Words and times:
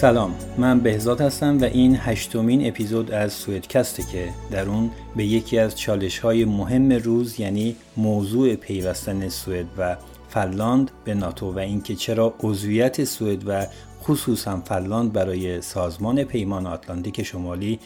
سلام 0.00 0.34
من 0.58 0.80
بهزاد 0.80 1.20
هستم 1.20 1.60
و 1.60 1.64
این 1.64 1.96
هشتمین 2.00 2.68
اپیزود 2.68 3.12
از 3.12 3.32
سویدکسته 3.32 4.02
که 4.02 4.28
در 4.50 4.68
اون 4.68 4.90
به 5.16 5.24
یکی 5.24 5.58
از 5.58 5.78
چالش 5.78 6.18
های 6.18 6.44
مهم 6.44 6.92
روز 6.92 7.40
یعنی 7.40 7.76
موضوع 7.96 8.54
پیوستن 8.54 9.28
سوئد 9.28 9.66
و 9.78 9.96
فنلاند 10.28 10.90
به 11.04 11.14
ناتو 11.14 11.52
و 11.52 11.58
اینکه 11.58 11.94
چرا 11.94 12.34
عضویت 12.40 13.04
سوئد 13.04 13.42
و 13.46 13.66
خصوصا 14.02 14.62
فنلاند 14.64 15.12
برای 15.12 15.60
سازمان 15.60 16.24
پیمان 16.24 16.66
آتلانتیک 16.66 17.22
شمالی 17.22 17.78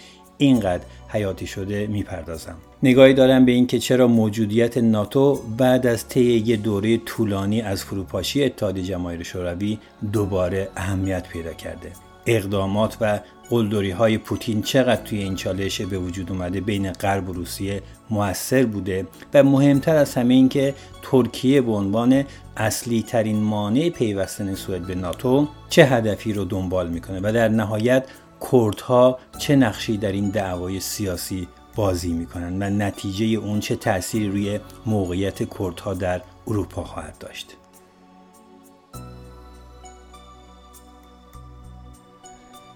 اینقدر 0.43 0.85
حیاتی 1.09 1.47
شده 1.47 1.87
می‌پردازم. 1.87 2.57
نگاهی 2.83 3.15
دارم 3.15 3.45
به 3.45 3.53
اینکه 3.53 3.79
چرا 3.79 4.09
موجودیت 4.09 4.79
ناتو 4.79 5.43
بعد 5.59 5.87
از 5.87 6.09
طی 6.09 6.21
یک 6.21 6.63
دوره 6.63 6.99
طولانی 6.99 7.61
از 7.61 7.85
فروپاشی 7.85 8.45
اتحاد 8.45 8.79
جماهیر 8.79 9.23
شوروی 9.23 9.79
دوباره 10.13 10.69
اهمیت 10.77 11.29
پیدا 11.29 11.53
کرده. 11.53 11.93
اقدامات 12.27 12.97
و 13.01 13.21
قلدری 13.51 13.91
های 13.91 14.19
پوتین 14.19 14.63
چقدر 14.63 15.03
توی 15.03 15.19
این 15.19 15.35
چالش 15.35 15.81
به 15.81 15.99
وجود 15.99 16.31
اومده 16.31 16.61
بین 16.61 16.93
غرب 16.93 17.29
و 17.29 17.33
روسیه 17.33 17.83
موثر 18.11 18.65
بوده 18.65 19.07
و 19.35 19.43
مهمتر 19.43 19.97
از 19.97 20.15
همه 20.15 20.35
این 20.35 20.49
که 20.49 20.75
ترکیه 21.03 21.61
به 21.61 21.73
عنوان 21.73 22.25
اصلی 22.57 23.03
ترین 23.03 23.37
مانع 23.37 23.89
پیوستن 23.89 24.55
سوئد 24.55 24.83
به 24.83 24.95
ناتو 24.95 25.49
چه 25.71 25.85
هدفی 25.85 26.33
رو 26.33 26.45
دنبال 26.45 26.89
می‌کنه 26.89 27.21
و 27.23 27.33
در 27.33 27.49
نهایت 27.49 28.05
کردها 28.51 29.19
چه 29.39 29.57
نقشی 29.57 29.97
در 29.97 30.13
این 30.13 30.29
دعوای 30.29 30.81
سیاسی 30.81 31.49
بازی 31.75 32.13
می‌کنند 32.13 32.63
و 32.63 32.65
نتیجه 32.65 33.27
اون 33.27 33.61
چه 33.61 33.77
تأثیری 33.77 34.29
روی 34.29 34.61
موقعیت 34.87 35.59
کردها 35.59 35.95
در 35.95 36.23
اروپا 36.47 36.85
خواهد 36.85 37.19
داشت؟ 37.19 37.57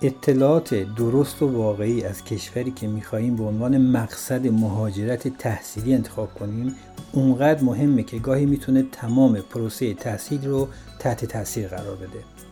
اطلاعات 0.03 0.75
درست 0.75 1.43
و 1.43 1.47
واقعی 1.47 2.05
از 2.05 2.25
کشوری 2.25 2.71
که 2.71 2.87
می‌خواهیم 2.87 3.37
به 3.37 3.45
عنوان 3.45 3.79
مقصد 3.79 4.47
مهاجرت 4.47 5.29
تحصیلی 5.29 5.95
انتخاب 5.95 6.35
کنیم 6.35 6.75
اونقدر 7.13 7.63
مهمه 7.63 8.03
که 8.03 8.19
گاهی 8.19 8.47
می‌تونه 8.47 8.83
تمام 8.93 9.41
پروسه 9.41 9.95
تحصیل 9.95 10.47
رو 10.47 10.69
تحت 10.99 11.25
تاثیر 11.25 11.69
قرار 11.69 11.97
بده. 11.97 12.46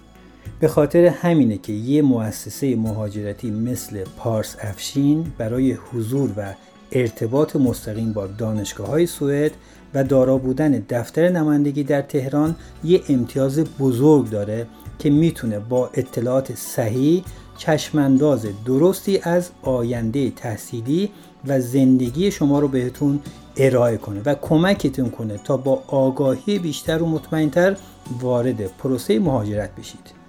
به 0.65 0.69
خاطر 0.69 1.05
همینه 1.05 1.59
که 1.59 1.73
یه 1.73 2.03
مؤسسه 2.03 2.77
مهاجرتی 2.77 3.51
مثل 3.51 4.05
پارس 4.17 4.57
افشین 4.61 5.33
برای 5.39 5.73
حضور 5.73 6.31
و 6.37 6.55
ارتباط 6.93 7.57
مستقیم 7.57 8.13
با 8.13 8.27
دانشگاه 8.27 8.87
های 8.87 9.07
سوئد 9.07 9.53
و 9.95 10.05
دارا 10.05 10.39
بودن 10.39 10.71
دفتر 10.71 11.29
نمایندگی 11.29 11.85
در 11.85 12.03
تهران 12.03 12.57
یه 12.85 13.03
امتیاز 13.09 13.59
بزرگ 13.59 14.31
داره 14.31 14.67
که 14.99 15.11
می‌تونه 15.11 15.59
با 15.59 15.91
اطلاعات 15.95 16.55
صحیح 16.55 17.25
چشمانداز 17.59 18.47
درستی 18.67 19.19
از 19.23 19.51
آینده 19.63 20.31
تحصیلی 20.31 21.11
و 21.47 21.61
زندگی 21.61 22.31
شما 22.31 22.59
رو 22.59 22.69
بهتون 22.69 23.21
ارائه 23.57 23.97
کنه 23.97 24.23
و 24.25 24.35
کمکتون 24.35 25.11
کنه 25.11 25.39
تا 25.45 25.57
با 25.57 25.83
آگاهی 25.87 26.59
بیشتر 26.59 27.03
و 27.03 27.07
مطمئنتر 27.07 27.77
وارد 28.21 28.67
پروسه 28.67 29.19
مهاجرت 29.19 29.71
بشید. 29.75 30.24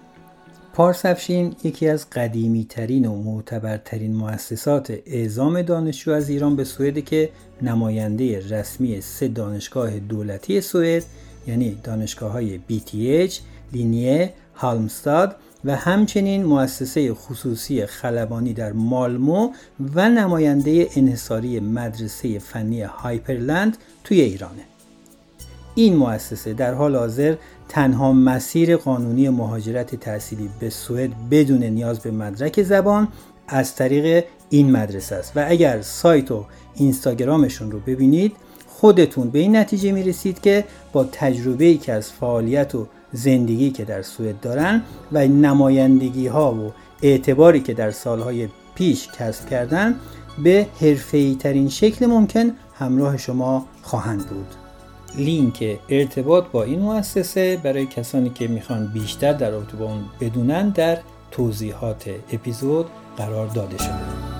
پارسفشین 0.75 1.55
یکی 1.63 1.87
از 1.87 2.09
قدیمی 2.09 2.65
ترین 2.65 3.05
و 3.05 3.23
معتبرترین 3.23 4.15
مؤسسات 4.15 4.93
اعزام 5.05 5.61
دانشجو 5.61 6.11
از 6.11 6.29
ایران 6.29 6.55
به 6.55 6.63
سوئد 6.63 7.05
که 7.05 7.29
نماینده 7.61 8.49
رسمی 8.49 9.01
سه 9.01 9.27
دانشگاه 9.27 9.99
دولتی 9.99 10.61
سوئد 10.61 11.03
یعنی 11.47 11.77
دانشگاه 11.83 12.31
های 12.31 12.59
BTH، 12.69 13.33
لینیه، 13.73 14.33
هالمستاد 14.55 15.35
و 15.65 15.75
همچنین 15.75 16.43
مؤسسه 16.43 17.13
خصوصی 17.13 17.85
خلبانی 17.85 18.53
در 18.53 18.71
مالمو 18.71 19.49
و 19.95 20.09
نماینده 20.09 20.87
انحصاری 20.95 21.59
مدرسه 21.59 22.39
فنی 22.39 22.81
هایپرلند 22.81 23.77
توی 24.03 24.21
ایرانه. 24.21 24.74
این 25.75 25.95
مؤسسه 25.95 26.53
در 26.53 26.73
حال 26.73 26.95
حاضر 26.95 27.35
تنها 27.69 28.13
مسیر 28.13 28.77
قانونی 28.77 29.29
مهاجرت 29.29 29.95
تحصیلی 29.95 30.49
به 30.59 30.69
سوئد 30.69 31.11
بدون 31.31 31.63
نیاز 31.63 31.99
به 31.99 32.11
مدرک 32.11 32.63
زبان 32.63 33.07
از 33.47 33.75
طریق 33.75 34.25
این 34.49 34.71
مدرسه 34.71 35.15
است 35.15 35.31
و 35.35 35.45
اگر 35.47 35.81
سایت 35.81 36.31
و 36.31 36.45
اینستاگرامشون 36.75 37.71
رو 37.71 37.79
ببینید 37.79 38.31
خودتون 38.67 39.29
به 39.29 39.39
این 39.39 39.55
نتیجه 39.55 39.91
می 39.91 40.03
رسید 40.03 40.41
که 40.41 40.63
با 40.93 41.03
تجربه 41.03 41.65
ای 41.65 41.77
که 41.77 41.93
از 41.93 42.11
فعالیت 42.11 42.75
و 42.75 42.87
زندگی 43.13 43.71
که 43.71 43.85
در 43.85 44.01
سوئد 44.01 44.39
دارن 44.39 44.81
و 45.11 45.27
نمایندگی 45.27 46.27
ها 46.27 46.53
و 46.53 46.71
اعتباری 47.01 47.59
که 47.59 47.73
در 47.73 47.91
سالهای 47.91 48.47
پیش 48.75 49.07
کسب 49.19 49.49
کردن 49.49 49.95
به 50.43 50.67
حرفه‌ای 50.81 51.35
ترین 51.35 51.69
شکل 51.69 52.05
ممکن 52.05 52.51
همراه 52.79 53.17
شما 53.17 53.65
خواهند 53.81 54.27
بود. 54.27 54.64
لینک 55.17 55.79
ارتباط 55.89 56.45
با 56.51 56.63
این 56.63 56.79
مؤسسه 56.79 57.57
برای 57.63 57.85
کسانی 57.85 58.29
که 58.29 58.47
می‌خوان 58.47 58.87
بیشتر 58.93 59.33
در 59.33 59.49
رابطه 59.51 59.77
با 59.77 59.85
اون 59.85 60.05
بدونن 60.21 60.69
در 60.69 60.97
توضیحات 61.31 62.09
اپیزود 62.31 62.85
قرار 63.17 63.47
داده 63.47 63.77
شده. 63.77 64.35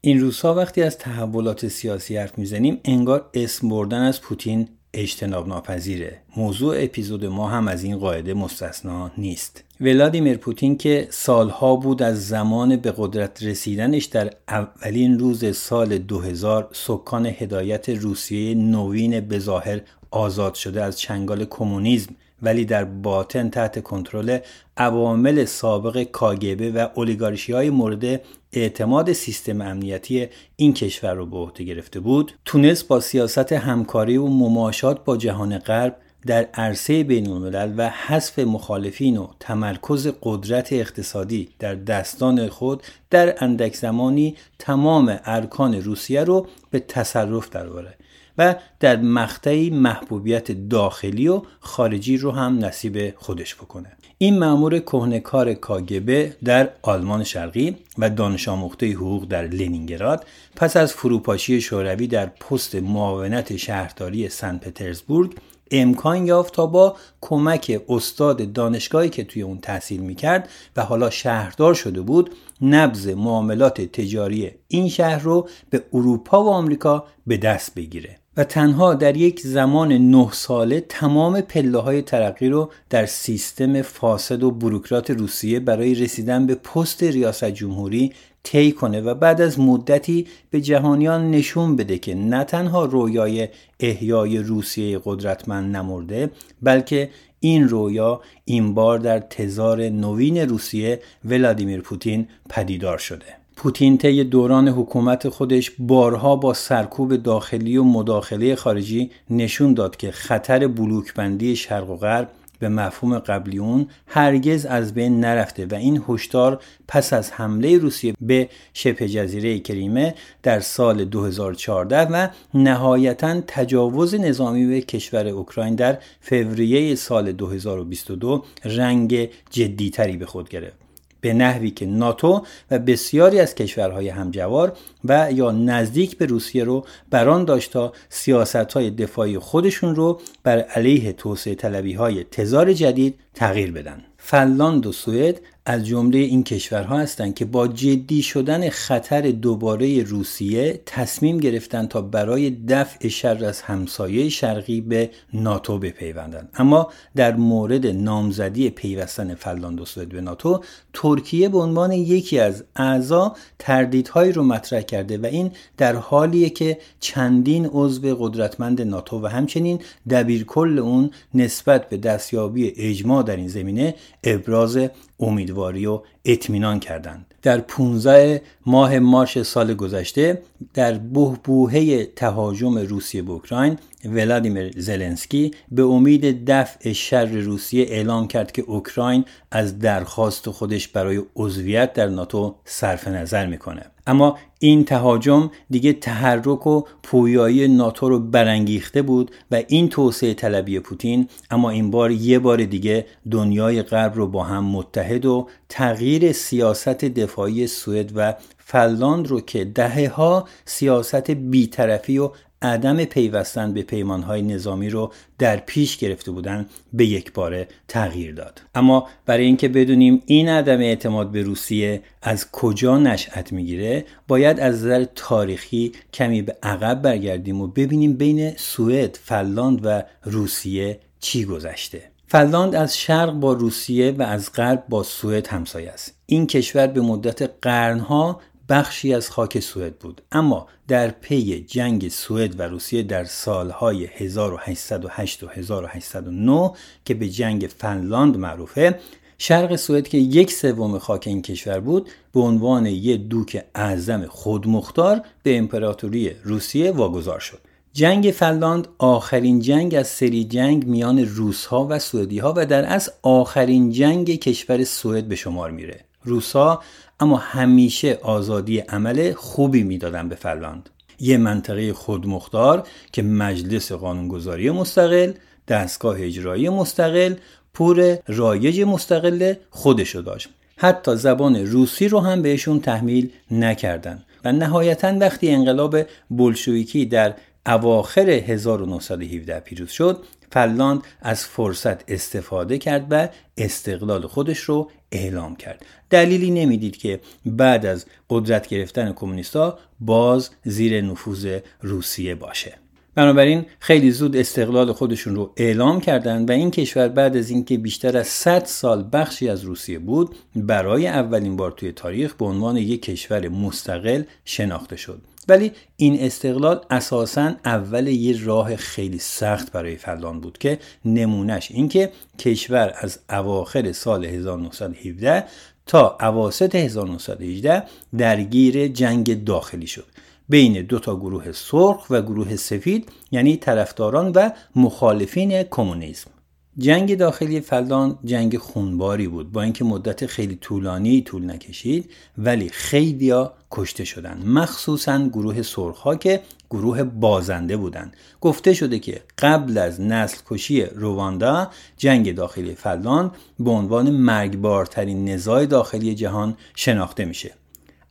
این 0.00 0.20
روزها 0.20 0.54
وقتی 0.54 0.82
از 0.82 0.98
تحولات 0.98 1.68
سیاسی 1.68 2.16
حرف 2.16 2.38
می‌زنیم 2.38 2.80
انگار 2.84 3.30
اسم 3.34 3.68
بردن 3.68 4.02
از 4.02 4.20
پوتین 4.20 4.68
اجتناب 4.94 5.48
ناپذیره 5.48 6.20
موضوع 6.36 6.74
اپیزود 6.78 7.24
ما 7.24 7.48
هم 7.48 7.68
از 7.68 7.84
این 7.84 7.98
قاعده 7.98 8.34
مستثنا 8.34 9.10
نیست. 9.18 9.64
ولادیمیر 9.80 10.36
پوتین 10.36 10.76
که 10.76 11.08
سالها 11.10 11.76
بود 11.76 12.02
از 12.02 12.28
زمان 12.28 12.76
به 12.76 12.94
قدرت 12.96 13.42
رسیدنش 13.42 14.04
در 14.04 14.30
اولین 14.48 15.18
روز 15.18 15.56
سال 15.56 15.98
2000 15.98 16.68
سکان 16.72 17.26
هدایت 17.26 17.88
روسیه 17.88 18.54
نوین 18.54 19.20
بظاهر 19.20 19.80
آزاد 20.10 20.54
شده 20.54 20.82
از 20.82 21.00
چنگال 21.00 21.44
کمونیسم 21.44 22.14
ولی 22.42 22.64
در 22.64 22.84
باطن 22.84 23.50
تحت 23.50 23.82
کنترل 23.82 24.38
عوامل 24.76 25.44
سابق 25.44 26.02
کاگبه 26.02 26.70
و 26.70 26.88
اولیگارشی 26.94 27.52
های 27.52 27.70
مورد 27.70 28.20
اعتماد 28.52 29.12
سیستم 29.12 29.60
امنیتی 29.60 30.28
این 30.56 30.74
کشور 30.74 31.14
رو 31.14 31.26
به 31.26 31.36
عهده 31.36 31.64
گرفته 31.64 32.00
بود. 32.00 32.32
تونست 32.44 32.88
با 32.88 33.00
سیاست 33.00 33.52
همکاری 33.52 34.16
و 34.16 34.26
مماشات 34.26 35.04
با 35.04 35.16
جهان 35.16 35.58
غرب 35.58 35.96
در 36.26 36.48
عرصه 36.54 37.04
بین 37.04 37.30
الملل 37.30 37.74
و 37.76 37.88
حذف 37.88 38.38
مخالفین 38.38 39.16
و 39.16 39.28
تمرکز 39.40 40.12
قدرت 40.22 40.72
اقتصادی 40.72 41.48
در 41.58 41.74
دستان 41.74 42.48
خود 42.48 42.82
در 43.10 43.44
اندک 43.44 43.76
زمانی 43.76 44.36
تمام 44.58 45.20
ارکان 45.24 45.74
روسیه 45.74 46.24
رو 46.24 46.46
به 46.70 46.80
تصرف 46.80 47.50
درآورد 47.50 47.96
و 48.40 48.54
در 48.80 48.96
مقطعی 48.96 49.70
محبوبیت 49.70 50.68
داخلی 50.68 51.28
و 51.28 51.42
خارجی 51.60 52.16
رو 52.16 52.30
هم 52.30 52.64
نصیب 52.64 53.14
خودش 53.16 53.54
بکنه. 53.54 53.92
این 54.18 54.38
مأمور 54.38 54.78
کهنکار 54.78 55.54
کاگبه 55.54 56.36
در 56.44 56.68
آلمان 56.82 57.24
شرقی 57.24 57.76
و 57.98 58.10
دانش 58.10 58.48
آموخته 58.48 58.92
حقوق 58.92 59.26
در 59.28 59.46
لنینگراد 59.46 60.26
پس 60.56 60.76
از 60.76 60.92
فروپاشی 60.92 61.60
شوروی 61.60 62.06
در 62.06 62.26
پست 62.26 62.74
معاونت 62.74 63.56
شهرداری 63.56 64.28
سن 64.28 64.58
پترزبورگ 64.58 65.32
امکان 65.70 66.26
یافت 66.26 66.54
تا 66.54 66.66
با 66.66 66.96
کمک 67.20 67.80
استاد 67.88 68.52
دانشگاهی 68.52 69.08
که 69.08 69.24
توی 69.24 69.42
اون 69.42 69.58
تحصیل 69.58 70.00
می‌کرد 70.00 70.48
و 70.76 70.82
حالا 70.82 71.10
شهردار 71.10 71.74
شده 71.74 72.00
بود 72.00 72.30
نبز 72.62 73.08
معاملات 73.08 73.80
تجاری 73.80 74.50
این 74.68 74.88
شهر 74.88 75.18
رو 75.18 75.48
به 75.70 75.84
اروپا 75.92 76.44
و 76.44 76.48
آمریکا 76.48 77.04
به 77.26 77.36
دست 77.36 77.74
بگیره. 77.74 78.16
و 78.36 78.44
تنها 78.44 78.94
در 78.94 79.16
یک 79.16 79.40
زمان 79.40 79.92
نه 79.92 80.28
ساله 80.32 80.80
تمام 80.80 81.40
پله 81.40 81.78
های 81.78 82.02
ترقی 82.02 82.48
رو 82.48 82.70
در 82.90 83.06
سیستم 83.06 83.82
فاسد 83.82 84.42
و 84.42 84.50
بروکرات 84.50 85.10
روسیه 85.10 85.60
برای 85.60 85.94
رسیدن 85.94 86.46
به 86.46 86.54
پست 86.54 87.02
ریاست 87.02 87.44
جمهوری 87.44 88.12
طی 88.42 88.72
کنه 88.72 89.00
و 89.00 89.14
بعد 89.14 89.40
از 89.40 89.60
مدتی 89.60 90.26
به 90.50 90.60
جهانیان 90.60 91.30
نشون 91.30 91.76
بده 91.76 91.98
که 91.98 92.14
نه 92.14 92.44
تنها 92.44 92.84
رویای 92.84 93.48
احیای 93.80 94.38
روسیه 94.38 95.00
قدرتمند 95.04 95.76
نمرده 95.76 96.30
بلکه 96.62 97.10
این 97.40 97.68
رویا 97.68 98.20
این 98.44 98.74
بار 98.74 98.98
در 98.98 99.18
تزار 99.18 99.88
نوین 99.88 100.38
روسیه 100.38 101.00
ولادیمیر 101.24 101.80
پوتین 101.80 102.28
پدیدار 102.50 102.98
شده. 102.98 103.39
پوتین 103.62 103.98
طی 103.98 104.24
دوران 104.24 104.68
حکومت 104.68 105.28
خودش 105.28 105.72
بارها 105.78 106.36
با 106.36 106.54
سرکوب 106.54 107.16
داخلی 107.16 107.76
و 107.76 107.84
مداخله 107.84 108.54
خارجی 108.54 109.10
نشون 109.30 109.74
داد 109.74 109.96
که 109.96 110.10
خطر 110.10 110.66
بلوکبندی 110.68 111.56
شرق 111.56 111.90
و 111.90 111.96
غرب 111.96 112.30
به 112.58 112.68
مفهوم 112.68 113.18
قبلی 113.18 113.58
اون 113.58 113.86
هرگز 114.06 114.66
از 114.66 114.94
بین 114.94 115.20
نرفته 115.20 115.66
و 115.66 115.74
این 115.74 116.02
هشدار 116.08 116.62
پس 116.88 117.12
از 117.12 117.32
حمله 117.32 117.78
روسیه 117.78 118.14
به 118.20 118.48
شبه 118.74 119.08
جزیره 119.08 119.58
کریمه 119.58 120.14
در 120.42 120.60
سال 120.60 121.04
2014 121.04 122.00
و 122.00 122.28
نهایتا 122.54 123.40
تجاوز 123.46 124.14
نظامی 124.14 124.66
به 124.66 124.80
کشور 124.80 125.28
اوکراین 125.28 125.74
در 125.74 125.98
فوریه 126.20 126.94
سال 126.94 127.32
2022 127.32 128.44
رنگ 128.64 129.30
جدیتری 129.50 130.16
به 130.16 130.26
خود 130.26 130.48
گرفت. 130.48 130.89
به 131.20 131.32
نحوی 131.32 131.70
که 131.70 131.86
ناتو 131.86 132.42
و 132.70 132.78
بسیاری 132.78 133.40
از 133.40 133.54
کشورهای 133.54 134.08
همجوار 134.08 134.72
و 135.04 135.32
یا 135.32 135.50
نزدیک 135.50 136.18
به 136.18 136.26
روسیه 136.26 136.64
رو 136.64 136.84
بران 137.10 137.44
داشت 137.44 137.72
تا 137.72 137.92
سیاست 138.08 138.56
های 138.56 138.90
دفاعی 138.90 139.38
خودشون 139.38 139.94
رو 139.94 140.20
بر 140.42 140.58
علیه 140.58 141.12
توسعه 141.12 141.54
طلبی 141.54 141.92
های 141.92 142.24
تزار 142.24 142.72
جدید 142.72 143.18
تغییر 143.34 143.72
بدن. 143.72 144.04
فنلاند 144.18 144.86
و 144.86 144.92
سوئد 144.92 145.40
از 145.66 145.86
جمله 145.86 146.18
این 146.18 146.44
کشورها 146.44 146.98
هستند 146.98 147.34
که 147.34 147.44
با 147.44 147.68
جدی 147.68 148.22
شدن 148.22 148.68
خطر 148.68 149.20
دوباره 149.20 150.02
روسیه 150.02 150.80
تصمیم 150.86 151.38
گرفتند 151.38 151.88
تا 151.88 152.02
برای 152.02 152.50
دفع 152.50 153.08
شر 153.08 153.44
از 153.44 153.60
همسایه 153.60 154.28
شرقی 154.28 154.80
به 154.80 155.10
ناتو 155.34 155.78
بپیوندند 155.78 156.48
اما 156.54 156.92
در 157.16 157.36
مورد 157.36 157.86
نامزدی 157.86 158.70
پیوستن 158.70 159.34
فنلاند 159.34 159.80
و 159.80 159.84
سوئد 159.84 160.08
به 160.08 160.20
ناتو 160.20 160.60
ترکیه 160.92 161.48
به 161.48 161.58
عنوان 161.58 161.92
یکی 161.92 162.38
از 162.38 162.64
اعضا 162.76 163.36
تردیدهایی 163.58 164.32
رو 164.32 164.42
مطرح 164.42 164.80
کرده 164.80 165.18
و 165.18 165.26
این 165.26 165.50
در 165.76 165.96
حالیه 165.96 166.50
که 166.50 166.78
چندین 167.00 167.70
عضو 167.72 168.16
قدرتمند 168.16 168.82
ناتو 168.82 169.20
و 169.20 169.26
همچنین 169.26 169.80
دبیرکل 170.10 170.78
اون 170.78 171.10
نسبت 171.34 171.88
به 171.88 171.96
دستیابی 171.96 172.72
اجماع 172.76 173.19
در 173.22 173.36
این 173.36 173.48
زمینه 173.48 173.94
ابراز 174.24 174.78
امیدواری 175.20 175.86
و 175.86 176.00
اطمینان 176.24 176.80
کردند. 176.80 177.26
در 177.42 177.60
15 177.60 178.42
ماه 178.66 178.98
مارش 178.98 179.42
سال 179.42 179.74
گذشته 179.74 180.42
در 180.74 180.92
بهبوهه 180.92 182.04
تهاجم 182.04 182.78
روسیه 182.78 183.22
به 183.22 183.32
اوکراین 183.32 183.78
ولادیمیر 184.04 184.72
زلنسکی 184.76 185.50
به 185.72 185.82
امید 185.82 186.50
دفع 186.50 186.92
شر 186.92 187.26
روسیه 187.26 187.86
اعلام 187.88 188.28
کرد 188.28 188.52
که 188.52 188.62
اوکراین 188.62 189.24
از 189.50 189.78
درخواست 189.78 190.50
خودش 190.50 190.88
برای 190.88 191.22
عضویت 191.36 191.92
در 191.92 192.06
ناتو 192.06 192.54
صرف 192.64 193.08
نظر 193.08 193.46
می‌کنه 193.46 193.82
اما 194.10 194.38
این 194.58 194.84
تهاجم 194.84 195.50
دیگه 195.70 195.92
تحرک 195.92 196.66
و 196.66 196.82
پویایی 197.02 197.68
ناتو 197.68 198.08
رو 198.08 198.18
برانگیخته 198.18 199.02
بود 199.02 199.30
و 199.50 199.62
این 199.68 199.88
توسعه 199.88 200.34
طلبی 200.34 200.80
پوتین 200.80 201.28
اما 201.50 201.70
این 201.70 201.90
بار 201.90 202.10
یه 202.10 202.38
بار 202.38 202.64
دیگه 202.64 203.06
دنیای 203.30 203.82
غرب 203.82 204.14
رو 204.14 204.26
با 204.26 204.44
هم 204.44 204.64
متحد 204.64 205.26
و 205.26 205.48
تغییر 205.68 206.32
سیاست 206.32 207.04
دفاعی 207.04 207.66
سوئد 207.66 208.12
و 208.14 208.34
فنلاند 208.58 209.28
رو 209.28 209.40
که 209.40 209.64
دهه 209.64 210.08
ها 210.08 210.48
سیاست 210.64 211.30
بیطرفی 211.30 212.18
و 212.18 212.30
عدم 212.62 213.04
پیوستن 213.04 213.72
به 213.72 213.82
پیمانهای 213.82 214.42
نظامی 214.42 214.90
رو 214.90 215.12
در 215.38 215.56
پیش 215.56 215.96
گرفته 215.96 216.30
بودن 216.30 216.66
به 216.92 217.06
یک 217.06 217.32
باره 217.32 217.68
تغییر 217.88 218.34
داد. 218.34 218.62
اما 218.74 219.08
برای 219.26 219.44
اینکه 219.44 219.68
بدونیم 219.68 220.22
این 220.26 220.48
عدم 220.48 220.78
اعتماد 220.78 221.30
به 221.30 221.42
روسیه 221.42 222.02
از 222.22 222.50
کجا 222.50 222.98
نشأت 222.98 223.52
می‌گیره 223.52 224.04
باید 224.28 224.60
از 224.60 224.74
نظر 224.74 225.04
تاریخی 225.14 225.92
کمی 226.12 226.42
به 226.42 226.56
عقب 226.62 227.02
برگردیم 227.02 227.60
و 227.60 227.66
ببینیم 227.66 228.12
بین 228.12 228.56
سوئد، 228.56 229.18
فنلاند 229.22 229.80
و 229.84 230.02
روسیه 230.24 231.00
چی 231.20 231.44
گذشته. 231.44 232.02
فنلاند 232.26 232.74
از 232.74 232.98
شرق 232.98 233.32
با 233.32 233.52
روسیه 233.52 234.10
و 234.10 234.22
از 234.22 234.52
غرب 234.52 234.84
با 234.88 235.02
سوئد 235.02 235.46
همسایه 235.46 235.90
است. 235.90 236.14
این 236.26 236.46
کشور 236.46 236.86
به 236.86 237.00
مدت 237.00 237.50
قرنها 237.62 238.40
بخشی 238.70 239.14
از 239.14 239.30
خاک 239.30 239.60
سوئد 239.60 239.98
بود. 239.98 240.22
اما 240.32 240.66
در 240.88 241.10
پی 241.10 241.60
جنگ 241.60 242.08
سوئد 242.08 242.60
و 242.60 242.62
روسیه 242.62 243.02
در 243.02 243.24
سالهای 243.24 244.04
1808 244.04 245.42
و 245.42 245.48
1809 245.50 246.72
که 247.04 247.14
به 247.14 247.28
جنگ 247.28 247.70
فنلاند 247.78 248.36
معروفه 248.36 248.98
شرق 249.38 249.76
سوئد 249.76 250.08
که 250.08 250.18
یک 250.18 250.52
سوم 250.52 250.98
خاک 250.98 251.26
این 251.26 251.42
کشور 251.42 251.80
بود 251.80 252.08
به 252.32 252.40
عنوان 252.40 252.86
یک 252.86 253.28
دوک 253.28 253.64
اعظم 253.74 254.26
خودمختار 254.26 255.20
به 255.42 255.58
امپراتوری 255.58 256.30
روسیه 256.44 256.90
واگذار 256.90 257.40
شد. 257.40 257.58
جنگ 257.92 258.30
فنلاند 258.30 258.88
آخرین 258.98 259.60
جنگ 259.60 259.94
از 259.94 260.08
سری 260.08 260.44
جنگ 260.44 260.86
میان 260.86 261.18
روسها 261.18 261.86
و 261.90 261.98
سوئدی 261.98 262.38
ها 262.38 262.54
و 262.56 262.66
در 262.66 262.84
اصل 262.84 263.10
آخرین 263.22 263.90
جنگ 263.90 264.34
کشور 264.34 264.84
سوئد 264.84 265.28
به 265.28 265.36
شمار 265.36 265.70
میره. 265.70 266.09
روسا 266.24 266.82
اما 267.20 267.36
همیشه 267.36 268.18
آزادی 268.22 268.78
عمل 268.78 269.32
خوبی 269.32 269.82
می‌دادن 269.82 270.28
به 270.28 270.34
فنلاند 270.34 270.90
یه 271.20 271.36
منطقه 271.36 271.92
خودمختار 271.92 272.86
که 273.12 273.22
مجلس 273.22 273.92
قانونگذاری 273.92 274.70
مستقل 274.70 275.32
دستگاه 275.68 276.16
اجرایی 276.18 276.68
مستقل 276.68 277.34
پور 277.74 278.18
رایج 278.28 278.80
مستقل 278.80 279.54
خودشو 279.70 280.20
داشت. 280.20 280.48
حتی 280.76 281.16
زبان 281.16 281.56
روسی 281.56 282.08
رو 282.08 282.20
هم 282.20 282.42
بهشون 282.42 282.80
تحمیل 282.80 283.30
نکردن. 283.50 284.22
و 284.44 284.52
نهایتا 284.52 285.18
وقتی 285.18 285.50
انقلاب 285.50 285.96
بلشویکی 286.30 287.06
در 287.06 287.34
اواخر 287.66 288.30
1917 288.30 289.60
پیروز 289.60 289.90
شد 289.90 290.18
فنلاند 290.50 291.02
از 291.20 291.44
فرصت 291.44 292.10
استفاده 292.10 292.78
کرد 292.78 293.06
و 293.10 293.28
استقلال 293.56 294.26
خودش 294.26 294.58
رو 294.58 294.90
اعلام 295.12 295.56
کرد. 295.56 295.86
دلیلی 296.10 296.50
نمی‌دید 296.50 296.96
که 296.96 297.20
بعد 297.46 297.86
از 297.86 298.06
قدرت 298.30 298.68
گرفتن 298.68 299.12
کمونیستا 299.12 299.78
باز 300.00 300.50
زیر 300.64 301.00
نفوذ 301.00 301.58
روسیه 301.82 302.34
باشه. 302.34 302.74
بنابراین 303.14 303.66
خیلی 303.78 304.10
زود 304.10 304.36
استقلال 304.36 304.92
خودشون 304.92 305.34
رو 305.36 305.52
اعلام 305.56 306.00
کردند 306.00 306.50
و 306.50 306.52
این 306.52 306.70
کشور 306.70 307.08
بعد 307.08 307.36
از 307.36 307.50
اینکه 307.50 307.78
بیشتر 307.78 308.16
از 308.16 308.26
100 308.26 308.64
سال 308.64 309.08
بخشی 309.12 309.48
از 309.48 309.64
روسیه 309.64 309.98
بود 309.98 310.36
برای 310.56 311.06
اولین 311.06 311.56
بار 311.56 311.70
توی 311.70 311.92
تاریخ 311.92 312.34
به 312.34 312.44
عنوان 312.44 312.76
یک 312.76 313.02
کشور 313.02 313.48
مستقل 313.48 314.22
شناخته 314.44 314.96
شد. 314.96 315.22
ولی 315.48 315.72
این 315.96 316.20
استقلال 316.20 316.80
اساسا 316.90 317.54
اول 317.64 318.06
یه 318.06 318.44
راه 318.44 318.76
خیلی 318.76 319.18
سخت 319.18 319.72
برای 319.72 319.96
فنلاند 319.96 320.40
بود 320.40 320.58
که 320.58 320.78
نمونهش 321.04 321.70
اینکه 321.70 322.12
کشور 322.38 322.94
از 322.96 323.18
اواخر 323.30 323.92
سال 323.92 324.24
1917 324.24 325.44
تا 325.86 326.18
اواسط 326.20 326.74
1918 326.74 327.82
درگیر 328.18 328.88
جنگ 328.88 329.44
داخلی 329.44 329.86
شد. 329.86 330.06
بین 330.48 330.82
دو 330.82 330.98
تا 330.98 331.16
گروه 331.16 331.52
سرخ 331.52 332.06
و 332.10 332.22
گروه 332.22 332.56
سفید 332.56 333.08
یعنی 333.30 333.56
طرفداران 333.56 334.32
و 334.34 334.50
مخالفین 334.76 335.62
کمونیسم. 335.62 336.30
جنگ 336.78 337.16
داخلی 337.16 337.60
فلان 337.60 338.18
جنگ 338.24 338.58
خونباری 338.58 339.28
بود. 339.28 339.52
با 339.52 339.62
اینکه 339.62 339.84
مدت 339.84 340.26
خیلی 340.26 340.56
طولانی 340.56 341.22
طول 341.22 341.50
نکشید 341.50 342.10
ولی 342.38 342.68
خیلیا 342.68 343.52
کشته 343.70 344.04
شدند 344.04 344.46
مخصوصا 344.46 345.28
گروه 345.28 345.62
سرخها 345.62 346.16
که 346.16 346.42
گروه 346.70 347.02
بازنده 347.02 347.76
بودند 347.76 348.16
گفته 348.40 348.74
شده 348.74 348.98
که 348.98 349.22
قبل 349.38 349.78
از 349.78 350.00
نسل 350.00 350.38
کشی 350.46 350.82
رواندا 350.84 351.70
جنگ 351.96 352.34
داخلی 352.34 352.74
فلان 352.74 353.30
به 353.58 353.70
عنوان 353.70 354.10
مرگبارترین 354.10 355.28
نزاع 355.28 355.66
داخلی 355.66 356.14
جهان 356.14 356.56
شناخته 356.74 357.24
میشه. 357.24 357.59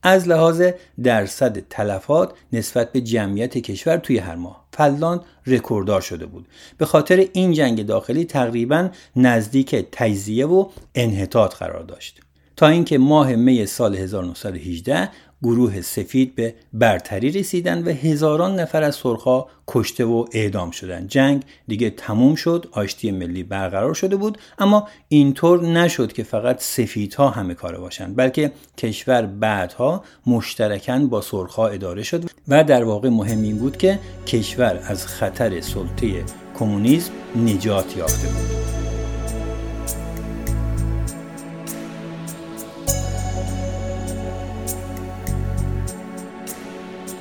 از 0.04 0.28
لحاظ 0.28 0.62
درصد 1.04 1.60
تلفات 1.70 2.34
نسبت 2.54 2.92
به 2.92 3.02
جمعیت 3.02 3.58
کشور 3.58 3.98
توی 3.98 4.18
هر 4.18 4.36
ماه. 4.36 4.66
فنلاند 4.74 5.22
رکورددار 5.48 6.02
شده 6.02 6.26
بود. 6.26 6.48
به 6.78 6.86
خاطر 6.86 7.28
این 7.34 7.54
جنگ 7.54 7.86
داخلی 7.86 8.26
تقریبا 8.26 8.90
نزدیک 9.16 9.76
تجزیه 9.92 10.46
و 10.46 10.70
انحطاط 10.96 11.56
قرار 11.56 11.84
داشت. 11.84 12.22
تا 12.56 12.68
اینکه 12.68 12.98
ماه 12.98 13.36
می 13.36 13.66
سال 13.66 13.96
1918 13.96 15.10
گروه 15.44 15.82
سفید 15.82 16.36
به 16.36 16.54
برتری 16.74 17.32
رسیدن 17.32 17.84
و 17.84 17.90
هزاران 17.90 18.60
نفر 18.60 18.84
از 18.84 18.96
سرخا 18.96 19.46
کشته 19.68 20.06
و 20.06 20.26
اعدام 20.32 20.72
شدند 20.72 21.08
جنگ 21.08 21.44
دیگه 21.68 21.90
تموم 21.90 22.36
شد 22.36 22.70
آشتی 22.72 23.12
ملی 23.12 23.44
برقرار 23.44 23.94
شده 23.94 24.16
بود 24.16 24.38
اما 24.60 24.88
اینطور 25.08 25.68
نشد 25.68 26.14
که 26.14 26.24
فقط 26.24 26.62
سفیدها 26.62 27.30
همه 27.30 27.54
کاره 27.54 27.78
باشند 27.78 28.16
بلکه 28.16 28.52
کشور 28.78 29.22
بعدها 29.22 30.04
مشترکاً 30.28 31.00
با 31.00 31.22
سرخا 31.22 31.68
اداره 31.68 32.04
شد 32.04 32.30
و 32.48 32.64
در 32.64 32.84
واقع 32.84 33.10
مهم 33.10 33.42
این 33.42 33.58
بود 33.58 33.78
که 33.78 34.00
کشور 34.28 34.80
از 34.88 35.08
خطر 35.08 35.62
سلطه 35.62 36.24
کمونیسم 36.60 37.12
نجات 37.36 37.98
یافته 37.98 38.28
بود. 38.28 38.89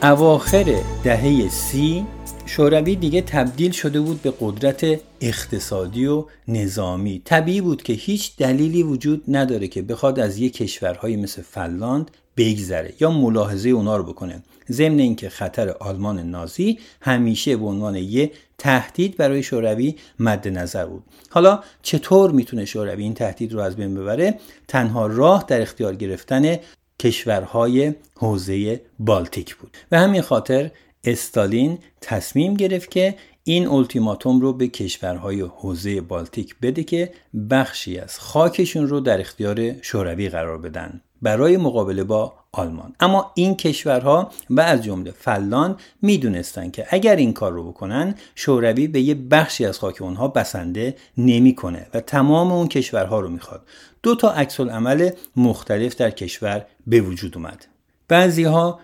اواخر 0.03 0.81
دهه 1.05 1.49
سی 1.49 2.07
شوروی 2.47 2.97
دیگه 2.97 3.21
تبدیل 3.21 3.71
شده 3.71 4.01
بود 4.01 4.23
به 4.23 4.33
قدرت 4.41 5.01
اقتصادی 5.21 6.07
و 6.07 6.25
نظامی. 6.49 7.23
طبیعی 7.25 7.61
بود 7.61 7.83
که 7.83 7.93
هیچ 7.93 8.37
دلیلی 8.37 8.83
وجود 8.83 9.25
نداره 9.29 9.69
که 9.69 9.83
بخواد 9.83 10.21
از 10.21 10.39
یک 10.39 10.53
کشورهایی 10.53 11.17
مثل 11.17 11.43
فنلاند 11.43 12.11
بگذره 12.37 12.95
یا 13.01 13.11
ملاحظه 13.11 13.69
اونا 13.69 13.97
رو 13.97 14.05
بکنه. 14.05 14.43
ضمن 14.71 14.99
اینکه 14.99 15.29
خطر 15.29 15.69
آلمان 15.69 16.19
نازی 16.19 16.79
همیشه 17.01 17.57
به 17.57 17.67
عنوان 17.67 17.97
یه 17.97 18.31
تهدید 18.59 19.17
برای 19.17 19.43
شوروی 19.43 19.95
مد 20.19 20.49
نظر 20.49 20.87
بود. 20.87 21.03
حالا 21.31 21.63
چطور 21.83 22.31
می‌تونه 22.31 22.65
شوروی 22.65 23.03
این 23.03 23.15
تهدید 23.15 23.53
رو 23.53 23.61
از 23.61 23.77
بین 23.77 23.95
ببره؟ 23.95 24.39
تنها 24.69 25.07
راه 25.07 25.45
در 25.49 25.63
اختیار 25.63 25.95
گرفتن 25.95 26.57
کشورهای 27.01 27.95
حوزه 28.15 28.81
بالتیک 28.99 29.57
بود. 29.57 29.77
به 29.91 29.99
همین 29.99 30.23
خاطر 30.23 30.71
استالین 31.05 31.79
تصمیم 32.01 32.55
گرفت 32.55 32.91
که 32.91 33.15
این 33.45 33.69
التیماتوم 33.69 34.41
رو 34.41 34.53
به 34.53 34.69
کشورهای 34.69 35.41
حوزه 35.41 36.01
بالتیک 36.01 36.57
بده 36.63 36.85
که 36.85 37.13
بخشی 37.51 37.99
از 37.99 38.19
خاکشون 38.19 38.89
رو 38.89 39.01
در 39.01 39.21
اختیار 39.21 39.83
شوروی 39.83 40.29
قرار 40.29 40.59
بدن 40.59 41.01
برای 41.23 41.57
مقابله 41.57 42.05
با 42.05 42.33
آلمان. 42.53 42.95
اما 43.01 43.33
این 43.35 43.57
کشورها 43.57 44.31
و 44.51 44.61
از 44.61 44.85
جمله 44.85 45.11
فلان 45.11 45.77
می‌دونستند 46.03 46.73
که 46.73 46.87
اگر 46.91 47.17
این 47.17 47.33
کار 47.33 47.53
رو 47.53 47.69
بکنن 47.69 48.15
شوروی 48.35 48.89
به 48.89 49.01
یه 49.01 49.15
بخشی 49.15 49.65
از 49.65 49.79
خاک 49.79 50.03
اونها 50.03 50.29
بسنده 50.29 50.97
نمی‌کنه 51.19 51.87
و 51.95 52.01
تمام 52.01 52.53
اون 52.53 52.69
کشورها 52.69 53.21
رو 53.21 53.29
می‌خواد. 53.29 53.63
دو 54.03 54.15
تا 54.15 54.33
عکس 54.33 54.61
عمل 54.61 55.11
مختلف 55.37 55.97
در 55.97 56.11
کشور 56.11 56.67
به 56.87 57.01
وجود 57.01 57.37
اومد. 57.37 57.67
بعضی 58.09 58.45
ها 58.45 58.81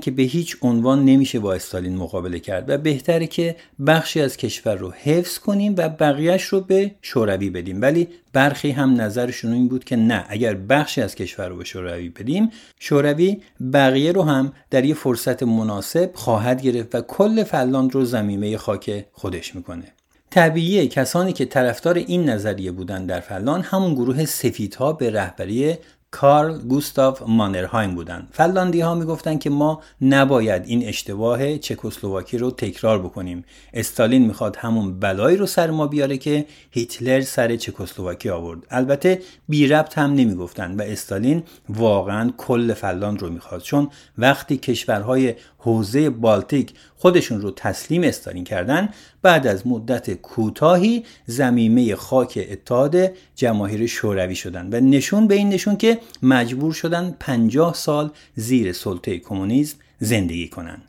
که 0.00 0.10
به 0.10 0.22
هیچ 0.22 0.56
عنوان 0.62 1.04
نمیشه 1.04 1.38
با 1.38 1.54
استالین 1.54 1.96
مقابله 1.96 2.38
کرد 2.40 2.70
و 2.70 2.78
بهتره 2.78 3.26
که 3.26 3.56
بخشی 3.86 4.20
از 4.20 4.36
کشور 4.36 4.74
رو 4.74 4.90
حفظ 4.90 5.38
کنیم 5.38 5.74
و 5.76 5.88
بقیهش 5.88 6.44
رو 6.44 6.60
به 6.60 6.94
شوروی 7.02 7.50
بدیم. 7.50 7.82
ولی 7.82 8.08
برخی 8.32 8.70
هم 8.70 9.00
نظرشون 9.00 9.52
این 9.52 9.68
بود 9.68 9.84
که 9.84 9.96
نه 9.96 10.24
اگر 10.28 10.54
بخشی 10.54 11.00
از 11.00 11.14
کشور 11.14 11.48
رو 11.48 11.56
به 11.56 11.64
شوروی 11.64 12.08
بدیم 12.08 12.50
شوروی 12.78 13.40
بقیه 13.72 14.12
رو 14.12 14.22
هم 14.22 14.52
در 14.70 14.84
یه 14.84 14.94
فرصت 14.94 15.42
مناسب 15.42 16.10
خواهد 16.14 16.62
گرفت 16.62 16.94
و 16.94 17.00
کل 17.00 17.44
فلاند 17.44 17.94
رو 17.94 18.04
زمینه 18.04 18.56
خاک 18.56 19.04
خودش 19.12 19.54
می‌کنه. 19.54 19.92
طبیعیه 20.30 20.88
کسانی 20.88 21.32
که 21.32 21.44
طرفدار 21.44 21.94
این 21.94 22.28
نظریه 22.28 22.72
بودن 22.72 23.06
در 23.06 23.20
فلان 23.20 23.62
همون 23.62 23.94
گروه 23.94 24.24
سفیدها 24.24 24.92
به 24.92 25.10
رهبری 25.10 25.76
کارل 26.10 26.58
گوستاف 26.58 27.22
مانرهایم 27.26 27.94
بودند. 27.94 28.28
فلاندی 28.32 28.80
ها 28.80 28.94
می‌گفتند 28.94 29.40
که 29.40 29.50
ما 29.50 29.82
نباید 30.00 30.62
این 30.66 30.88
اشتباه 30.88 31.58
چکسلواکی 31.58 32.38
رو 32.38 32.50
تکرار 32.50 33.02
بکنیم. 33.02 33.44
استالین 33.74 34.26
می‌خواد 34.26 34.56
همون 34.56 35.00
بلایی 35.00 35.36
رو 35.36 35.46
سر 35.46 35.70
ما 35.70 35.86
بیاره 35.86 36.18
که 36.18 36.46
هیتلر 36.70 37.20
سر 37.20 37.56
چکسلواکی 37.56 38.28
آورد. 38.28 38.60
البته 38.70 39.22
بی 39.48 39.66
ربط 39.66 39.98
هم 39.98 40.14
نمی‌گفتند 40.14 40.80
و 40.80 40.82
استالین 40.82 41.42
واقعا 41.68 42.32
کل 42.36 42.74
فلاند 42.74 43.22
رو 43.22 43.30
می‌خواد 43.30 43.60
چون 43.60 43.90
وقتی 44.18 44.56
کشورهای 44.56 45.34
حوزه 45.58 46.10
بالتیک 46.10 46.72
خودشون 46.96 47.40
رو 47.40 47.50
تسلیم 47.50 48.02
استالین 48.02 48.44
کردن 48.44 48.88
بعد 49.22 49.46
از 49.46 49.66
مدت 49.66 50.10
کوتاهی 50.10 51.04
زمیمه 51.26 51.94
خاک 51.94 52.48
اتحاد 52.50 52.96
جماهیر 53.34 53.86
شوروی 53.86 54.34
شدن 54.34 54.68
و 54.72 54.80
نشون 54.80 55.26
به 55.26 55.34
این 55.34 55.48
نشون 55.48 55.76
که 55.76 55.98
مجبور 56.22 56.72
شدن 56.72 57.16
50 57.20 57.74
سال 57.74 58.10
زیر 58.34 58.72
سلطه 58.72 59.18
کمونیسم 59.18 59.76
زندگی 59.98 60.48
کنند. 60.48 60.87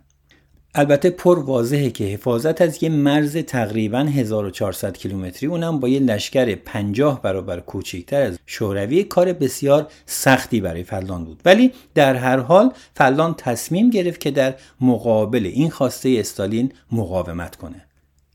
البته 0.76 1.10
پر 1.10 1.40
واضحه 1.40 1.90
که 1.90 2.04
حفاظت 2.04 2.62
از 2.62 2.84
یه 2.84 2.90
مرز 2.90 3.38
تقریبا 3.38 4.00
1400 4.00 4.98
کیلومتری 4.98 5.50
اونم 5.50 5.80
با 5.80 5.88
یه 5.88 6.00
لشکر 6.00 6.56
50 6.56 7.22
برابر 7.22 7.60
کوچکتر 7.60 8.22
از 8.22 8.40
شوروی 8.46 9.04
کار 9.04 9.34
بسیار 9.34 9.88
سختی 10.06 10.62
برای 10.62 10.84
فلان 10.84 11.26
بود. 11.26 11.42
ولی 11.46 11.72
در 11.96 12.16
هر 12.16 12.38
حال 12.38 12.74
فلان 12.96 13.34
تصمیم 13.34 13.90
گرفت 13.90 14.20
که 14.20 14.32
در 14.32 14.56
مقابل 14.82 15.46
این 15.46 15.70
خواسته 15.70 16.16
استالین 16.20 16.72
مقاومت 16.92 17.56
کنه. 17.56 17.89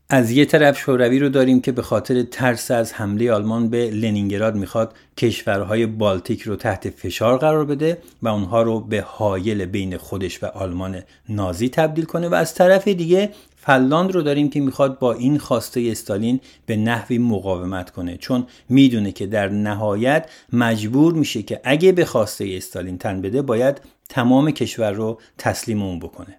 از 0.09 0.31
یه 0.31 0.45
طرف 0.45 0.79
شوروی 0.79 1.19
رو 1.19 1.29
داریم 1.29 1.61
که 1.61 1.71
به 1.71 1.81
خاطر 1.81 2.23
ترس 2.23 2.71
از 2.71 2.93
حمله 2.93 3.31
آلمان 3.31 3.69
به 3.69 3.91
لنینگراد 3.91 4.55
می‌خواد 4.55 4.93
کشورهای 5.17 5.85
بالتیک 5.85 6.41
رو 6.41 6.55
تحت 6.55 6.89
فشار 6.89 7.37
قرار 7.37 7.65
بده 7.65 7.97
و 8.21 8.27
اونها 8.27 8.61
رو 8.61 8.79
به 8.79 9.01
حایل 9.01 9.65
بین 9.65 9.97
خودش 9.97 10.43
و 10.43 10.45
آلمان 10.45 11.01
نازی 11.29 11.69
تبدیل 11.69 12.05
کنه. 12.05 12.27
و 12.27 12.33
از 12.33 12.53
طرف 12.53 12.87
دیگه 12.87 13.29
فلاند 13.55 14.11
رو 14.11 14.21
داریم 14.21 14.49
که 14.49 14.59
می‌خواد 14.59 14.99
با 14.99 15.13
این 15.13 15.37
خواسته 15.37 15.87
استالین 15.91 16.39
به 16.65 16.75
نحوی 16.75 17.17
مقاومت 17.17 17.89
کنه. 17.89 18.17
چون 18.17 18.47
می‌دونه 18.69 19.11
که 19.11 19.27
در 19.27 19.49
نهایت 19.49 20.29
مجبور 20.53 21.13
میشه 21.13 21.41
که 21.43 21.61
اگه 21.63 21.91
به 21.91 22.05
خواسته 22.05 22.53
استالین 22.57 22.97
تن 22.97 23.21
بده 23.21 23.41
باید 23.41 23.81
تمام 24.09 24.51
کشور 24.51 24.91
رو 24.91 25.19
تسلیم 25.37 25.81
اون 25.81 25.99
بکنه. 25.99 26.37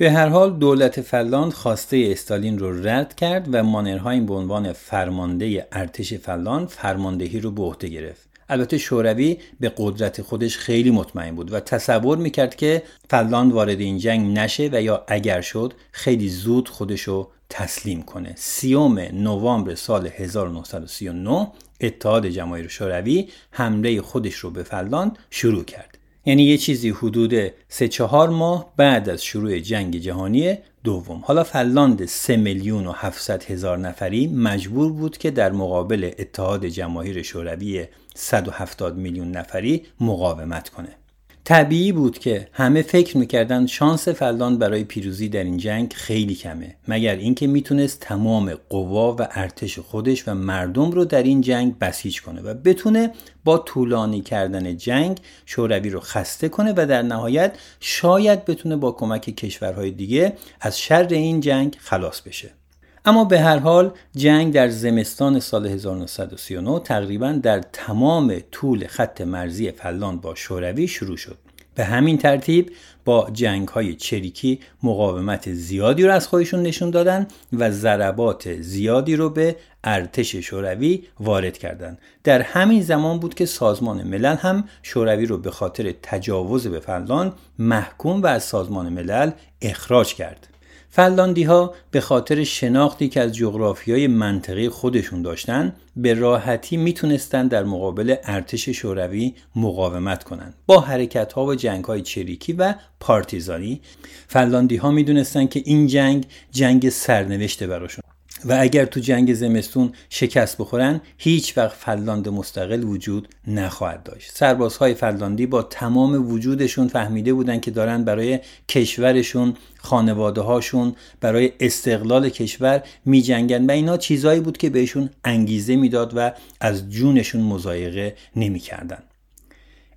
به 0.00 0.12
هر 0.12 0.28
حال 0.28 0.58
دولت 0.58 1.00
فنلاند 1.00 1.52
خواسته 1.52 2.08
استالین 2.10 2.58
رو 2.58 2.88
رد 2.88 3.14
کرد 3.14 3.48
و 3.52 3.64
مانرهایم 3.64 4.26
به 4.26 4.34
عنوان 4.34 4.72
فرمانده 4.72 5.68
ارتش 5.72 6.14
فنلاند 6.14 6.68
فرماندهی 6.68 7.40
رو 7.40 7.50
به 7.50 7.62
عهده 7.62 7.88
گرفت. 7.88 8.28
البته 8.48 8.78
شوروی 8.78 9.38
به 9.60 9.72
قدرت 9.76 10.22
خودش 10.22 10.58
خیلی 10.58 10.90
مطمئن 10.90 11.34
بود 11.34 11.52
و 11.52 11.60
تصور 11.60 12.18
می‌کرد 12.18 12.54
که 12.54 12.82
فنلاند 13.10 13.52
وارد 13.52 13.80
این 13.80 13.98
جنگ 13.98 14.38
نشه 14.38 14.70
و 14.72 14.82
یا 14.82 15.04
اگر 15.08 15.40
شد 15.40 15.72
خیلی 15.92 16.28
زود 16.28 16.68
خودش 16.68 17.02
رو 17.02 17.30
تسلیم 17.50 18.02
کنه. 18.02 18.32
سی‌ام 18.36 18.98
نوامبر 18.98 19.74
سال 19.74 20.06
1939 20.06 21.48
اتحاد 21.80 22.26
جماهیر 22.26 22.68
شوروی 22.68 23.28
حمله 23.50 24.02
خودش 24.02 24.34
رو 24.34 24.50
به 24.50 24.62
فنلاند 24.62 25.18
شروع 25.30 25.64
کرد. 25.64 25.89
یعنی 26.26 26.42
یه 26.42 26.58
چیزی 26.58 26.90
حدود 26.90 27.52
سه 27.68 27.88
چهار 27.88 28.28
ماه 28.28 28.72
بعد 28.76 29.08
از 29.08 29.24
شروع 29.24 29.58
جنگ 29.58 29.96
جهانی 29.96 30.58
دوم. 30.84 31.22
حالا 31.24 31.44
فلاند 31.44 32.04
3 32.04 32.36
میلیون 32.36 32.86
و 32.86 32.92
700 32.92 33.44
هزار 33.44 33.78
نفری 33.78 34.26
مجبور 34.26 34.92
بود 34.92 35.18
که 35.18 35.30
در 35.30 35.52
مقابل 35.52 36.10
اتحاد 36.18 36.66
جماهیر 36.66 37.22
شوروی 37.22 37.86
170 38.14 38.96
میلیون 38.96 39.30
نفری 39.30 39.86
مقاومت 40.00 40.68
کنه. 40.68 40.99
طبیعی 41.44 41.92
بود 41.92 42.18
که 42.18 42.48
همه 42.52 42.82
فکر 42.82 43.18
می‌کردن 43.18 43.66
شانس 43.66 44.08
فلان 44.08 44.58
برای 44.58 44.84
پیروزی 44.84 45.28
در 45.28 45.44
این 45.44 45.56
جنگ 45.56 45.92
خیلی 45.92 46.34
کمه 46.34 46.76
مگر 46.88 47.16
اینکه 47.16 47.46
می‌تونست 47.46 48.00
تمام 48.00 48.54
قوا 48.68 49.16
و 49.18 49.28
ارتش 49.30 49.78
خودش 49.78 50.28
و 50.28 50.34
مردم 50.34 50.90
رو 50.90 51.04
در 51.04 51.22
این 51.22 51.40
جنگ 51.40 51.78
بسیج 51.78 52.22
کنه 52.22 52.42
و 52.42 52.54
بتونه 52.54 53.12
با 53.44 53.58
طولانی 53.58 54.20
کردن 54.20 54.76
جنگ 54.76 55.20
شوروی 55.46 55.90
رو 55.90 56.00
خسته 56.00 56.48
کنه 56.48 56.72
و 56.76 56.86
در 56.86 57.02
نهایت 57.02 57.58
شاید 57.80 58.44
بتونه 58.44 58.76
با 58.76 58.92
کمک 58.92 59.20
کشورهای 59.20 59.90
دیگه 59.90 60.32
از 60.60 60.80
شر 60.80 61.06
این 61.10 61.40
جنگ 61.40 61.76
خلاص 61.80 62.20
بشه. 62.20 62.59
اما 63.04 63.24
به 63.24 63.40
هر 63.40 63.58
حال 63.58 63.92
جنگ 64.16 64.52
در 64.52 64.68
زمستان 64.68 65.40
سال 65.40 65.66
1939 65.66 66.80
تقریبا 66.80 67.32
در 67.32 67.60
تمام 67.72 68.38
طول 68.50 68.86
خط 68.86 69.20
مرزی 69.20 69.72
فلاند 69.72 70.20
با 70.20 70.34
شوروی 70.34 70.88
شروع 70.88 71.16
شد 71.16 71.38
به 71.74 71.84
همین 71.84 72.18
ترتیب 72.18 72.72
با 73.04 73.30
جنگ 73.32 73.68
های 73.68 73.94
چریکی 73.94 74.60
مقاومت 74.82 75.52
زیادی 75.52 76.02
رو 76.02 76.12
از 76.12 76.28
خودشون 76.28 76.62
نشون 76.62 76.90
دادن 76.90 77.26
و 77.52 77.70
ضربات 77.70 78.60
زیادی 78.60 79.16
رو 79.16 79.30
به 79.30 79.56
ارتش 79.84 80.36
شوروی 80.36 81.02
وارد 81.20 81.58
کردند. 81.58 81.98
در 82.24 82.42
همین 82.42 82.82
زمان 82.82 83.18
بود 83.18 83.34
که 83.34 83.46
سازمان 83.46 84.02
ملل 84.02 84.36
هم 84.36 84.64
شوروی 84.82 85.26
رو 85.26 85.38
به 85.38 85.50
خاطر 85.50 85.94
تجاوز 86.02 86.66
به 86.66 86.80
فنلاند 86.80 87.32
محکوم 87.58 88.22
و 88.22 88.26
از 88.26 88.44
سازمان 88.44 88.88
ملل 88.88 89.30
اخراج 89.62 90.14
کرد. 90.14 90.49
فلاندی 90.92 91.42
ها 91.42 91.74
به 91.90 92.00
خاطر 92.00 92.44
شناختی 92.44 93.08
که 93.08 93.20
از 93.20 93.32
جغرافیای 93.32 94.06
منطقی 94.06 94.68
خودشون 94.68 95.22
داشتن 95.22 95.72
به 95.96 96.14
راحتی 96.14 96.76
می‌تونستن 96.76 97.48
در 97.48 97.64
مقابل 97.64 98.14
ارتش 98.24 98.68
شوروی 98.68 99.34
مقاومت 99.56 100.24
کنند 100.24 100.54
با 100.66 100.80
حرکت 100.80 101.32
ها 101.32 101.44
و 101.44 101.54
جنگ 101.54 101.84
های 101.84 102.02
چریکی 102.02 102.52
و 102.52 102.74
پارتیزانی 103.00 103.80
فلاندی 104.28 104.76
ها 104.76 104.90
می‌دونستن 104.90 105.46
که 105.46 105.62
این 105.64 105.86
جنگ 105.86 106.26
جنگ 106.50 106.88
سرنوشته 106.88 107.66
براشون. 107.66 108.09
و 108.44 108.56
اگر 108.60 108.84
تو 108.84 109.00
جنگ 109.00 109.34
زمستون 109.34 109.92
شکست 110.10 110.58
بخورن 110.58 111.00
هیچ 111.18 111.58
وقت 111.58 111.76
فلاند 111.76 112.28
مستقل 112.28 112.84
وجود 112.84 113.28
نخواهد 113.46 114.02
داشت. 114.02 114.30
سربازهای 114.34 114.94
فلاندی 114.94 115.46
با 115.46 115.62
تمام 115.62 116.32
وجودشون 116.32 116.88
فهمیده 116.88 117.34
بودن 117.34 117.60
که 117.60 117.70
دارن 117.70 118.04
برای 118.04 118.40
کشورشون 118.68 119.54
خانواده 119.78 120.40
هاشون 120.40 120.94
برای 121.20 121.52
استقلال 121.60 122.28
کشور 122.28 122.82
می 123.04 123.22
جنگن 123.22 123.66
و 123.66 123.70
اینا 123.70 123.96
چیزایی 123.96 124.40
بود 124.40 124.56
که 124.56 124.70
بهشون 124.70 125.10
انگیزه 125.24 125.76
می‌داد 125.76 126.12
و 126.16 126.32
از 126.60 126.90
جونشون 126.90 127.40
مزایقه 127.40 128.16
نمی‌کردن. 128.36 129.02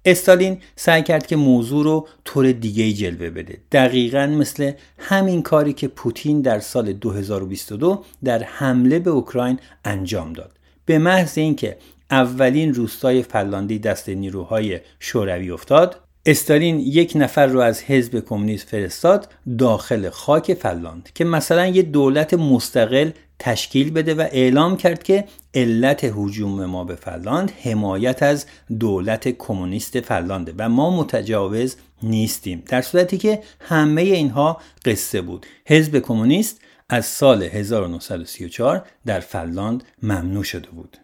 استالین 0.06 0.58
سعی 0.76 1.04
کرد 1.04 1.28
که 1.28 1.36
موضوع 1.36 1.84
رو 1.84 2.08
طور 2.26 2.52
دیگه 2.52 2.94
جلوه 2.94 3.30
بده. 3.30 3.58
دقیقا 3.72 4.28
مثل 4.28 4.72
همین 4.98 5.42
کاری 5.42 5.74
که 5.74 5.88
پوتین 5.88 6.42
در 6.42 6.60
سال 6.60 6.94
2022 6.94 8.04
در 8.24 8.44
حمله 8.44 9.00
به 9.00 9.10
اوکراین 9.10 9.60
انجام 9.86 10.34
داد. 10.34 10.52
به 10.86 10.98
محض 10.98 11.38
اینکه 11.38 11.78
اولین 12.12 12.74
روستای 12.74 13.24
فلاندی 13.24 13.80
دست 13.80 14.10
نیروهای 14.10 14.80
شوروی 15.00 15.52
افتاد 15.52 16.03
استالین 16.26 16.80
یک 16.80 17.14
نفر 17.16 17.48
رو 17.48 17.60
از 17.60 17.84
حزب 17.84 18.20
کمونیست 18.20 18.70
فرستاد 18.70 19.28
داخل 19.58 20.10
خاک 20.10 20.54
فلاند 20.54 21.10
که 21.16 21.26
مثلا 21.26 21.68
یه 21.68 21.82
دولت 21.82 22.34
مستقل 22.34 23.12
تشکیل 23.40 23.92
بده 23.92 24.14
و 24.14 24.28
اعلام 24.32 24.78
کرد 24.78 25.04
که 25.04 25.26
علت 25.54 26.12
حجوم 26.16 26.66
ما 26.66 26.84
به 26.84 26.96
فلاند 26.96 27.52
حمایت 27.64 28.24
از 28.24 28.46
دولت 28.80 29.30
کمونیست 29.30 30.00
فلانده 30.00 30.54
و 30.58 30.70
ما 30.70 30.98
متجاوز 30.98 31.76
نیستیم. 32.04 32.64
در 32.66 32.82
صورتی 32.82 33.18
که 33.18 33.44
همه 33.60 34.02
اینها 34.02 34.62
قصه 34.86 35.22
بود. 35.22 35.46
حزب 35.66 36.00
کمونیست 36.00 36.62
از 36.90 37.06
سال 37.06 37.44
1934 37.44 38.86
در 39.06 39.20
فلاند 39.20 39.84
ممنوع 40.04 40.44
شده 40.44 40.70
بود. 40.70 40.98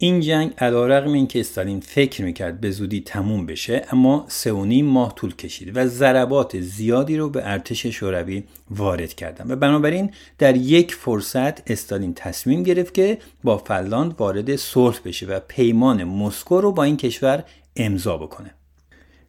این 0.00 0.20
جنگ 0.20 0.54
علیرغم 0.58 1.12
اینکه 1.12 1.40
استالین 1.40 1.80
فکر 1.80 2.24
می‌کرد 2.24 2.60
به 2.60 2.70
زودی 2.70 3.00
تموم 3.00 3.46
بشه 3.46 3.86
اما 3.92 4.24
سه 4.28 4.52
و 4.52 4.64
نیم 4.64 4.86
ماه 4.86 5.14
طول 5.14 5.34
کشید 5.34 5.76
و 5.76 5.86
ضربات 5.86 6.60
زیادی 6.60 7.16
رو 7.16 7.30
به 7.30 7.50
ارتش 7.50 7.86
شوروی 7.86 8.44
وارد 8.70 9.14
کردن 9.14 9.50
و 9.50 9.56
بنابراین 9.56 10.10
در 10.38 10.56
یک 10.56 10.94
فرصت 10.94 11.70
استالین 11.70 12.14
تصمیم 12.14 12.62
گرفت 12.62 12.94
که 12.94 13.18
با 13.44 13.58
فنلاند 13.58 14.14
وارد 14.18 14.56
صلح 14.56 14.98
بشه 15.04 15.26
و 15.26 15.40
پیمان 15.48 16.04
مسکو 16.04 16.60
رو 16.60 16.72
با 16.72 16.82
این 16.82 16.96
کشور 16.96 17.44
امضا 17.76 18.16
بکنه. 18.16 18.57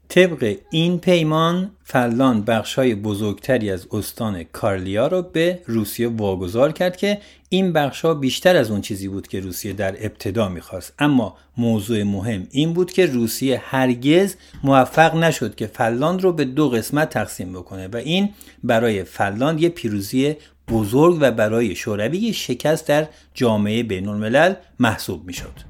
طبق 0.09 0.55
این 0.69 0.99
پیمان 0.99 1.71
فلان 1.83 2.41
بخشای 2.41 2.95
بزرگتری 2.95 3.71
از 3.71 3.87
استان 3.91 4.43
کارلیا 4.43 5.07
را 5.07 5.21
به 5.21 5.61
روسیه 5.65 6.07
واگذار 6.07 6.71
کرد 6.71 6.97
که 6.97 7.21
این 7.49 7.73
بخشها 7.73 8.13
بیشتر 8.13 8.55
از 8.55 8.71
اون 8.71 8.81
چیزی 8.81 9.07
بود 9.07 9.27
که 9.27 9.39
روسیه 9.39 9.73
در 9.73 9.95
ابتدا 10.05 10.49
می‌خواست 10.49 10.93
اما 10.99 11.37
موضوع 11.57 12.03
مهم 12.03 12.47
این 12.51 12.73
بود 12.73 12.91
که 12.91 13.05
روسیه 13.05 13.61
هرگز 13.65 14.35
موفق 14.63 15.15
نشد 15.15 15.55
که 15.55 15.67
فلاند 15.67 16.21
رو 16.21 16.33
به 16.33 16.45
دو 16.45 16.69
قسمت 16.69 17.09
تقسیم 17.09 17.53
بکنه 17.53 17.87
و 17.87 17.95
این 17.95 18.29
برای 18.63 19.03
فلاند 19.03 19.61
یه 19.61 19.69
پیروزی 19.69 20.35
بزرگ 20.67 21.17
و 21.21 21.31
برای 21.31 21.75
شوروی 21.75 22.33
شکست 22.33 22.87
در 22.87 23.07
جامعه 23.33 23.83
بین 23.83 24.07
الملل 24.07 24.53
محسوب 24.79 25.25
می‌شد. 25.25 25.68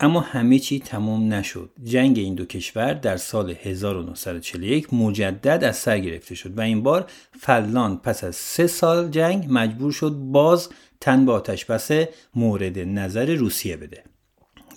اما 0.00 0.20
همه 0.20 0.58
چی 0.58 0.78
تمام 0.80 1.32
نشد. 1.32 1.70
جنگ 1.84 2.18
این 2.18 2.34
دو 2.34 2.44
کشور 2.44 2.94
در 2.94 3.16
سال 3.16 3.50
1941 3.50 4.94
مجدد 4.94 5.64
از 5.64 5.76
سر 5.76 5.98
گرفته 5.98 6.34
شد 6.34 6.58
و 6.58 6.60
این 6.60 6.82
بار 6.82 7.10
فلاند 7.40 8.02
پس 8.02 8.24
از 8.24 8.36
سه 8.36 8.66
سال 8.66 9.10
جنگ 9.10 9.46
مجبور 9.48 9.92
شد 9.92 10.10
باز 10.10 10.68
تن 11.00 11.26
به 11.26 11.32
آتش 11.32 11.64
بس 11.64 11.90
مورد 12.34 12.78
نظر 12.78 13.34
روسیه 13.34 13.76
بده. 13.76 14.04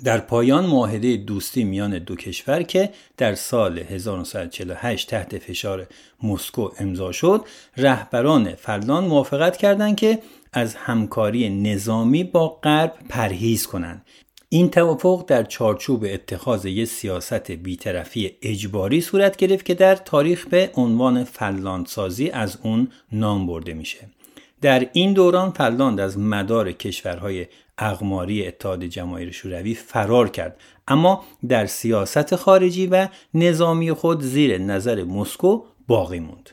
در 0.03 0.17
پایان 0.17 0.65
معاهده 0.65 1.17
دوستی 1.17 1.63
میان 1.63 1.99
دو 1.99 2.15
کشور 2.15 2.63
که 2.63 2.89
در 3.17 3.35
سال 3.35 3.79
1948 3.79 5.09
تحت 5.09 5.37
فشار 5.37 5.87
مسکو 6.23 6.69
امضا 6.79 7.11
شد 7.11 7.45
رهبران 7.77 8.55
فلان 8.55 9.05
موافقت 9.05 9.57
کردند 9.57 9.95
که 9.95 10.19
از 10.53 10.75
همکاری 10.75 11.49
نظامی 11.49 12.23
با 12.23 12.47
غرب 12.47 12.93
پرهیز 13.09 13.67
کنند 13.67 14.05
این 14.49 14.69
توافق 14.69 15.25
در 15.27 15.43
چارچوب 15.43 16.05
اتخاذ 16.09 16.65
یک 16.65 16.85
سیاست 16.85 17.51
بیطرفی 17.51 18.31
اجباری 18.41 19.01
صورت 19.01 19.37
گرفت 19.37 19.65
که 19.65 19.73
در 19.73 19.95
تاریخ 19.95 20.47
به 20.47 20.71
عنوان 20.75 21.23
فلاندسازی 21.23 22.29
از 22.29 22.57
اون 22.63 22.91
نام 23.11 23.47
برده 23.47 23.73
میشه. 23.73 24.09
در 24.61 24.89
این 24.93 25.13
دوران 25.13 25.51
فلاند 25.51 25.99
از 25.99 26.17
مدار 26.17 26.71
کشورهای 26.71 27.47
اقماری 27.77 28.47
اتحاد 28.47 28.83
جماهیر 28.83 29.31
شوروی 29.31 29.73
فرار 29.73 30.29
کرد 30.29 30.59
اما 30.87 31.23
در 31.47 31.65
سیاست 31.65 32.35
خارجی 32.35 32.87
و 32.87 33.07
نظامی 33.33 33.91
خود 33.91 34.21
زیر 34.21 34.57
نظر 34.57 35.03
مسکو 35.03 35.63
باقی 35.87 36.19
موند. 36.19 36.49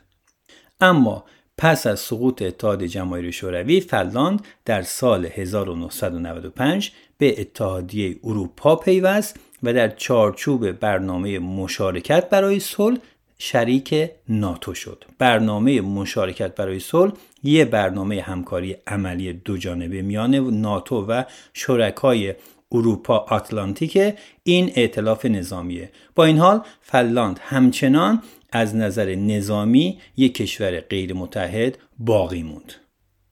اما 0.81 1.25
پس 1.59 1.87
از 1.87 2.01
سقوط 2.01 2.43
اتحاد 2.43 2.85
جماهیر 2.85 3.31
شوروی 3.31 3.81
فلاند 3.81 4.45
در 4.64 4.83
سال 4.83 5.27
1995 5.27 6.93
به 7.19 7.40
اتحادیه 7.40 8.17
اروپا 8.25 8.77
پیوست 8.77 9.40
و 9.62 9.73
در 9.73 9.88
چارچوب 9.88 10.71
برنامه 10.73 11.38
مشارکت 11.38 12.31
برای 12.31 12.61
صلح 12.61 12.99
شریک 13.38 14.11
ناتو 14.29 14.75
شد. 14.75 15.05
برنامه 15.19 15.81
مشارکت 15.81 16.55
برای 16.55 16.81
صلح 16.81 17.12
یه 17.43 17.64
برنامه 17.64 18.23
همکاری 18.23 18.77
عملی 18.87 19.33
دو 19.33 19.57
جانبه 19.57 20.03
میان 20.03 20.35
ناتو 20.35 21.07
و 21.07 21.23
شرکای 21.53 22.35
اروپا 22.73 23.17
آتلانتیک 23.17 24.14
این 24.43 24.73
ائتلاف 24.75 25.25
نظامیه 25.27 25.90
با 26.14 26.25
این 26.25 26.38
حال 26.38 26.61
فلاند 26.81 27.40
همچنان 27.43 28.23
از 28.55 28.77
نظر 28.77 29.14
نظامی 29.14 29.99
یک 30.17 30.35
کشور 30.35 30.81
غیر 30.81 31.14
متحد 31.14 31.79
باقی 31.99 32.43
موند. 32.43 32.73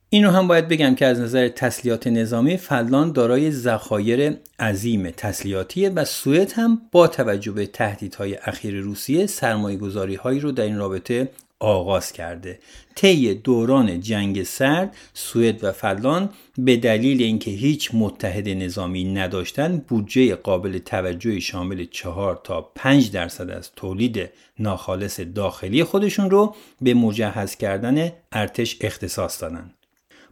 این 0.09 0.23
رو 0.23 0.31
هم 0.31 0.47
باید 0.47 0.67
بگم 0.67 0.95
که 0.95 1.05
از 1.05 1.19
نظر 1.19 1.47
تسلیحات 1.47 2.07
نظامی 2.07 2.57
فلان 2.57 3.11
دارای 3.11 3.51
ذخایر 3.51 4.37
عظیم 4.59 5.09
تسلیحاتیه 5.09 5.89
و 5.89 6.05
سوئد 6.05 6.51
هم 6.55 6.81
با 6.91 7.07
توجه 7.07 7.51
به 7.51 7.65
تهدیدهای 7.65 8.35
اخیر 8.35 8.79
روسیه 8.79 9.25
سرمایه 9.25 9.77
گذاری 9.77 10.15
هایی 10.15 10.39
رو 10.39 10.51
در 10.51 10.63
این 10.63 10.77
رابطه 10.77 11.29
آغاز 11.63 12.11
کرده. 12.11 12.59
طی 12.95 13.33
دوران 13.33 13.99
جنگ 13.99 14.43
سرد 14.43 14.95
سوئد 15.13 15.63
و 15.63 15.71
فلان 15.71 16.29
به 16.57 16.77
دلیل 16.77 17.23
اینکه 17.23 17.51
هیچ 17.51 17.89
متحد 17.93 18.49
نظامی 18.49 19.03
نداشتن 19.03 19.77
بودجه 19.87 20.35
قابل 20.35 20.77
توجهی 20.77 21.41
شامل 21.41 21.85
4 21.85 22.41
تا 22.43 22.61
5 22.75 23.11
درصد 23.11 23.49
از 23.49 23.71
تولید 23.75 24.29
ناخالص 24.59 25.19
داخلی 25.19 25.83
خودشون 25.83 26.29
رو 26.29 26.55
به 26.81 26.93
مجهز 26.93 27.55
کردن 27.55 28.11
ارتش 28.31 28.77
اختصاص 28.81 29.41
دادن. 29.41 29.73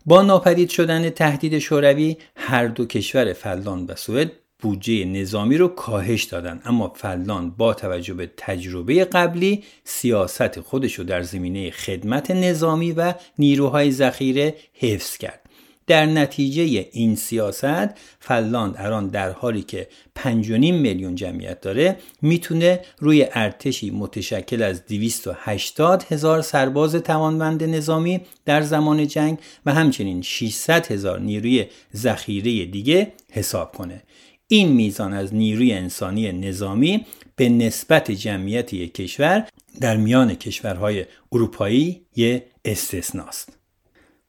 با 0.06 0.22
ناپدید 0.22 0.70
شدن 0.70 1.10
تهدید 1.10 1.60
شوروی 1.60 2.18
هر 2.36 2.68
دو 2.68 2.86
کشور 2.86 3.34
فلان 3.34 3.86
و 3.86 3.96
سوئد 3.96 4.32
بودجه 4.62 5.06
نظامی 5.06 5.58
رو 5.58 5.68
کاهش 5.68 6.24
دادن. 6.24 6.62
اما 6.66 6.94
فلان 6.96 7.50
با 7.50 7.74
توجه 7.74 8.14
به 8.14 8.32
تجربه 8.38 9.06
قبلی 9.06 9.64
سیاست 9.84 10.60
خودش 10.60 10.94
رو 10.94 11.04
در 11.04 11.22
زمینه 11.22 11.72
خدمت 11.72 12.32
نظامی 12.32 12.92
و 12.92 13.14
نیروهای 13.40 13.92
ذخیره 13.92 14.56
حفظ 14.74 15.18
کرد. 15.18 15.42
در 15.88 16.06
نتیجه 16.06 16.88
این 16.92 17.16
سیاست 17.16 17.90
فلاند 18.20 18.76
الان 18.78 19.08
در 19.08 19.32
حالی 19.32 19.62
که 19.62 19.88
5.5 20.20 20.24
میلیون 20.56 21.16
جمعیت 21.16 21.62
داره 21.62 21.98
می‌تونه 22.22 22.80
روی 23.00 23.28
ارتشی 23.34 23.90
متشکل 23.90 24.62
از 24.62 24.86
280 24.86 26.04
هزار 26.10 26.42
سرباز 26.42 26.96
توانمند 26.96 27.64
نظامی 27.64 28.22
در 28.46 28.62
زمان 28.62 29.08
جنگ 29.08 29.38
و 29.66 29.74
همچنین 29.74 30.22
600 30.22 30.92
هزار 30.92 31.20
نیروی 31.20 31.66
ذخیره 31.96 32.66
دیگه 32.66 33.12
حساب 33.32 33.72
کنه. 33.76 34.04
این 34.54 34.72
میزان 34.72 35.14
از 35.14 35.36
نیروی 35.36 35.74
انسانی 35.74 36.32
نظامی 36.32 37.06
به 37.36 37.50
نسبت 37.50 38.12
جمعیت 38.12 38.76
کشور 38.76 39.48
در 39.82 39.98
میان 39.98 40.36
کشورهای 40.36 41.06
اروپایی 41.32 42.02
یه 42.16 42.46
استثناست. 42.66 43.58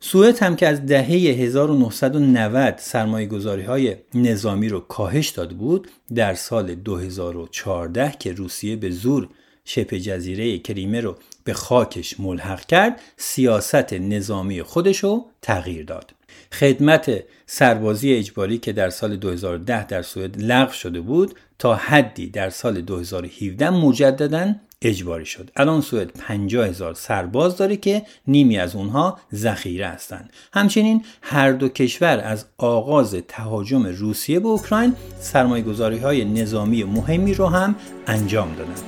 سوئد 0.01 0.39
هم 0.39 0.57
که 0.57 0.69
از 0.69 0.87
دهه 0.87 1.09
1990 1.11 2.75
سرمایه 2.79 3.27
گذاری 3.27 3.63
های 3.63 3.97
نظامی 4.15 4.69
رو 4.69 4.81
کاهش 4.81 5.29
داده 5.29 5.55
بود 5.55 5.89
در 6.15 6.35
سال 6.35 6.75
2014 6.75 8.15
که 8.19 8.33
روسیه 8.33 8.77
به 8.77 8.91
زور 8.91 9.29
شبه 9.65 10.01
جزیره 10.01 10.59
کریمه 10.59 11.01
رو 11.01 11.17
به 11.45 11.53
خاکش 11.53 12.21
ملحق 12.21 12.67
کرد 12.67 13.01
سیاست 13.17 13.93
نظامی 13.93 14.63
خودش 14.63 14.99
رو 14.99 15.27
تغییر 15.43 15.85
داد 15.85 16.11
خدمت 16.53 17.23
سربازی 17.47 18.15
اجباری 18.15 18.59
که 18.59 18.73
در 18.73 18.91
سال 18.91 19.17
2010 19.17 19.87
در 19.87 20.03
سوئد 20.03 20.43
لغو 20.43 20.73
شده 20.73 21.01
بود 21.01 21.35
تا 21.59 21.75
حدی 21.75 22.31
در 22.31 22.51
سال 22.51 22.81
2017 22.81 23.71
مجددا 23.71 24.55
اجباری 24.83 25.27
شد. 25.27 25.51
الان 25.57 25.81
سوئد 25.81 26.11
50 26.19 26.67
هزار 26.67 26.95
سرباز 26.95 27.57
داره 27.57 27.77
که 27.77 28.03
نیمی 28.27 28.59
از 28.59 28.77
اونها 28.77 29.19
ذخیره 29.35 29.87
هستند. 29.87 30.31
همچنین 30.53 31.05
هر 31.23 31.53
دو 31.53 31.69
کشور 31.69 32.21
از 32.25 32.45
آغاز 32.59 33.15
تهاجم 33.29 33.87
روسیه 33.87 34.41
به 34.41 34.49
اوکراین 34.49 34.95
سرمایه 35.21 35.65
گذاری 35.65 35.99
های 35.99 36.25
نظامی 36.25 36.85
مهمی 36.85 37.35
رو 37.35 37.47
هم 37.47 37.75
انجام 38.07 38.55
دادند 38.55 38.83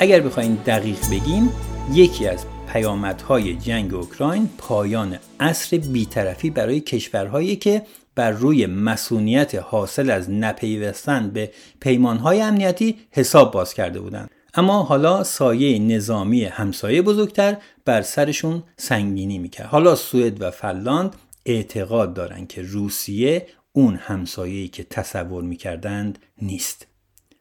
اگر 0.00 0.20
بخوایم 0.20 0.62
دقیق 0.66 1.10
بگیم 1.10 1.50
یکی 1.92 2.26
از 2.26 2.46
پیامدهای 2.72 3.54
جنگ 3.54 3.94
اوکراین 3.94 4.48
پایان 4.58 5.18
عصر 5.40 5.76
بیطرفی 5.76 6.50
برای 6.50 6.80
کشورهایی 6.80 7.56
که 7.56 7.82
بر 8.14 8.30
روی 8.30 8.66
مسئولیت 8.66 9.54
حاصل 9.54 10.10
از 10.10 10.30
نپیوستن 10.30 11.30
به 11.30 11.50
پیمانهای 11.80 12.40
امنیتی 12.40 12.96
حساب 13.10 13.52
باز 13.52 13.74
کرده 13.74 14.00
بودند. 14.00 14.30
اما 14.54 14.82
حالا 14.82 15.24
سایه 15.24 15.78
نظامی 15.78 16.44
همسایه 16.44 17.02
بزرگتر 17.02 17.56
بر 17.84 18.02
سرشون 18.02 18.62
سنگینی 18.76 19.38
می‌کرد. 19.38 19.66
حالا 19.66 19.94
سوئد 19.94 20.42
و 20.42 20.50
فنلاند 20.50 21.16
اعتقاد 21.46 22.14
دارند 22.14 22.48
که 22.48 22.62
روسیه 22.62 23.46
اون 23.72 23.94
همسایه‌ای 23.94 24.68
که 24.68 24.84
تصور 24.84 25.44
می‌کردند 25.44 26.18
نیست. 26.42 26.87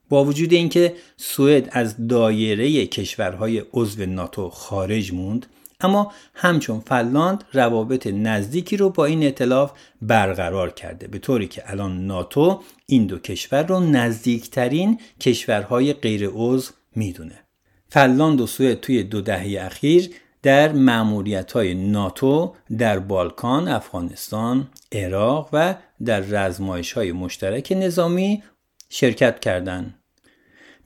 با 0.09 0.25
وجود 0.25 0.53
اینکه 0.53 0.95
سوئد 1.17 1.69
از 1.71 2.07
دایره 2.07 2.85
کشورهای 2.85 3.63
عضو 3.73 4.05
ناتو 4.05 4.49
خارج 4.49 5.13
موند 5.13 5.45
اما 5.81 6.11
همچون 6.33 6.79
فنلاند 6.79 7.43
روابط 7.53 8.07
نزدیکی 8.07 8.77
رو 8.77 8.89
با 8.89 9.05
این 9.05 9.27
اطلاف 9.27 9.71
برقرار 10.01 10.71
کرده 10.71 11.07
به 11.07 11.19
طوری 11.19 11.47
که 11.47 11.63
الان 11.65 12.05
ناتو 12.05 12.61
این 12.85 13.05
دو 13.05 13.19
کشور 13.19 13.63
رو 13.63 13.79
نزدیکترین 13.79 14.99
کشورهای 15.19 15.93
غیر 15.93 16.29
عضو 16.33 16.71
می‌دونه 16.95 17.43
فنلاند 17.89 18.41
و 18.41 18.47
سوئد 18.47 18.79
توی 18.79 19.03
دو 19.03 19.21
دهه 19.21 19.65
اخیر 19.65 20.09
در 20.43 20.71
معمولیت 20.71 21.51
های 21.51 21.73
ناتو 21.73 22.55
در 22.77 22.99
بالکان، 22.99 23.67
افغانستان، 23.67 24.67
عراق 24.91 25.49
و 25.53 25.75
در 26.05 26.19
رزمایش 26.19 26.93
های 26.93 27.11
مشترک 27.11 27.73
نظامی 27.77 28.43
شرکت 28.89 29.39
کردند. 29.39 29.96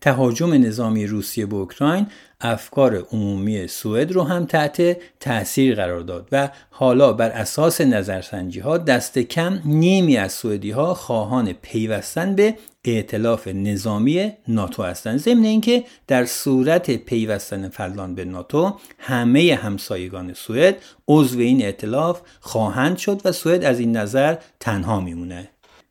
تهاجم 0.02 0.54
نظامی 0.54 1.08
روسیه 1.08 1.46
به 1.46 1.56
اوکراین 1.56 2.08
افکار 2.42 2.96
عمومی 3.12 3.68
سوئد 3.68 4.12
رو 4.12 4.24
هم 4.24 4.46
تحت 4.46 4.98
تاثیر 5.20 5.76
قرار 5.76 6.02
داد 6.02 6.28
و 6.32 6.50
حالا 6.70 7.14
بر 7.14 7.30
اساس 7.30 7.82
نظرسنجی 7.82 8.60
ها 8.60 8.78
دست 8.78 9.20
کم 9.20 9.60
نیمی 9.66 10.18
از 10.18 10.32
سوئدی 10.32 10.72
ها 10.72 10.94
خواهان 10.94 11.54
پیوستن 11.54 12.36
به 12.36 12.56
ائتلاف 12.86 13.48
نظامی 13.48 14.32
ناتو 14.48 14.84
هستند. 14.84 15.20
ضمن 15.20 15.44
اینکه 15.44 15.84
در 16.08 16.26
صورت 16.26 16.92
پیوستن 16.92 17.70
فنلاند 17.70 18.16
به 18.16 18.26
ناتو 18.26 18.78
همه 19.00 19.60
همسایگان 19.62 20.34
سوئد 20.34 20.76
عضو 21.08 21.40
این 21.40 21.62
ائتلاف 21.62 22.22
خواهند 22.40 22.98
شد 22.98 23.22
و 23.26 23.32
سوئد 23.32 23.64
از 23.64 23.80
این 23.80 23.98
نظر 23.98 24.36
تنها 24.60 25.00
میمونه. 25.00 25.50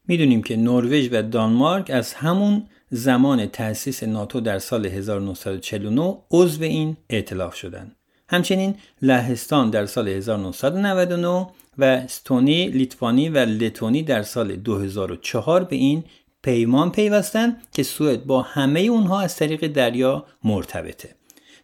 می‌دونیم 0.09 0.43
که 0.43 0.57
نروژ 0.57 1.09
و 1.13 1.23
دانمارک 1.23 1.91
از 1.91 2.15
همون 2.15 2.67
زمان 2.91 3.47
تأسیس 3.47 4.03
ناتو 4.03 4.41
در 4.41 4.59
سال 4.59 4.87
1949 4.87 6.19
عضو 6.31 6.63
این 6.63 6.97
ائتلاف 7.11 7.55
شدند. 7.55 7.97
همچنین 8.29 8.75
لهستان 9.03 9.71
در 9.71 9.87
سال 9.87 10.09
1999 10.09 11.47
و 11.79 11.85
استونی، 11.85 12.69
لیتوانی 12.69 13.29
و 13.29 13.39
لتونی 13.39 14.03
در 14.03 14.23
سال 14.23 14.57
2004 14.57 15.65
به 15.65 15.77
این 15.77 16.05
پیمان 16.43 16.93
پیوستند 16.93 17.63
که 17.73 17.83
سوئد 17.83 18.25
با 18.25 18.43
همه 18.43 18.81
اونها 18.81 19.21
از 19.21 19.37
طریق 19.37 19.67
دریا 19.67 20.27
مرتبطه. 20.45 21.15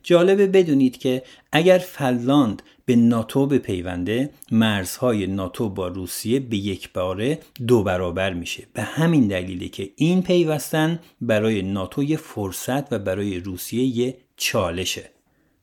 جالبه 0.03 0.47
بدونید 0.47 0.99
که 0.99 1.23
اگر 1.53 1.79
فنلاند 1.79 2.63
به 2.87 2.97
ناتو 2.97 3.47
بپیونده 3.47 4.31
مرزهای 4.51 5.27
ناتو 5.27 5.69
با 5.69 5.89
روسیه 5.89 6.41
به 6.41 6.57
یک 6.57 6.93
باره 6.93 7.39
دو 7.67 7.83
برابر 7.83 8.33
میشه. 8.33 8.67
به 8.73 8.83
همین 8.83 9.29
دلیله 9.29 9.69
که 9.69 9.91
این 9.97 10.23
پیوستن 10.23 10.99
برای 11.21 11.63
ناتو 11.63 12.03
یه 12.03 12.17
فرصت 12.17 12.93
و 12.93 12.99
برای 12.99 13.41
روسیه 13.41 13.99
یه 13.99 14.17
چالشه. 14.37 15.11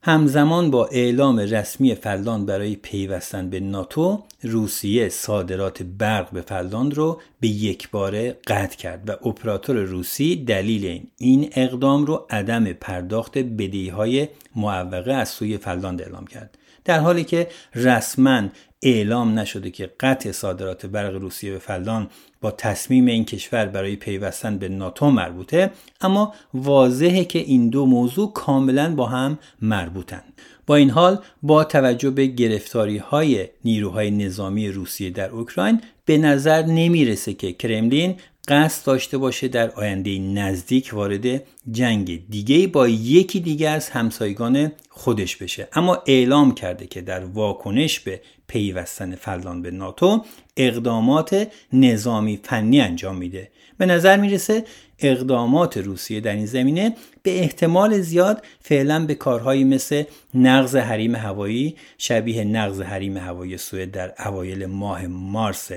همزمان 0.02 0.72
با 0.72 0.86
اعلام 0.86 1.40
رسمی 1.40 1.96
فنلاند 1.96 2.46
برای 2.46 2.76
پیوستن 2.76 3.50
به 3.50 3.60
ناتو 3.60 4.24
روسیه 4.44 5.10
صادرات 5.10 5.84
برق 5.84 6.32
به 6.32 6.42
فنلاند 6.42 6.94
رو 6.94 7.22
به 7.40 7.48
یک 7.48 7.90
باره 7.90 8.38
قطع 8.48 8.78
کرد 8.78 9.10
و 9.10 9.28
اپراتور 9.28 9.76
روسی 9.76 10.36
دلیل 10.36 10.86
این 10.86 11.08
این 11.18 11.50
اقدام 11.56 12.06
رو 12.06 12.26
عدم 12.30 12.74
پرداخت 12.74 13.38
بدهی 13.38 13.90
های 13.90 14.28
معوقه 14.56 15.14
از 15.14 15.30
سوی 15.30 15.58
فنلاند 15.58 16.02
اعلام 16.02 16.28
کرد. 16.28 16.58
در 16.86 17.00
حالی 17.00 17.24
که 17.24 17.48
رسما 17.76 18.42
اعلام 18.84 19.40
نشده 19.40 19.72
که 19.72 19.92
قطع 20.00 20.32
صادرات 20.32 20.86
برق 20.86 21.16
روسیه 21.16 21.52
به 21.52 21.60
فلان 21.60 22.10
با 22.42 22.52
تصمیم 22.52 23.06
این 23.06 23.26
کشور 23.26 23.66
برای 23.66 23.96
پیوستن 23.96 24.58
به 24.58 24.70
ناتو 24.70 25.12
مربوطه 25.12 25.72
اما 26.02 26.34
واضحه 26.54 27.26
که 27.26 27.40
این 27.40 27.70
دو 27.70 27.86
موضوع 27.86 28.34
کاملا 28.34 28.96
با 28.96 29.06
هم 29.06 29.40
مربوطن. 29.62 30.24
با 30.68 30.76
این 30.76 30.90
حال 30.90 31.20
با 31.44 31.64
توجه 31.64 32.10
به 32.10 32.26
گرفتاری 32.26 32.98
های 32.98 33.48
نیروهای 33.66 34.12
نظامی 34.12 34.70
روسیه 34.70 35.10
در 35.10 35.30
اوکراین 35.30 35.82
به 36.06 36.18
نظر 36.18 36.66
نمی‌رسه 36.66 37.34
که 37.34 37.54
کرملین 37.54 38.16
قصد 38.48 38.86
داشته 38.86 39.18
باشه 39.18 39.48
در 39.48 39.72
آینده 39.72 40.20
نزدیک 40.20 40.90
وارد 40.94 41.44
جنگ 41.72 42.30
دیگه 42.30 42.68
با 42.68 42.88
یکی 42.88 43.40
دیگه 43.40 43.70
از 43.70 43.90
همسایگان 43.90 44.72
خودش 44.90 45.38
بشه. 45.38 45.68
اما 45.74 46.04
اعلام 46.08 46.54
کرده 46.54 46.88
که 46.88 47.02
در 47.02 47.26
واکنش 47.26 48.00
به 48.00 48.22
پیوستن 48.48 49.16
فلان 49.16 49.62
به 49.62 49.72
ناتو 49.72 50.26
اقدامات 50.58 51.48
نظامی 51.74 52.40
فنی 52.44 52.82
انجام 52.82 53.16
میده. 53.16 53.52
به 53.78 53.86
نظر 53.86 54.18
می‌رسه 54.18 54.64
اقدامات 55.00 55.78
روسیه 55.78 56.20
در 56.20 56.36
این 56.36 56.46
زمینه 56.46 56.96
به 57.24 57.40
احتمال 57.40 58.02
زیاد 58.02 58.46
فعلا 58.62 59.06
به 59.06 59.16
کارهایی 59.16 59.64
مثل 59.64 60.04
نقض 60.34 60.76
حریم 60.76 61.16
هوایی 61.16 61.76
شبیه 61.98 62.44
نقض 62.44 62.82
حریم 62.82 63.18
هوایی 63.18 63.58
سوئد 63.58 63.92
در 63.92 64.14
اوایل 64.26 64.66
ماه 64.66 65.08
مارس 65.08 65.72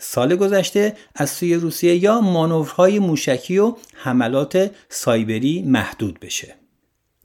سال 0.00 0.36
گذشته 0.36 0.96
از 1.14 1.30
سوی 1.30 1.54
روسیه 1.54 1.96
یا 1.96 2.20
مانورهای 2.20 2.98
موشکی 2.98 3.58
و 3.58 3.74
حملات 3.94 4.70
سایبری 4.88 5.62
محدود 5.62 6.20
بشه. 6.20 6.54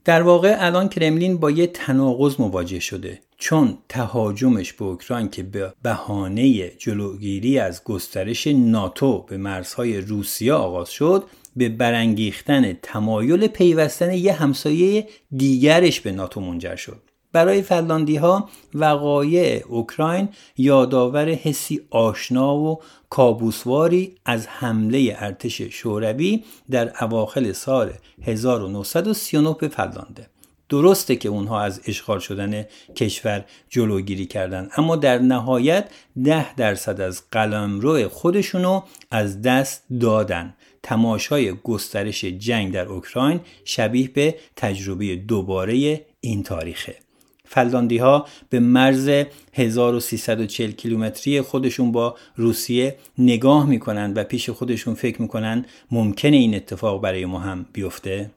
در 0.05 0.21
واقع 0.21 0.55
الان 0.59 0.89
کرملین 0.89 1.37
با 1.37 1.51
یه 1.51 1.67
تناقض 1.67 2.39
مواجه 2.39 2.79
شده 2.79 3.19
چون 3.37 3.77
تهاجمش 3.89 4.73
به 4.73 4.85
اوکراین 4.85 5.29
که 5.29 5.43
به 5.43 5.73
بهانه 5.83 6.69
جلوگیری 6.69 7.59
از 7.59 7.83
گسترش 7.83 8.47
ناتو 8.47 9.21
به 9.21 9.37
مرزهای 9.37 10.01
روسیه 10.01 10.53
آغاز 10.53 10.89
شد 10.89 11.23
به 11.55 11.69
برانگیختن 11.69 12.73
تمایل 12.73 13.47
پیوستن 13.47 14.13
یه 14.13 14.33
همسایه 14.33 15.07
دیگرش 15.37 16.01
به 16.01 16.11
ناتو 16.11 16.41
منجر 16.41 16.75
شد. 16.75 17.01
برای 17.35 17.61
فنلاندی 17.61 18.15
ها 18.15 18.49
وقایع 18.73 19.63
اوکراین 19.67 20.29
یادآور 20.57 21.29
حسی 21.29 21.81
آشنا 21.89 22.55
و 22.55 22.79
کابوسواری 23.09 24.15
از 24.25 24.47
حمله 24.47 25.15
ارتش 25.19 25.61
شوروی 25.61 26.43
در 26.71 27.03
اواخر 27.03 27.53
سال 27.53 27.93
1939 28.21 29.55
به 29.59 29.67
فنلانده 29.67 30.27
درسته 30.69 31.15
که 31.15 31.29
اونها 31.29 31.61
از 31.61 31.81
اشغال 31.87 32.19
شدن 32.19 32.65
کشور 32.95 33.45
جلوگیری 33.69 34.25
کردند 34.25 34.71
اما 34.77 34.95
در 34.95 35.17
نهایت 35.17 35.89
ده 36.23 36.55
درصد 36.55 37.01
از 37.01 37.23
قلمرو 37.31 38.09
خودشونو 38.09 38.81
از 39.11 39.41
دست 39.41 39.83
دادن. 40.01 40.55
تماشای 40.83 41.53
گسترش 41.53 42.25
جنگ 42.25 42.73
در 42.73 42.85
اوکراین 42.85 43.39
شبیه 43.65 44.07
به 44.07 44.35
تجربه 44.55 45.15
دوباره 45.15 46.05
این 46.21 46.43
تاریخه. 46.43 47.04
فلداندی 47.45 47.97
ها 47.97 48.27
به 48.49 48.59
مرز 48.59 49.09
1340 49.53 50.71
کیلومتری 50.71 51.41
خودشون 51.41 51.91
با 51.91 52.15
روسیه 52.35 52.95
نگاه 53.17 53.69
می‌کنن 53.69 54.13
و 54.13 54.23
پیش 54.23 54.49
خودشون 54.49 54.93
فکر 54.93 55.21
می‌کنن 55.21 55.65
ممکنه 55.91 56.37
این 56.37 56.55
اتفاق 56.55 57.01
برای 57.01 57.25
ما 57.25 57.39
هم 57.39 57.65
بیفته. 57.73 58.31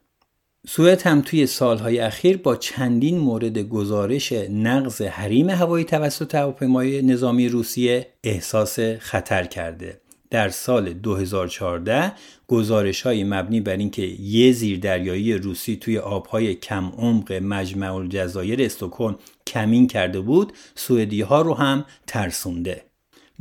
سوئد 0.66 1.02
هم 1.02 1.20
توی 1.20 1.46
سالهای 1.46 1.98
اخیر 1.98 2.36
با 2.36 2.56
چندین 2.56 3.18
مورد 3.18 3.58
گزارش 3.58 4.32
نقض 4.32 5.02
حریم 5.02 5.50
هوایی 5.50 5.84
توسط 5.84 6.34
هواپیمای 6.34 7.02
نظامی 7.02 7.48
روسیه 7.48 8.06
احساس 8.24 8.80
خطر 8.80 9.44
کرده. 9.44 10.00
در 10.30 10.48
سال 10.48 10.92
2014 10.92 12.12
گزارش 12.48 13.02
های 13.02 13.24
مبنی 13.24 13.60
بر 13.60 13.76
اینکه 13.76 14.02
یه 14.20 14.52
زیردریایی 14.52 15.32
روسی 15.34 15.76
توی 15.76 15.98
آبهای 15.98 16.54
کم 16.54 16.92
عمق 16.98 17.32
مجمع 17.32 17.94
الجزایر 17.94 18.62
استکهلم 18.62 19.18
کمین 19.46 19.86
کرده 19.86 20.20
بود 20.20 20.52
سوئدی 20.74 21.20
ها 21.20 21.42
رو 21.42 21.54
هم 21.54 21.84
ترسونده. 22.06 22.84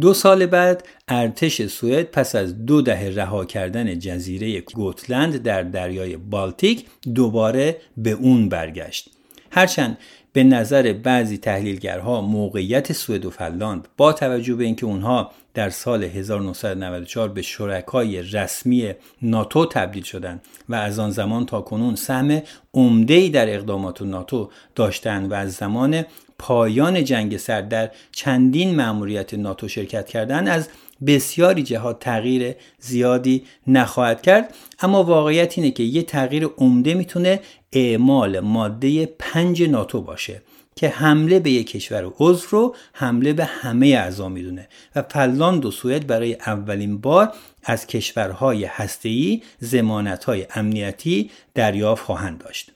دو 0.02 0.14
سال 0.14 0.46
بعد 0.46 0.88
ارتش 1.08 1.62
سوئد 1.62 2.12
پس 2.12 2.36
از 2.36 2.66
دو 2.66 2.82
دهه 2.82 3.10
رها 3.16 3.46
کردن 3.46 4.00
جزیره 4.00 4.62
گوتلند 4.62 5.38
در 5.44 5.64
دریای 5.64 6.18
بالتیک 6.18 6.86
دوباره 7.16 7.82
به 7.98 8.12
اون 8.12 8.50
برگشت. 8.50 9.10
هرچند 9.52 9.98
به 10.34 10.44
نظر 10.44 10.94
بعضی 10.94 11.38
تحلیلگرها 11.38 12.22
موقعیت 12.22 12.94
سوئد 12.94 13.26
و 13.26 13.30
فنلاند 13.30 13.88
با 13.98 14.14
توجه 14.14 14.56
به 14.56 14.64
اینکه 14.64 14.86
اونها 14.86 15.32
در 15.54 15.70
سال 15.70 16.04
1994 16.04 17.30
به 17.30 17.42
شرکای 17.42 18.22
رسمی 18.22 18.94
ناتو 19.22 19.66
تبدیل 19.66 20.04
شدند 20.04 20.42
و 20.70 20.76
از 20.76 21.00
آن 21.00 21.12
زمان 21.12 21.46
تا 21.46 21.62
کنون 21.62 21.96
سهم 21.96 22.42
عمده‌ای 22.74 23.30
در 23.30 23.54
اقدامات 23.54 24.02
ناتو 24.02 24.50
داشتند 24.76 25.32
و 25.32 25.36
از 25.36 25.54
زمان 25.54 26.04
پایان 26.40 27.04
جنگ 27.04 27.38
سرد 27.38 27.70
در 27.70 27.92
چندین 28.12 28.76
مأموریت 28.76 29.34
ناتو 29.34 29.68
شرکت 29.68 30.08
کردن 30.08 30.48
از 30.48 30.70
بسیاری 31.06 31.64
جهات 31.64 32.00
تغییر 32.00 32.56
زیادی 32.80 33.44
نخواهد 33.68 34.22
کرد. 34.22 34.54
اما 34.80 35.04
واقعیت 35.04 35.58
اینه 35.58 35.72
که 35.72 35.84
یه 35.84 36.04
تغییر 36.04 36.46
عمده 36.46 36.94
می‌تونه 36.94 37.40
اعمال 37.74 38.40
ماده 38.40 39.06
پنج 39.06 39.64
ناتو 39.64 40.02
باشه 40.02 40.42
که 40.76 40.90
حمله 40.90 41.40
به 41.40 41.52
یک 41.52 41.72
کشور 41.72 42.14
عضو 42.20 42.48
رو 42.50 42.76
حمله 42.94 43.34
به 43.34 43.46
همه 43.46 43.88
اعضا 43.88 44.30
می‌دونه 44.30 44.68
و 44.96 45.02
فنلاند 45.02 45.66
و 45.66 45.72
سوئد 45.72 46.08
برای 46.08 46.34
اولین 46.34 46.98
بار 46.98 47.34
از 47.64 47.88
کشورهای 47.88 48.66
هسته‌ای 48.66 49.42
ضمانت‌های 49.64 50.48
امنیتی 50.56 51.32
دریافت 51.54 52.04
خواهند 52.04 52.38
داشت. 52.38 52.72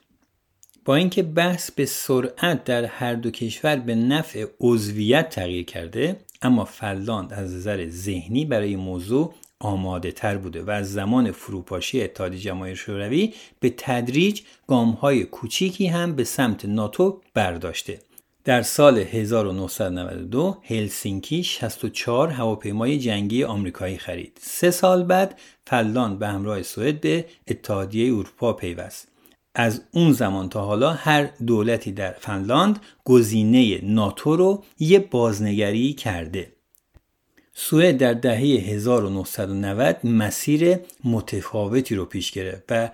با 0.84 0.96
اینکه 0.96 1.22
بحث 1.22 1.70
به 1.70 1.86
سرعت 1.86 2.64
در 2.64 2.84
هر 2.84 3.14
دو 3.14 3.30
کشور 3.30 3.76
به 3.76 3.94
نفع 3.94 4.46
عضویت 4.60 5.28
تغییر 5.28 5.64
کرده 5.64 6.16
اما 6.42 6.64
فنلاند 6.64 7.32
از 7.32 7.54
نظر 7.54 7.88
ذهنی 7.88 8.44
برای 8.44 8.76
موضوع 8.76 9.34
آماده 9.62 10.12
تر 10.12 10.36
بوده 10.36 10.62
و 10.62 10.70
از 10.70 10.92
زمان 10.92 11.30
فروپاشی 11.30 12.02
اتحادیه 12.02 12.40
جماهیر 12.40 12.74
شوروی 12.74 13.34
به 13.60 13.74
تدریج 13.76 14.40
گام 14.66 14.90
های 14.90 15.24
کوچیکی 15.24 15.86
هم 15.86 16.14
به 16.14 16.24
سمت 16.24 16.64
ناتو 16.64 17.20
برداشته 17.34 17.98
در 18.44 18.62
سال 18.62 18.98
1992 18.98 20.56
هلسینکی 20.62 21.42
64 21.42 22.30
هواپیمای 22.30 22.98
جنگی 22.98 23.44
آمریکایی 23.44 23.98
خرید. 23.98 24.38
سه 24.40 24.70
سال 24.70 25.04
بعد 25.04 25.40
فنلاند 25.66 26.18
به 26.18 26.28
همراه 26.28 26.62
سوئد 26.62 27.00
به 27.00 27.24
اتحادیه 27.48 28.12
اروپا 28.12 28.52
پیوست. 28.52 29.08
از 29.54 29.82
اون 29.92 30.12
زمان 30.12 30.48
تا 30.48 30.64
حالا 30.64 30.92
هر 30.92 31.24
دولتی 31.46 31.92
در 31.92 32.12
فنلاند 32.12 32.80
گزینه 33.04 33.80
ناتو 33.82 34.36
رو 34.36 34.64
یه 34.78 34.98
بازنگری 34.98 35.92
کرده. 35.92 36.51
سوئد 37.54 37.98
در 37.98 38.14
دهه 38.14 38.38
1990 38.38 40.06
مسیر 40.06 40.76
متفاوتی 41.04 41.94
رو 41.94 42.04
پیش 42.04 42.30
گرفت 42.30 42.64
و 42.68 42.90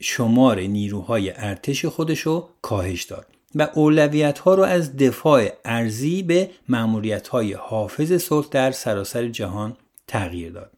شمار 0.00 0.60
نیروهای 0.60 1.32
ارتش 1.36 1.84
خودش 1.84 2.20
رو 2.20 2.48
کاهش 2.62 3.02
داد 3.02 3.26
و 3.54 3.68
اولویت 3.74 4.38
ها 4.38 4.54
رو 4.54 4.62
از 4.62 4.96
دفاع 4.96 5.48
ارزی 5.64 6.22
به 6.22 6.50
معمولیت 6.68 7.28
های 7.28 7.52
حافظ 7.52 8.12
صلح 8.12 8.46
در 8.50 8.70
سراسر 8.70 9.28
جهان 9.28 9.76
تغییر 10.06 10.52
داد. 10.52 10.70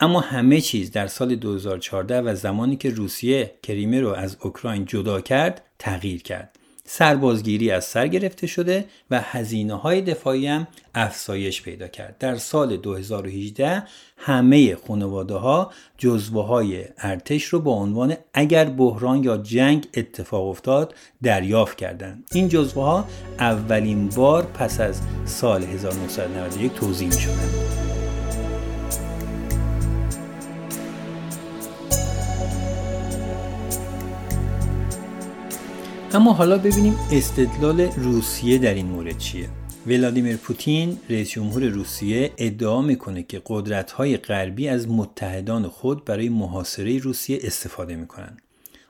اما 0.00 0.20
همه 0.20 0.60
چیز 0.60 0.90
در 0.90 1.06
سال 1.06 1.34
2014 1.36 2.20
و 2.20 2.34
زمانی 2.34 2.76
که 2.76 2.90
روسیه 2.90 3.54
کریمه 3.62 4.00
رو 4.00 4.08
از 4.08 4.36
اوکراین 4.40 4.84
جدا 4.84 5.20
کرد 5.20 5.62
تغییر 5.78 6.22
کرد. 6.22 6.56
سربازگیری 6.92 7.70
از 7.70 7.84
سر 7.84 8.06
گرفته 8.06 8.46
شده 8.46 8.84
و 9.10 9.20
هزینه 9.24 9.74
های 9.74 10.02
دفاعی 10.02 10.46
هم 10.46 10.66
افزایش 10.94 11.62
پیدا 11.62 11.88
کرد. 11.88 12.18
در 12.18 12.36
سال 12.36 12.76
2018 12.76 13.82
همه 14.16 14.76
خانواده 14.88 15.34
ها 15.34 15.72
جزوه 15.98 16.46
های 16.46 16.84
ارتش 16.98 17.44
رو 17.44 17.60
با 17.60 17.72
عنوان 17.72 18.16
اگر 18.34 18.64
بحران 18.64 19.24
یا 19.24 19.36
جنگ 19.36 19.86
اتفاق 19.94 20.48
افتاد 20.48 20.94
دریافت 21.22 21.78
کردند. 21.78 22.24
این 22.32 22.48
جزوه 22.48 22.84
ها 22.84 23.04
اولین 23.38 24.08
بار 24.08 24.42
پس 24.42 24.80
از 24.80 25.00
سال 25.24 25.62
1991 25.62 26.74
توضیح 26.74 27.06
می 27.06 27.20
شدند. 27.20 27.89
اما 36.14 36.32
حالا 36.32 36.58
ببینیم 36.58 36.96
استدلال 37.12 37.80
روسیه 37.80 38.58
در 38.58 38.74
این 38.74 38.86
مورد 38.86 39.18
چیه. 39.18 39.48
ولادیمیر 39.86 40.36
پوتین 40.36 40.98
رئیس 41.10 41.30
جمهور 41.30 41.64
روسیه 41.64 42.32
ادعا 42.38 42.82
می‌کنه 42.82 43.22
که 43.22 43.42
قدرت‌های 43.46 44.16
غربی 44.16 44.68
از 44.68 44.88
متحدان 44.88 45.68
خود 45.68 46.04
برای 46.04 46.28
محاصره 46.28 46.98
روسیه 46.98 47.38
استفاده 47.42 47.96
می‌کنن. 47.96 48.36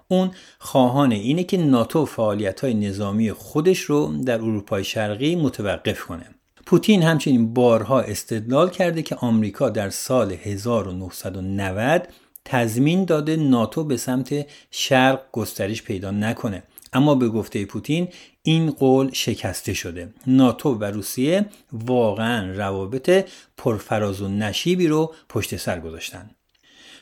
اون 0.09 0.31
خواهان 0.59 1.13
اینه 1.13 1.45
که 1.45 1.57
ناتو 1.57 2.05
فعالیت 2.05 2.61
های 2.61 2.75
نظامی 2.75 3.33
خودش 3.33 3.81
رو 3.81 4.23
در 4.27 4.35
اروپای 4.35 4.85
شرقی 4.85 5.37
متوقف 5.37 6.05
کنه. 6.05 6.27
پوتین 6.67 7.03
همچنین 7.03 7.55
بارها 7.55 8.01
استدلال 8.01 8.71
کرده 8.71 9.03
که 9.03 9.15
آمریکا 9.15 9.69
در 9.69 9.91
سال 9.91 10.33
1990 10.33 12.09
تضمین 12.45 13.05
داده 13.05 13.37
ناتو 13.37 13.85
به 13.85 13.97
سمت 13.97 14.47
شرق 14.71 15.21
گسترش 15.33 15.83
پیدا 15.83 16.11
نکنه. 16.11 16.63
اما 16.93 17.15
به 17.15 17.29
گفته 17.29 17.65
پوتین 17.65 18.09
این 18.43 18.71
قول 18.71 19.13
شکسته 19.13 19.75
شده. 19.75 20.15
ناتو 20.27 20.75
و 20.75 20.85
روسیه 20.85 21.47
واقعا 21.73 22.53
روابط 22.53 23.25
پرفراز 23.57 24.23
و 24.23 24.29
نشیبی 24.29 24.87
رو 24.89 25.15
پشت 25.29 25.57
سر 25.57 25.81
گذاشتن. 25.81 26.31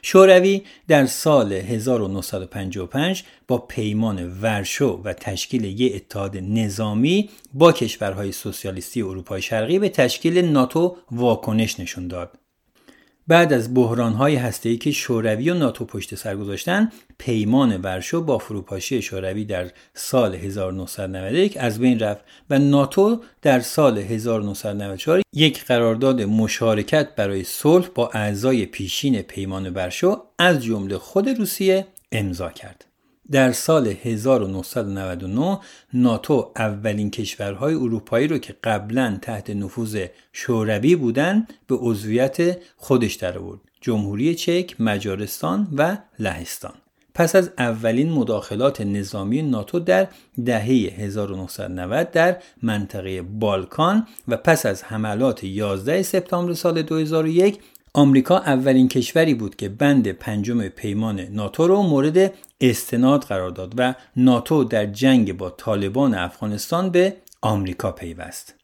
شوروی 0.03 0.63
در 0.89 1.07
سال 1.07 1.53
1955 1.53 3.25
با 3.49 3.59
پیمان 3.59 4.41
ورشو 4.41 5.01
و 5.05 5.13
تشکیل 5.13 5.65
یک 5.65 5.95
اتحاد 5.95 6.37
نظامی 6.37 7.31
با 7.55 7.73
کشورهای 7.73 8.33
سوسیالیستی 8.33 9.03
اروپای 9.03 9.43
شرقی 9.43 9.79
به 9.79 9.89
تشکیل 9.89 10.39
ناتو 10.39 10.97
واکنش 11.11 11.81
نشون 11.81 12.09
داد. 12.09 12.39
بعد 13.29 13.53
از 13.53 13.75
بحرانهای 13.75 14.37
هسته‌ای 14.37 14.77
که 14.77 14.91
شوروی 14.91 15.51
و 15.51 15.55
ناتو 15.55 15.85
پشت 15.85 16.15
سر 16.15 16.37
گذاشتن 16.37 16.93
پیمان 17.19 17.77
ورشو 17.77 18.25
با 18.25 18.39
فروپاشی 18.39 19.03
شوروی 19.03 19.45
در 19.45 19.71
سال 19.95 20.35
1991 20.35 21.57
از 21.61 21.79
بین 21.79 21.99
رفت 21.99 22.21
و 22.51 22.59
ناتو 22.59 23.21
در 23.43 23.61
سال 23.61 23.99
1994 23.99 25.23
یک 25.35 25.65
قرارداد 25.65 26.23
مشارکت 26.23 27.15
برای 27.17 27.45
صلح 27.45 27.89
با 27.95 28.11
اعضای 28.15 28.67
پیشین 28.67 29.23
پیمان 29.23 29.71
ورشو 29.71 30.23
از 30.39 30.65
جمله 30.65 30.99
خود 30.99 31.29
روسیه 31.29 31.87
امضا 32.13 32.51
کرد. 32.51 32.88
در 33.31 33.53
سال 33.53 33.87
1999 33.87 35.59
ناتو 35.95 36.53
اولین 36.57 37.11
کشورهای 37.11 37.75
اروپایی 37.75 38.29
رو 38.29 38.39
که 38.39 38.57
قبلا 38.65 39.19
تحت 39.23 39.51
نفوذ 39.51 40.05
شوروی 40.33 40.97
بودند 40.97 41.53
به 41.67 41.75
عضویت 41.75 42.59
خودش 42.77 43.15
در 43.15 43.39
آورد. 43.39 43.61
جمهوری 43.81 44.35
چک، 44.35 44.81
مجارستان 44.81 45.69
و 45.77 45.97
لهستان. 46.19 46.75
پس 47.15 47.37
از 47.37 47.51
اولین 47.59 48.13
مداخلات 48.13 48.81
نظامی 48.81 49.43
ناتو 49.43 49.79
در 49.79 50.09
دهه 50.45 50.65
1990 50.99 52.11
در 52.11 52.37
منطقه 52.63 53.23
بالکان 53.23 54.07
و 54.29 54.37
پس 54.37 54.67
از 54.67 54.85
حملات 54.85 55.45
11 55.45 56.03
سپتامبر 56.03 56.53
سال 56.53 56.83
2001 56.83 57.59
آمریکا 57.99 58.39
اولین 58.39 58.89
کشوری 58.89 59.35
بود 59.35 59.57
که 59.57 59.69
بند 59.69 60.09
پنجم 60.09 60.69
پیمان 60.69 61.21
ناتو 61.21 61.67
رو 61.67 61.83
مورد 61.83 62.33
استناد 62.61 63.25
قرار 63.25 63.51
داد 63.51 63.75
و 63.77 63.95
ناتو 64.17 64.65
در 64.65 64.87
جنگ 64.87 65.37
با 65.37 65.51
طالبان 65.51 66.15
افغانستان 66.15 66.91
به 66.91 67.17
آمریکا 67.43 67.93
پیوست. 67.93 68.55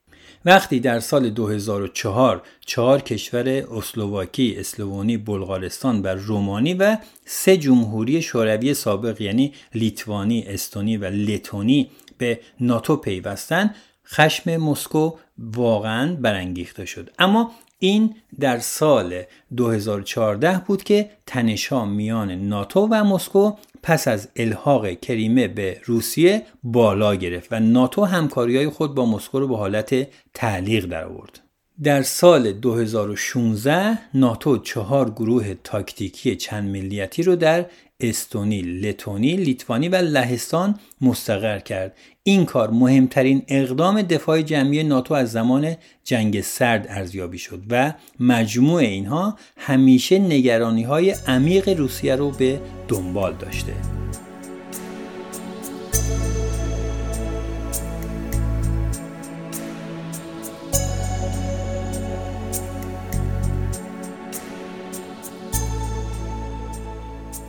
وقتی 0.45 0.81
در 0.81 1.01
سال 1.01 1.31
2004 1.31 2.43
چهار 2.67 3.01
کشور 3.01 3.49
اسلوواکی، 3.49 4.57
اسلوونی، 4.59 5.17
بلغارستان 5.17 6.03
و 6.03 6.07
رومانی 6.07 6.75
و 6.75 6.97
سه 7.25 7.57
جمهوری 7.57 8.23
شوروی 8.23 8.75
سابق 8.75 9.21
یعنی 9.21 9.53
لیتوانی، 9.75 10.45
استونی 10.49 10.97
و 10.97 11.05
لتونی 11.05 11.91
به 12.19 12.41
ناتو 12.61 12.97
پیوستند، 12.97 13.75
خشم 14.07 14.57
مسکو 14.57 15.13
واقعا 15.39 16.17
برانگیخته 16.17 16.85
شد 16.85 17.11
اما 17.19 17.51
این 17.85 18.15
در 18.41 18.59
سال 18.59 19.23
2014 19.57 20.63
بود 20.67 20.83
که 20.83 21.11
تنشها 21.27 21.85
میان 21.85 22.31
ناتو 22.31 22.89
و 22.91 23.05
مسکو 23.05 23.53
پس 23.83 24.09
از 24.09 24.29
الحاق 24.37 24.93
کریمه 24.93 25.49
به 25.49 25.81
روسیه 25.85 26.43
بالا 26.63 27.15
گرفت 27.15 27.53
و 27.53 27.61
ناتو 27.61 28.05
همکاری 28.05 28.57
های 28.57 28.69
خود 28.69 28.95
با 28.95 29.07
مسکو 29.07 29.41
رو 29.41 29.49
به 29.49 29.57
حالت 29.57 30.09
تعلیق 30.35 30.87
در 30.87 31.05
آورد. 31.05 31.44
در 31.83 32.03
سال 32.03 32.53
2016 32.53 33.99
ناتو 34.15 34.59
چهار 34.59 35.11
گروه 35.11 35.55
تاکتیکی 35.65 36.37
چند 36.37 36.69
ملیتی 36.69 37.23
رو 37.23 37.37
در 37.37 37.67
استونی، 38.01 38.63
لتونی، 38.63 39.37
لیتوانی 39.37 39.89
و 39.89 39.97
لهستان 39.97 40.79
مستقر 41.01 41.59
کرد. 41.59 41.97
این 42.23 42.45
کار 42.45 42.71
مهمترین 42.71 43.43
اقدام 43.49 44.03
دفاع 44.03 44.43
جمعی 44.43 44.83
ناتو 44.83 45.15
از 45.15 45.33
زمان 45.33 45.77
جنگ 46.05 46.41
سرد 46.41 46.87
ارزیابی 46.89 47.39
شد 47.39 47.63
و 47.71 47.93
مجموع 48.21 48.81
اینها 48.81 49.39
همیشه 49.57 50.19
نگرانی 50.19 50.83
های 50.83 51.11
عمیق 51.11 51.69
روسیه 51.69 52.17
رو 52.17 52.31
به 52.31 52.61
دنبال 52.89 53.35
داشته. 53.35 54.04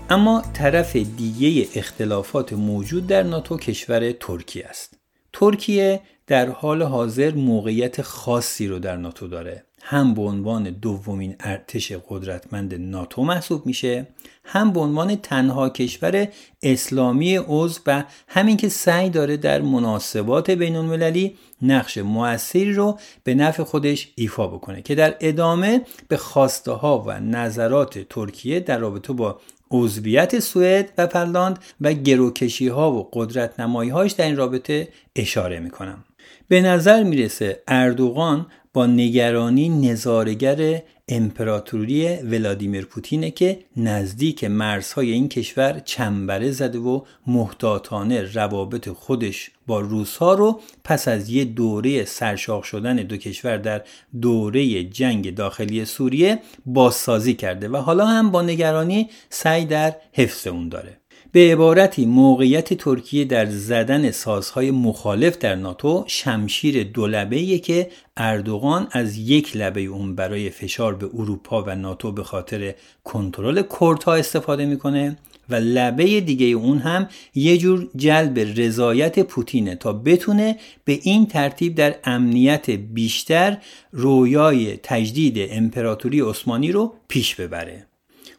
اما 0.10 0.44
طرف 0.54 0.96
دیگه 0.96 1.68
اختلافات 1.76 2.54
موجود 2.54 3.08
در 3.08 3.24
ناتو 3.24 3.58
کشور 3.58 4.12
ترکیه 4.12 4.66
است. 4.66 4.98
ترکیه 5.34 6.02
در 6.28 6.50
حال 6.50 6.84
حاضر 6.84 7.34
موقعیت 7.34 8.02
خاصی 8.02 8.68
رو 8.68 8.80
در 8.80 8.96
ناتو 8.96 9.28
داره. 9.28 9.66
هم 9.88 10.14
به 10.14 10.22
عنوان 10.22 10.64
دومین 10.64 11.36
ارتش 11.40 11.92
قدرتمند 11.92 12.74
ناتو 12.74 13.24
محسوب 13.24 13.66
میشه 13.66 14.08
هم 14.44 14.74
به 14.74 14.80
عنوان 14.80 15.16
تنها 15.16 15.70
کشور 15.70 16.28
اسلامی 16.64 17.40
عضو 17.48 17.82
و 17.86 18.04
همین 18.28 18.58
که 18.58 18.70
سعی 18.70 19.10
داره 19.10 19.38
در 19.38 19.62
مناسبات 19.62 20.52
بین 20.52 20.76
المللی 20.76 21.36
نقش 21.62 21.98
موثری 21.98 22.74
رو 22.74 23.00
به 23.24 23.36
نفع 23.36 23.64
خودش 23.64 24.12
ایفا 24.16 24.48
بکنه 24.48 24.82
که 24.82 24.96
در 24.96 25.16
ادامه 25.20 25.82
به 26.08 26.18
خواسته 26.18 26.72
ها 26.72 27.04
و 27.08 27.20
نظرات 27.20 28.00
ترکیه 28.00 28.60
در 28.60 28.78
رابطه 28.78 29.14
با 29.14 29.40
عضویت 29.72 30.40
سوئد 30.40 30.92
و 30.98 31.08
فنلاند 31.08 31.60
و 31.82 31.94
گروکشی 31.94 32.68
ها 32.68 32.92
و 32.92 33.10
قدرت 33.14 33.60
نمایی 33.60 33.90
هاش 33.90 34.12
در 34.12 34.26
این 34.26 34.36
رابطه 34.36 34.88
اشاره 35.16 35.60
می‌کنم. 35.60 36.04
به 36.48 36.62
نظر 36.62 37.04
می‌رسه 37.04 37.64
اردوغان 37.68 38.48
با 38.74 38.86
نگرانی 38.86 39.70
نظارگر 39.70 40.82
امپراتوری 41.08 42.08
ولادیمیر 42.08 42.86
پوتینه 42.86 43.32
که 43.32 43.60
نزدیک 43.78 44.44
مرزهای 44.44 45.12
این 45.12 45.30
کشور 45.30 45.80
چنبره 45.80 46.52
زده 46.52 46.80
و 46.80 47.02
محتاطانه 47.28 48.22
روابط 48.34 48.90
خودش 48.90 49.52
با 49.68 49.80
روسها 49.80 50.34
رو 50.34 50.62
پس 50.84 51.08
از 51.08 51.30
یه 51.30 51.46
دوره 51.46 52.06
سرشاخ 52.06 52.64
شدن 52.64 52.96
دو 52.96 53.18
کشور 53.18 53.58
در 53.58 53.82
دوره 54.22 54.84
جنگ 54.84 55.36
داخلی 55.36 55.86
سوریه 55.86 56.40
بازسازی 56.66 57.34
کرده 57.34 57.70
و 57.70 57.78
حالا 57.78 58.06
هم 58.06 58.32
با 58.32 58.42
نگرانی 58.42 59.10
سعی 59.30 59.66
در 59.66 59.96
حفظ 60.14 60.48
اون 60.48 60.70
داره. 60.70 60.98
به 61.36 61.52
عبارتی 61.52 62.06
موقعیت 62.06 62.74
ترکیه 62.74 63.26
در 63.26 63.46
زدن 63.46 64.12
سازهای 64.12 64.72
مخالف 64.72 65.38
در 65.38 65.56
ناتو 65.56 66.04
شمشیر 66.08 66.84
دولبه 66.84 67.58
که 67.58 67.90
اردوغان 68.18 68.88
از 68.92 69.18
یک 69.18 69.58
لبه 69.58 69.82
اون 69.82 70.16
برای 70.16 70.50
فشار 70.50 70.96
به 70.96 71.10
اروپا 71.14 71.64
و 71.64 71.76
ناتو 71.76 72.12
به 72.12 72.24
خاطر 72.24 72.76
کنترل 73.04 73.64
کردها 73.80 74.14
استفاده 74.14 74.66
می‌کنه 74.66 75.18
و 75.50 75.56
لبه 75.56 76.22
دیگه 76.22 76.46
اون 76.46 76.78
هم 76.78 77.10
یه 77.36 77.58
جور 77.58 77.88
جلب 77.96 78.40
رضایت 78.40 79.20
پوتینه 79.20 79.76
تا 79.76 79.94
بتونه 79.94 80.58
به 80.86 81.00
این 81.04 81.26
ترتیب 81.26 81.76
در 81.76 81.96
امنیت 82.04 82.70
بیشتر 82.70 83.58
رویای 83.92 84.78
تجدید 84.84 85.48
امپراتوری 85.52 86.22
عثمانی 86.22 86.72
رو 86.72 86.94
پیش 87.08 87.36
ببره. 87.36 87.86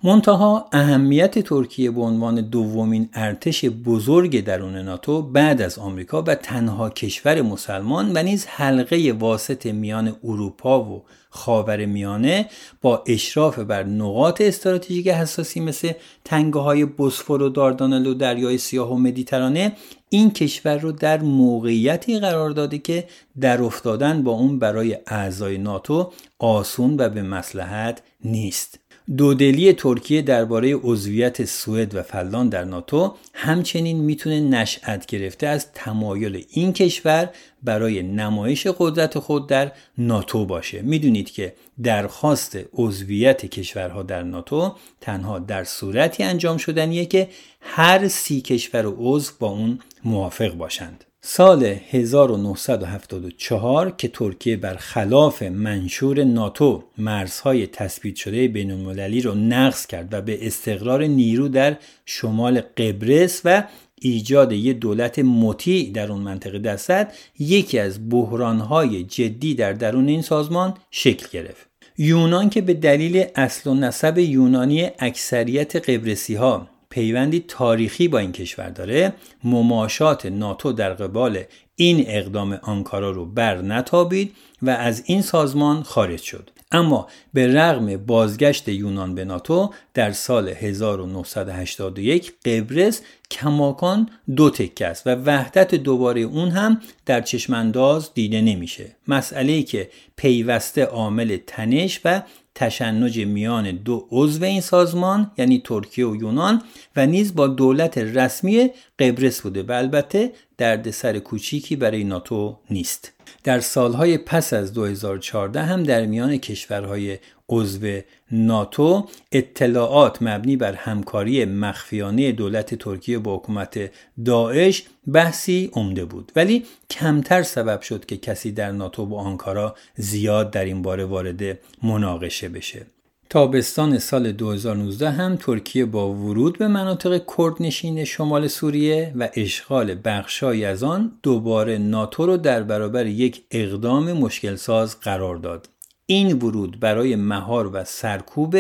منتها 0.04 0.68
اهمیت 0.72 1.38
ترکیه 1.38 1.90
به 1.90 2.00
عنوان 2.00 2.40
دومین 2.40 3.08
ارتش 3.14 3.64
بزرگ 3.64 4.44
درون 4.44 4.76
ناتو 4.76 5.22
بعد 5.22 5.62
از 5.62 5.78
آمریکا 5.78 6.22
و 6.22 6.34
تنها 6.34 6.90
کشور 6.90 7.42
مسلمان 7.42 8.12
و 8.14 8.22
نیز 8.22 8.46
حلقه 8.46 9.12
واسط 9.18 9.66
میان 9.66 10.16
اروپا 10.24 10.84
و 10.84 11.02
خاور 11.30 11.86
میانه 11.86 12.48
با 12.82 13.04
اشراف 13.06 13.58
بر 13.58 13.84
نقاط 13.84 14.40
استراتژیک 14.40 15.08
حساسی 15.08 15.60
مثل 15.60 15.92
تنگه 16.24 16.60
های 16.60 16.84
بسفور 16.84 17.42
و 17.42 17.48
داردانل 17.48 18.06
و 18.06 18.14
دریای 18.14 18.58
سیاه 18.58 18.92
و 18.92 18.98
مدیترانه 18.98 19.72
این 20.08 20.30
کشور 20.30 20.78
رو 20.78 20.92
در 20.92 21.20
موقعیتی 21.20 22.18
قرار 22.18 22.50
داده 22.50 22.78
که 22.78 23.04
در 23.40 23.62
افتادن 23.62 24.22
با 24.22 24.32
اون 24.32 24.58
برای 24.58 24.98
اعضای 25.06 25.58
ناتو 25.58 26.12
آسون 26.38 26.96
و 26.98 27.08
به 27.08 27.22
مسلحت 27.22 28.02
نیست. 28.24 28.85
دودلی 29.16 29.72
ترکیه 29.72 30.22
درباره 30.22 30.76
عضویت 30.76 31.44
سوئد 31.44 31.94
و 31.94 32.02
فلان 32.02 32.48
در 32.48 32.64
ناتو 32.64 33.14
همچنین 33.34 34.00
می‌تونه 34.00 34.40
نشأت 34.40 35.06
گرفته 35.06 35.46
از 35.46 35.72
تمایل 35.72 36.44
این 36.50 36.72
کشور 36.72 37.30
برای 37.62 38.02
نمایش 38.02 38.66
قدرت 38.78 39.18
خود 39.18 39.46
در 39.46 39.72
ناتو 39.98 40.46
باشه. 40.46 40.82
می‌دونید 40.82 41.30
که 41.30 41.54
درخواست 41.82 42.58
عضویت 42.72 43.46
کشورها 43.46 44.02
در 44.02 44.22
ناتو 44.22 44.74
تنها 45.00 45.38
در 45.38 45.64
صورتی 45.64 46.22
انجام 46.22 46.56
شدنیه 46.56 47.06
که 47.06 47.28
هر 47.60 48.08
سی 48.08 48.40
کشور 48.40 48.94
عضو 48.98 49.32
با 49.38 49.48
اون 49.48 49.78
موافق 50.04 50.54
باشند. 50.54 51.04
سال 51.28 51.76
1974 51.90 53.90
که 53.90 54.08
ترکیه 54.08 54.56
بر 54.56 54.74
خلاف 54.74 55.42
منشور 55.42 56.24
ناتو 56.24 56.82
مرزهای 56.98 57.66
تثبیت 57.66 58.16
شده 58.16 58.48
بین 58.48 58.70
المللی 58.70 59.20
را 59.20 59.34
نقض 59.34 59.86
کرد 59.86 60.14
و 60.14 60.22
به 60.22 60.46
استقرار 60.46 61.04
نیرو 61.04 61.48
در 61.48 61.76
شمال 62.04 62.60
قبرس 62.60 63.40
و 63.44 63.64
ایجاد 64.00 64.52
یک 64.52 64.76
دولت 64.76 65.18
مطیع 65.18 65.92
در 65.92 66.12
اون 66.12 66.20
منطقه 66.20 66.58
دست 66.58 66.92
یکی 67.38 67.78
از 67.78 68.10
بحرانهای 68.10 69.04
جدی 69.04 69.54
در 69.54 69.72
درون 69.72 70.08
این 70.08 70.22
سازمان 70.22 70.74
شکل 70.90 71.26
گرفت. 71.32 71.66
یونان 71.98 72.50
که 72.50 72.60
به 72.60 72.74
دلیل 72.74 73.24
اصل 73.34 73.70
و 73.70 73.74
نسب 73.74 74.18
یونانی 74.18 74.90
اکثریت 74.98 75.76
قبرسی 75.76 76.34
ها 76.34 76.75
پیوندی 76.96 77.44
تاریخی 77.48 78.08
با 78.08 78.18
این 78.18 78.32
کشور 78.32 78.68
داره 78.68 79.12
مماشات 79.44 80.26
ناتو 80.26 80.72
در 80.72 80.94
قبال 80.94 81.42
این 81.74 82.04
اقدام 82.06 82.52
آنکارا 82.62 83.10
رو 83.10 83.26
بر 83.26 83.62
نتابید 83.62 84.32
و 84.62 84.70
از 84.70 85.02
این 85.06 85.22
سازمان 85.22 85.82
خارج 85.82 86.22
شد. 86.22 86.50
اما 86.72 87.08
به 87.34 87.46
رغم 87.46 87.96
بازگشت 87.96 88.68
یونان 88.68 89.14
به 89.14 89.24
ناتو 89.24 89.70
در 89.94 90.12
سال 90.12 90.48
1981 90.48 92.32
قبرس 92.44 93.02
کماکان 93.30 94.08
دو 94.36 94.50
تکه 94.50 94.86
است 94.86 95.06
و 95.06 95.10
وحدت 95.10 95.74
دوباره 95.74 96.20
اون 96.20 96.48
هم 96.48 96.80
در 97.06 97.20
چشمانداز 97.20 98.10
دیده 98.14 98.40
نمیشه. 98.40 98.96
مسئله 99.08 99.52
ای 99.52 99.62
که 99.62 99.90
پیوسته 100.16 100.84
عامل 100.84 101.36
تنش 101.46 102.00
و 102.04 102.22
تشنج 102.56 103.18
میان 103.18 103.70
دو 103.70 104.06
عضو 104.10 104.44
این 104.44 104.60
سازمان 104.60 105.30
یعنی 105.38 105.62
ترکیه 105.64 106.06
و 106.06 106.16
یونان 106.16 106.62
و 106.96 107.06
نیز 107.06 107.34
با 107.34 107.46
دولت 107.46 107.98
رسمی 107.98 108.70
قبرس 108.98 109.40
بوده 109.40 109.62
و 109.62 109.72
البته 109.72 110.32
دردسر 110.58 111.18
کوچیکی 111.18 111.76
برای 111.76 112.04
ناتو 112.04 112.58
نیست. 112.70 113.12
در 113.44 113.60
سالهای 113.60 114.18
پس 114.18 114.52
از 114.52 114.72
2014 114.72 115.62
هم 115.62 115.82
در 115.82 116.06
میان 116.06 116.36
کشورهای 116.36 117.18
عضو 117.48 118.00
ناتو 118.30 119.06
اطلاعات 119.32 120.22
مبنی 120.22 120.56
بر 120.56 120.72
همکاری 120.72 121.44
مخفیانه 121.44 122.32
دولت 122.32 122.74
ترکیه 122.74 123.18
با 123.18 123.36
حکومت 123.36 123.90
داعش 124.24 124.82
بحثی 125.12 125.70
عمده 125.72 126.04
بود. 126.04 126.32
ولی 126.36 126.64
کمتر 126.90 127.42
سبب 127.42 127.80
شد 127.80 128.06
که 128.06 128.16
کسی 128.16 128.52
در 128.52 128.70
ناتو 128.72 129.06
با 129.06 129.20
آنکارا 129.20 129.74
زیاد 129.96 130.50
در 130.50 130.64
این 130.64 130.82
باره 130.82 131.04
وارد 131.04 131.58
مناقشه 131.82 132.48
بشه. 132.48 132.86
تابستان 133.30 133.98
سال 133.98 134.32
2019 134.32 135.10
هم 135.10 135.36
ترکیه 135.36 135.84
با 135.84 136.12
ورود 136.12 136.58
به 136.58 136.68
مناطق 136.68 137.22
کردنشین 137.38 138.04
شمال 138.04 138.48
سوریه 138.48 139.12
و 139.16 139.28
اشغال 139.34 139.96
بخشهایی 140.04 140.64
از 140.64 140.82
آن 140.82 141.12
دوباره 141.22 141.78
ناتو 141.78 142.26
رو 142.26 142.36
در 142.36 142.62
برابر 142.62 143.06
یک 143.06 143.42
اقدام 143.50 144.12
مشکلساز 144.12 145.00
قرار 145.00 145.36
داد. 145.36 145.68
این 146.06 146.32
ورود 146.32 146.80
برای 146.80 147.16
مهار 147.16 147.70
و 147.72 147.84
سرکوب 147.84 148.56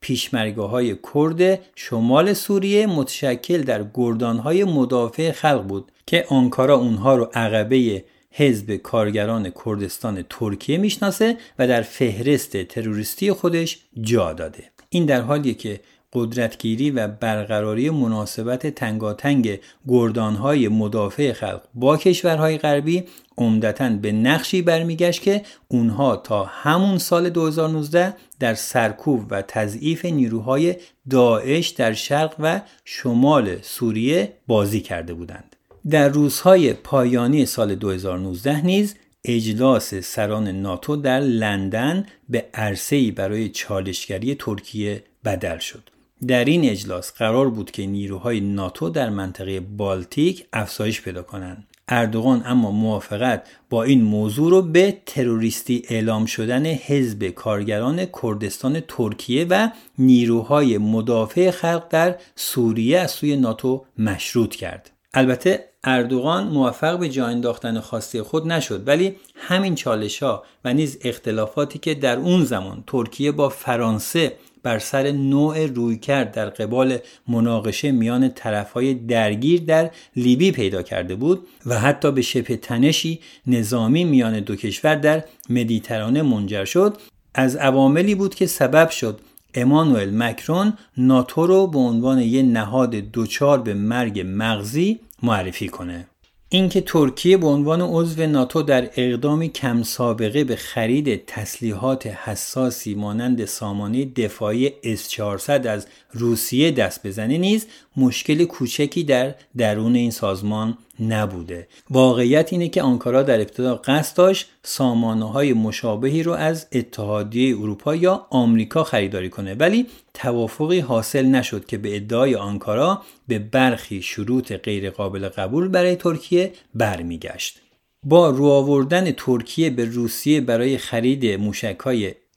پیشمرگاه 0.00 0.70
های 0.70 0.96
کرد 1.14 1.60
شمال 1.74 2.32
سوریه 2.32 2.86
متشکل 2.86 3.62
در 3.62 3.84
گردان 3.94 4.38
های 4.38 4.64
مدافع 4.64 5.32
خلق 5.32 5.62
بود 5.62 5.92
که 6.06 6.24
آنکارا 6.28 6.76
اونها 6.76 7.16
رو 7.16 7.30
عقبه 7.34 8.04
حزب 8.30 8.76
کارگران 8.76 9.52
کردستان 9.64 10.24
ترکیه 10.30 10.78
می‌شناسه 10.78 11.36
و 11.58 11.68
در 11.68 11.82
فهرست 11.82 12.62
تروریستی 12.62 13.32
خودش 13.32 13.78
جا 14.00 14.32
داده. 14.32 14.64
این 14.90 15.06
در 15.06 15.20
حالیه 15.20 15.54
که 15.54 15.80
قدرتگیری 16.12 16.90
و 16.90 17.08
برقراری 17.08 17.90
مناسبت 17.90 18.66
تنگاتنگ 18.66 19.60
گردانهای 19.88 20.68
مدافع 20.68 21.32
خلق 21.32 21.62
با 21.74 21.96
کشورهای 21.96 22.58
غربی 22.58 23.04
عمدتا 23.38 23.88
به 23.88 24.12
نقشی 24.12 24.62
برمیگشت 24.62 25.22
که 25.22 25.42
اونها 25.68 26.16
تا 26.16 26.44
همون 26.44 26.98
سال 26.98 27.30
2019 27.30 28.14
در 28.40 28.54
سرکوب 28.54 29.26
و 29.30 29.42
تضعیف 29.42 30.04
نیروهای 30.04 30.76
داعش 31.10 31.68
در 31.68 31.92
شرق 31.92 32.34
و 32.38 32.60
شمال 32.84 33.56
سوریه 33.62 34.32
بازی 34.46 34.80
کرده 34.80 35.14
بودند. 35.14 35.56
در 35.90 36.08
روزهای 36.08 36.72
پایانی 36.72 37.46
سال 37.46 37.74
2019 37.74 38.66
نیز 38.66 38.94
اجلاس 39.24 39.94
سران 39.94 40.48
ناتو 40.48 40.96
در 40.96 41.20
لندن 41.20 42.06
به 42.28 42.46
عرصه‌ای 42.54 43.10
برای 43.10 43.48
چالشگری 43.48 44.34
ترکیه 44.34 45.04
بدل 45.24 45.58
شد. 45.58 45.90
در 46.26 46.44
این 46.44 46.64
اجلاس 46.64 47.12
قرار 47.12 47.50
بود 47.50 47.70
که 47.70 47.86
نیروهای 47.86 48.40
ناتو 48.40 48.88
در 48.88 49.10
منطقه 49.10 49.60
بالتیک 49.60 50.46
افزایش 50.52 51.02
پیدا 51.02 51.22
کنند 51.22 51.66
اردوغان 51.88 52.42
اما 52.46 52.70
موافقت 52.70 53.48
با 53.70 53.82
این 53.82 54.02
موضوع 54.02 54.50
رو 54.50 54.62
به 54.62 54.98
تروریستی 55.06 55.82
اعلام 55.88 56.26
شدن 56.26 56.66
حزب 56.66 57.24
کارگران 57.24 58.06
کردستان 58.22 58.80
ترکیه 58.88 59.46
و 59.50 59.68
نیروهای 59.98 60.78
مدافع 60.78 61.50
خلق 61.50 61.88
در 61.90 62.16
سوریه 62.36 62.98
از 62.98 63.10
سوی 63.10 63.36
ناتو 63.36 63.84
مشروط 63.98 64.54
کرد. 64.54 64.90
البته 65.14 65.64
اردوغان 65.84 66.48
موفق 66.48 66.98
به 66.98 67.08
جا 67.08 67.26
انداختن 67.26 67.80
خواسته 67.80 68.22
خود 68.22 68.46
نشد 68.52 68.88
ولی 68.88 69.16
همین 69.34 69.74
چالش 69.74 70.22
ها 70.22 70.42
و 70.64 70.74
نیز 70.74 70.98
اختلافاتی 71.04 71.78
که 71.78 71.94
در 71.94 72.16
اون 72.16 72.44
زمان 72.44 72.84
ترکیه 72.86 73.32
با 73.32 73.48
فرانسه 73.48 74.32
بر 74.62 74.78
سر 74.78 75.10
نوع 75.10 75.66
رویکرد 75.66 76.32
در 76.32 76.50
قبال 76.50 76.98
مناقشه 77.28 77.92
میان 77.92 78.28
طرفهای 78.28 78.94
درگیر 78.94 79.60
در 79.60 79.90
لیبی 80.16 80.52
پیدا 80.52 80.82
کرده 80.82 81.14
بود 81.14 81.46
و 81.66 81.78
حتی 81.78 82.12
به 82.12 82.22
شبه 82.22 82.56
تنشی 82.56 83.20
نظامی 83.46 84.04
میان 84.04 84.40
دو 84.40 84.56
کشور 84.56 84.94
در 84.94 85.24
مدیترانه 85.50 86.22
منجر 86.22 86.64
شد. 86.64 86.96
از 87.34 87.56
عواملی 87.56 88.14
بود 88.14 88.34
که 88.34 88.46
سبب 88.46 88.90
شد 88.90 89.20
امانوئل 89.54 90.10
مکرون 90.22 90.72
ناتو 90.96 91.46
رو 91.46 91.66
به 91.66 91.78
عنوان 91.78 92.18
یک 92.18 92.44
نهاد 92.48 92.94
دوچار 92.94 93.62
به 93.62 93.74
مرگ 93.74 94.24
مغزی 94.26 95.00
معرفی 95.22 95.68
کنه. 95.68 96.06
اینکه 96.50 96.80
ترکیه 96.80 97.36
به 97.36 97.46
عنوان 97.46 97.80
عضو 97.80 98.26
ناتو 98.26 98.62
در 98.62 98.90
اقدامی 98.96 99.48
کم 99.48 99.82
سابقه 99.82 100.44
به 100.44 100.56
خرید 100.56 101.26
تسلیحات 101.26 102.06
حساسی 102.06 102.94
مانند 102.94 103.44
سامانه 103.44 104.04
دفاعی 104.04 104.72
S400 104.96 105.48
از 105.50 105.86
روسیه 106.12 106.70
دست 106.70 107.06
بزنه 107.06 107.38
نیز 107.38 107.66
مشکل 107.98 108.44
کوچکی 108.44 109.04
در 109.04 109.34
درون 109.56 109.94
این 109.94 110.10
سازمان 110.10 110.78
نبوده. 111.00 111.68
واقعیت 111.90 112.52
اینه 112.52 112.68
که 112.68 112.82
آنکارا 112.82 113.22
در 113.22 113.40
ابتدا 113.40 113.74
قصد 113.76 114.16
داشت 114.16 114.48
سامانه 114.62 115.32
های 115.32 115.52
مشابهی 115.52 116.22
رو 116.22 116.32
از 116.32 116.66
اتحادیه 116.72 117.56
اروپا 117.56 117.94
یا 117.94 118.26
آمریکا 118.30 118.84
خریداری 118.84 119.30
کنه 119.30 119.54
ولی 119.54 119.86
توافقی 120.14 120.80
حاصل 120.80 121.26
نشد 121.26 121.66
که 121.66 121.78
به 121.78 121.96
ادعای 121.96 122.34
آنکارا 122.34 123.02
به 123.28 123.38
برخی 123.38 124.02
شروط 124.02 124.52
غیرقابل 124.52 125.28
قبول 125.28 125.68
برای 125.68 125.96
ترکیه 125.96 126.52
برمیگشت. 126.74 127.60
با 128.02 128.30
رو 128.30 128.46
آوردن 128.46 129.12
ترکیه 129.12 129.70
به 129.70 129.84
روسیه 129.84 130.40
برای 130.40 130.78
خرید 130.78 131.26
موشک 131.26 131.76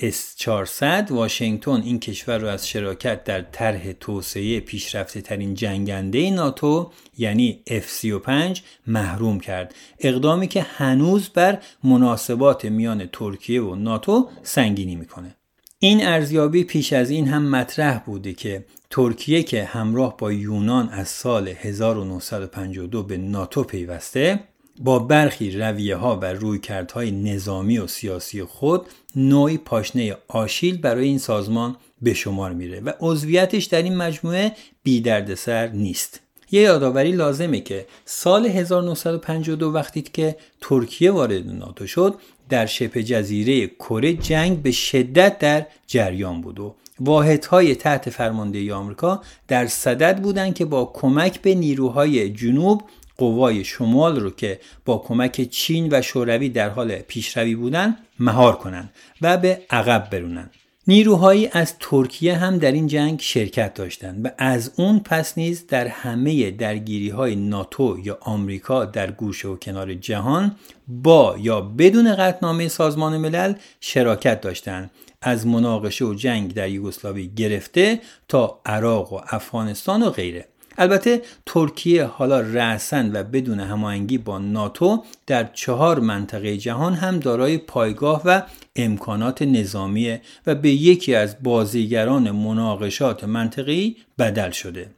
S-400 0.02 1.12
واشنگتن 1.12 1.82
این 1.82 2.00
کشور 2.00 2.38
را 2.38 2.52
از 2.52 2.68
شراکت 2.68 3.24
در 3.24 3.42
طرح 3.42 3.92
توسعه 3.92 4.60
پیشرفته 4.60 5.22
ترین 5.22 5.54
جنگنده 5.54 6.30
ناتو 6.30 6.92
یعنی 7.18 7.64
F-35 7.70 8.60
محروم 8.88 9.40
کرد. 9.40 9.76
اقدامی 10.00 10.48
که 10.48 10.62
هنوز 10.62 11.30
بر 11.30 11.60
مناسبات 11.84 12.66
میان 12.66 13.10
ترکیه 13.14 13.62
و 13.62 13.76
ناتو 13.76 14.30
سنگینی 14.44 14.96
می‌کنه. 14.96 15.36
این 15.80 16.08
ارزیابی 16.08 16.64
پیش 16.64 16.94
از 16.94 17.10
این 17.10 17.28
هم 17.28 17.50
مطرح 17.50 18.00
بوده 18.00 18.34
که 18.34 18.66
ترکیه 18.90 19.44
که 19.44 19.64
همراه 19.64 20.18
با 20.18 20.32
یونان 20.32 20.90
از 20.90 21.10
سال 21.10 21.48
1952 21.48 23.04
به 23.04 23.18
ناتو 23.18 23.64
پیوسته 23.64 24.40
با 24.84 25.00
برخی 25.00 25.52
رویه 25.52 25.96
ها 25.96 26.20
و 26.22 26.26
رویکردهای 26.26 27.12
نظامی 27.12 27.78
و 27.78 27.88
سیاسی 27.88 28.44
خود 28.44 28.86
نوعی 29.16 29.58
پاشنه 29.58 30.18
آشیل 30.28 30.78
برای 30.78 31.08
این 31.08 31.18
سازمان 31.18 31.76
به 32.02 32.14
شمار 32.14 32.54
میره 32.54 32.80
و 32.80 32.92
عضویتش 33.00 33.66
در 33.66 33.82
این 33.82 33.98
مجموعه 33.98 34.52
بی 34.84 35.02
دردسر 35.02 35.68
نیست. 35.68 36.20
یه 36.52 36.62
یادآوری 36.62 37.12
لازمه 37.12 37.62
که 37.62 37.86
سال 38.06 38.46
1952 38.46 39.72
وقتی 39.72 40.02
که 40.02 40.36
ترکیه 40.62 41.12
وارد 41.12 41.48
ناتو 41.48 41.88
شد 41.88 42.16
در 42.50 42.66
شبه 42.66 43.04
جزیره 43.04 43.68
کره 43.68 44.14
جنگ 44.14 44.62
به 44.62 44.72
شدت 44.72 45.40
در 45.40 45.66
جریان 45.88 46.42
بود 46.42 46.60
و 46.60 46.76
واحدهای 47.00 47.76
تحت 47.76 48.10
فرماندهی 48.10 48.72
آمریکا 48.72 49.22
در 49.48 49.68
صدد 49.68 50.22
بودند 50.22 50.56
که 50.56 50.66
با 50.66 50.92
کمک 50.94 51.42
به 51.42 51.56
نیروهای 51.56 52.30
جنوب 52.30 52.82
قوای 53.22 53.64
شمال 53.64 54.20
رو 54.20 54.30
که 54.30 54.60
با 54.86 54.98
کمک 54.98 55.42
چین 55.42 55.88
و 55.92 56.02
شوروی 56.02 56.50
در 56.50 56.70
حال 56.70 56.96
پیشروی 56.96 57.56
بودند 57.56 57.98
مهار 58.20 58.56
کنند 58.56 58.90
و 59.22 59.38
به 59.38 59.62
عقب 59.70 60.10
برونند 60.10 60.52
نیروهایی 60.88 61.50
از 61.52 61.74
ترکیه 61.80 62.38
هم 62.38 62.58
در 62.58 62.72
این 62.72 62.88
جنگ 62.88 63.20
شرکت 63.20 63.74
داشتند 63.74 64.26
و 64.26 64.30
از 64.38 64.72
اون 64.76 65.00
پس 65.00 65.38
نیز 65.38 65.68
در 65.68 65.88
همه 65.88 66.52
درگیری 66.52 67.10
های 67.10 67.36
ناتو 67.36 67.98
یا 68.04 68.18
آمریکا 68.22 68.86
در 68.86 69.12
گوشه 69.12 69.48
و 69.48 69.56
کنار 69.56 69.94
جهان 69.94 70.56
با 70.88 71.36
یا 71.40 71.62
بدون 71.62 72.16
قطنامه 72.16 72.68
سازمان 72.68 73.18
ملل 73.18 73.54
شراکت 73.80 74.42
داشتند 74.42 74.92
از 75.22 75.48
مناقشه 75.48 76.06
و 76.06 76.14
جنگ 76.14 76.54
در 76.54 76.70
یوگسلاوی 76.70 77.28
گرفته 77.28 78.00
تا 78.28 78.62
عراق 78.66 79.14
و 79.14 79.20
افغانستان 79.30 80.04
و 80.04 80.10
غیره. 80.10 80.51
البته 80.78 81.22
ترکیه 81.46 82.04
حالا 82.04 82.40
رأسن 82.40 83.12
و 83.16 83.24
بدون 83.24 83.60
هماهنگی 83.60 84.18
با 84.18 84.40
ناتو 84.40 85.04
در 85.28 85.44
چهار 85.44 86.00
منطقه 86.00 86.58
جهان 86.58 86.94
هم 86.94 87.20
دارای 87.20 87.58
پایگاه 87.58 88.22
و 88.26 88.42
امکانات 88.76 89.42
نظامی 89.42 90.18
و 90.48 90.56
به 90.56 90.70
یکی 90.70 91.16
از 91.16 91.36
بازیگران 91.44 92.32
مناقشات 92.32 93.24
منطقی 93.24 93.98
بدل 94.20 94.52
شده. 94.52 94.90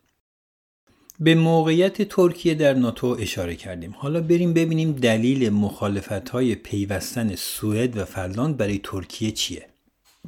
به 1.20 1.36
موقعیت 1.36 2.02
ترکیه 2.02 2.56
در 2.56 2.74
ناتو 2.74 3.18
اشاره 3.20 3.56
کردیم. 3.56 3.96
حالا 3.98 4.22
بریم 4.22 4.54
ببینیم 4.54 4.92
دلیل 4.92 5.50
مخالفت 5.50 6.30
های 6.30 6.56
پیوستن 6.56 7.36
سوئد 7.36 7.98
و 7.98 8.06
فنلاند 8.06 8.58
برای 8.58 8.80
ترکیه 8.84 9.32
چیه؟ 9.32 9.73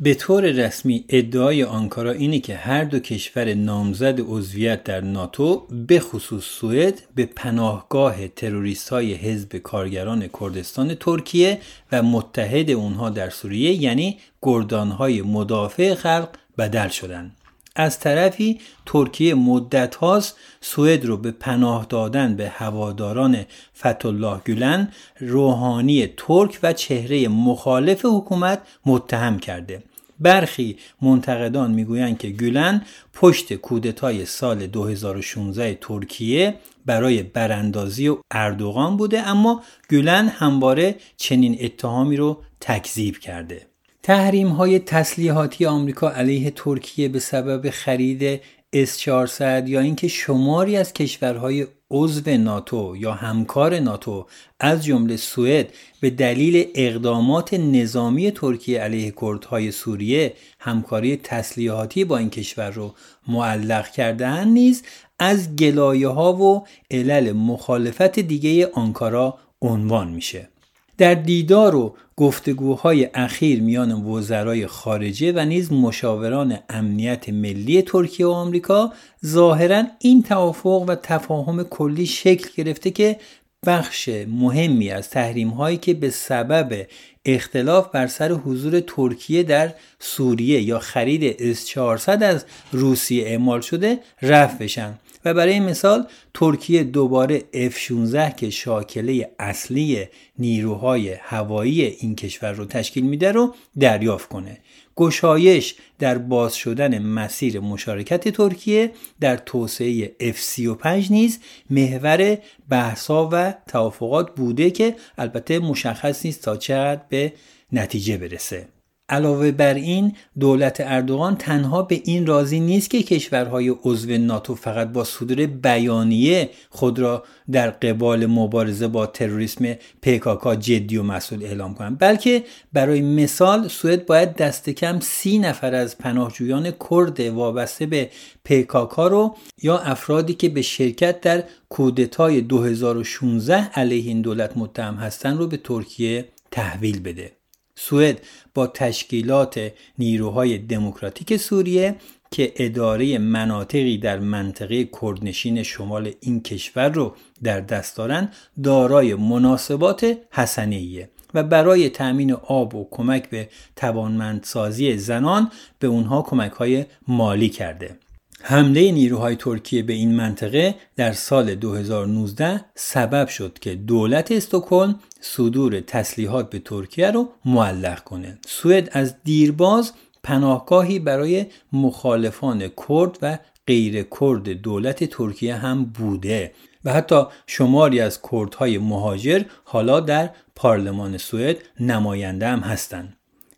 به 0.01 0.13
طور 0.13 0.45
رسمی 0.45 1.05
ادعای 1.09 1.63
آنکارا 1.63 2.11
اینه 2.11 2.39
که 2.39 2.55
هر 2.55 2.83
دو 2.83 2.99
کشور 2.99 3.53
نامزد 3.53 4.19
عضویت 4.19 4.83
در 4.83 5.01
ناتو 5.01 5.67
به 5.87 5.99
خصوص 5.99 6.43
سوئد 6.43 7.01
به 7.15 7.25
پناهگاه 7.25 8.27
تروریست 8.27 8.89
های 8.89 9.13
حزب 9.13 9.57
کارگران 9.57 10.29
کردستان 10.39 10.95
ترکیه 10.95 11.59
و 11.91 12.03
متحد 12.03 12.71
اونها 12.71 13.09
در 13.09 13.29
سوریه 13.29 13.73
یعنی 13.73 14.17
گردان 14.41 14.91
های 14.91 15.21
مدافع 15.21 15.95
خلق 15.95 16.29
بدل 16.57 16.87
شدند. 16.87 17.31
از 17.76 17.99
طرفی 17.99 18.59
ترکیه 18.86 19.36
مدت 19.36 19.95
هاست 19.95 20.38
سوئد 20.61 21.05
رو 21.05 21.17
به 21.17 21.32
پناه 21.32 21.86
دادن 21.89 22.36
به 22.36 22.49
هواداران 22.49 23.45
فتولاه 23.78 24.41
گولن 24.45 24.91
روحانی 25.19 26.07
ترک 26.17 26.59
و 26.63 26.73
چهره 26.73 27.28
مخالف 27.28 28.05
حکومت 28.05 28.61
متهم 28.86 29.39
کرده. 29.39 29.84
برخی 30.19 30.78
منتقدان 31.01 31.71
می‌گویند 31.71 32.17
که 32.17 32.30
گولن 32.30 32.82
پشت 33.13 33.53
کودتای 33.53 34.26
سال 34.26 34.67
2016 34.67 35.78
ترکیه 35.82 36.55
برای 36.86 37.23
براندازی 37.23 38.07
و 38.07 38.17
اردوغان 38.32 38.97
بوده 38.97 39.28
اما 39.28 39.63
گولن 39.89 40.28
همواره 40.28 40.95
چنین 41.17 41.57
اتهامی 41.61 42.17
رو 42.17 42.43
تکذیب 42.59 43.17
کرده. 43.17 43.67
تحریم 44.06 44.47
های 44.47 44.80
تسلیحاتی 44.80 45.66
آمریکا 45.66 46.10
علیه 46.10 46.51
ترکیه 46.56 47.08
به 47.08 47.20
سبب 47.20 47.70
خرید 47.70 48.41
S-400 48.76 49.41
یا 49.66 49.80
اینکه 49.80 50.08
شماری 50.08 50.78
از 50.78 50.93
کشورهای 50.93 51.68
عضو 51.91 52.38
ناتو 52.38 52.95
یا 52.97 53.12
همکار 53.12 53.80
ناتو 53.80 54.26
از 54.60 54.86
جمله 54.86 55.18
سوئد 55.18 55.74
به 55.99 56.10
دلیل 56.10 56.68
اقدامات 56.76 57.53
نظامی 57.53 58.32
ترکیه 58.32 58.82
علیه 58.82 59.14
کردهای 59.22 59.72
سوریه 59.72 60.34
همکاری 60.60 61.18
تسلیحاتی 61.18 62.06
با 62.06 62.18
این 62.18 62.30
کشور 62.30 62.70
رو 62.70 62.93
معلق 63.28 63.91
کردهاند 63.91 64.47
نیز 64.47 64.84
از 65.20 65.56
گلایه 65.56 66.08
ها 66.08 66.34
و 66.34 66.68
علل 66.91 67.32
مخالفت 67.32 68.20
دیگه 68.20 68.68
آنکارا 68.74 69.38
عنوان 69.62 70.08
میشه. 70.08 70.49
در 70.97 71.13
دیدار 71.13 71.75
و 71.75 71.95
گفتگوهای 72.17 73.09
اخیر 73.13 73.61
میان 73.61 73.91
وزرای 73.91 74.67
خارجه 74.67 75.31
و 75.31 75.45
نیز 75.45 75.71
مشاوران 75.71 76.57
امنیت 76.69 77.29
ملی 77.29 77.81
ترکیه 77.81 78.25
و 78.25 78.29
آمریکا 78.29 78.93
ظاهرا 79.25 79.83
این 79.99 80.23
توافق 80.23 80.85
و 80.87 80.95
تفاهم 80.95 81.63
کلی 81.63 82.05
شکل 82.05 82.63
گرفته 82.63 82.91
که 82.91 83.19
بخش 83.65 84.09
مهمی 84.27 84.89
از 84.89 85.09
تحریم 85.09 85.49
هایی 85.49 85.77
که 85.77 85.93
به 85.93 86.09
سبب 86.09 86.87
اختلاف 87.25 87.87
بر 87.87 88.07
سر 88.07 88.31
حضور 88.31 88.79
ترکیه 88.79 89.43
در 89.43 89.73
سوریه 89.99 90.61
یا 90.61 90.79
خرید 90.79 91.55
S400 91.55 92.09
از 92.09 92.45
روسیه 92.71 93.27
اعمال 93.27 93.61
شده 93.61 93.99
رفع 94.21 94.57
بشن. 94.57 94.93
و 95.26 95.34
برای 95.34 95.59
مثال 95.59 96.07
ترکیه 96.34 96.84
دوباره 96.84 97.39
F-16 97.53 98.36
که 98.38 98.49
شاکله 98.49 99.32
اصلی 99.39 100.05
نیروهای 100.39 101.13
هوایی 101.13 101.82
این 101.82 102.15
کشور 102.15 102.51
رو 102.51 102.65
تشکیل 102.65 103.05
میده 103.05 103.32
رو 103.32 103.55
دریافت 103.80 104.30
کنه. 104.30 104.57
گشایش 104.95 105.76
در 105.99 106.17
باز 106.17 106.55
شدن 106.55 106.99
مسیر 106.99 107.59
مشارکت 107.59 108.30
ترکیه 108.30 108.91
در 109.19 109.38
توسعه 109.38 110.15
F-35 110.19 111.11
نیز 111.11 111.39
محور 111.69 112.38
بحثا 112.69 113.30
و 113.32 113.53
توافقات 113.67 114.36
بوده 114.36 114.71
که 114.71 114.95
البته 115.17 115.59
مشخص 115.59 116.26
نیست 116.26 116.41
تا 116.41 116.57
چقدر 116.57 117.01
به 117.09 117.34
نتیجه 117.71 118.17
برسه. 118.17 118.67
علاوه 119.10 119.51
بر 119.51 119.74
این 119.74 120.16
دولت 120.39 120.82
اردوغان 120.86 121.36
تنها 121.36 121.82
به 121.82 122.01
این 122.06 122.26
راضی 122.26 122.60
نیست 122.60 122.89
که 122.89 123.03
کشورهای 123.03 123.70
عضو 123.84 124.18
ناتو 124.18 124.56
فقط 124.56 124.88
با 124.88 125.03
صدور 125.03 125.45
بیانیه 125.45 126.49
خود 126.70 126.99
را 126.99 127.24
در 127.51 127.70
قبال 127.70 128.26
مبارزه 128.26 128.88
با 128.88 129.06
تروریسم 129.06 129.76
پکاکا 130.01 130.56
جدی 130.56 130.97
و 130.97 131.03
مسئول 131.03 131.43
اعلام 131.43 131.74
کنند. 131.74 131.99
بلکه 131.99 132.43
برای 132.74 133.01
مثال 133.01 133.68
سوئد 133.68 134.06
باید 134.06 134.36
دست 134.36 134.70
کم 134.70 134.99
سی 134.99 135.39
نفر 135.39 135.76
از 135.76 135.97
پناهجویان 135.97 136.72
کرد 136.89 137.20
وابسته 137.20 137.86
به 137.86 138.10
پکاکا 138.45 139.08
رو 139.08 139.36
یا 139.64 139.78
افرادی 139.78 140.34
که 140.34 140.49
به 140.49 140.62
شرکت 140.62 141.22
در 141.22 141.43
کودتای 141.70 142.41
2016 142.41 143.56
علیه 143.56 144.08
این 144.08 144.22
دولت 144.22 144.58
متهم 144.58 144.95
هستند 144.95 145.38
رو 145.38 145.47
به 145.47 145.58
ترکیه 145.58 146.26
تحویل 146.51 147.01
بده. 147.01 147.32
سوئد 147.76 148.21
با 148.53 148.67
تشکیلات 148.67 149.71
نیروهای 149.99 150.57
دموکراتیک 150.57 151.38
سوریه 151.38 151.95
که 152.32 152.53
اداره 152.55 153.17
مناطقی 153.17 153.97
در 153.97 154.19
منطقه 154.19 154.89
کردنشین 155.01 155.63
شمال 155.63 156.11
این 156.19 156.41
کشور 156.41 156.89
رو 156.89 157.15
در 157.43 157.61
دست 157.61 157.97
دارند 157.97 158.34
دارای 158.63 159.15
مناسبات 159.15 160.17
حسنیه 160.32 161.09
و 161.34 161.43
برای 161.43 161.89
تأمین 161.89 162.34
آب 162.34 162.76
و 162.76 162.88
کمک 162.91 163.30
به 163.30 163.49
توانمندسازی 163.76 164.97
زنان 164.97 165.51
به 165.80 165.88
اونها 165.88 166.21
کمک 166.21 166.51
های 166.51 166.86
مالی 167.07 167.49
کرده. 167.49 167.97
حمله 168.41 168.91
نیروهای 168.91 169.36
ترکیه 169.36 169.84
به 169.84 169.93
این 169.93 170.15
منطقه 170.15 170.76
در 170.95 171.13
سال 171.13 171.55
2019 171.55 172.65
سبب 172.76 173.28
شد 173.28 173.59
که 173.59 173.76
دولت 173.76 174.32
استکهلم 174.32 174.99
صدور 175.34 175.80
تسلیحات 175.80 176.49
به 176.49 176.59
ترکیه 176.59 177.11
رو 177.11 177.30
معلق 177.45 178.03
کنه. 178.03 178.38
سوئد 178.47 178.89
از 178.91 179.15
دیرباز 179.23 179.91
پناهگاهی 180.23 180.99
برای 180.99 181.45
مخالفان 181.73 182.67
کرد 182.88 183.17
و 183.21 183.39
غیر 183.67 184.03
کرد 184.19 184.49
دولت 184.49 185.03
ترکیه 185.03 185.55
هم 185.55 185.86
بوده. 185.86 186.51
و 186.86 186.93
حتی 186.93 187.23
شماری 187.47 187.99
از 187.99 188.19
کردهای 188.32 188.78
مهاجر 188.78 189.43
حالا 189.63 189.99
در 189.99 190.30
پارلمان 190.55 191.17
سوئد 191.17 191.57
نماینده 191.80 192.47
هم 192.47 192.59
هستند. 192.59 193.17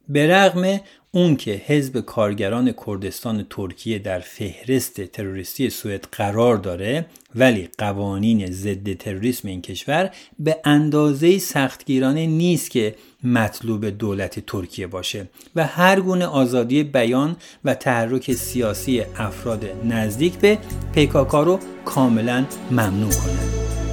به 0.09 0.27
رغم 0.27 0.79
اون 1.17 1.35
که 1.35 1.51
حزب 1.65 1.99
کارگران 1.99 2.73
کردستان 2.85 3.45
ترکیه 3.49 3.99
در 3.99 4.19
فهرست 4.19 5.01
تروریستی 5.01 5.69
سوئد 5.69 6.07
قرار 6.11 6.57
داره 6.57 7.05
ولی 7.35 7.69
قوانین 7.77 8.51
ضد 8.51 8.93
تروریسم 8.93 9.47
این 9.47 9.61
کشور 9.61 10.11
به 10.39 10.57
اندازه 10.63 11.37
سختگیرانه 11.37 12.25
نیست 12.25 12.71
که 12.71 12.95
مطلوب 13.23 13.85
دولت 13.85 14.45
ترکیه 14.45 14.87
باشه 14.87 15.27
و 15.55 15.65
هر 15.65 15.99
گونه 15.99 16.25
آزادی 16.25 16.83
بیان 16.83 17.35
و 17.65 17.73
تحرک 17.73 18.33
سیاسی 18.33 19.01
افراد 19.01 19.65
نزدیک 19.85 20.33
به 20.33 20.57
پیکاکا 20.93 21.43
رو 21.43 21.59
کاملا 21.85 22.45
ممنوع 22.71 23.11
کنه. 23.11 23.86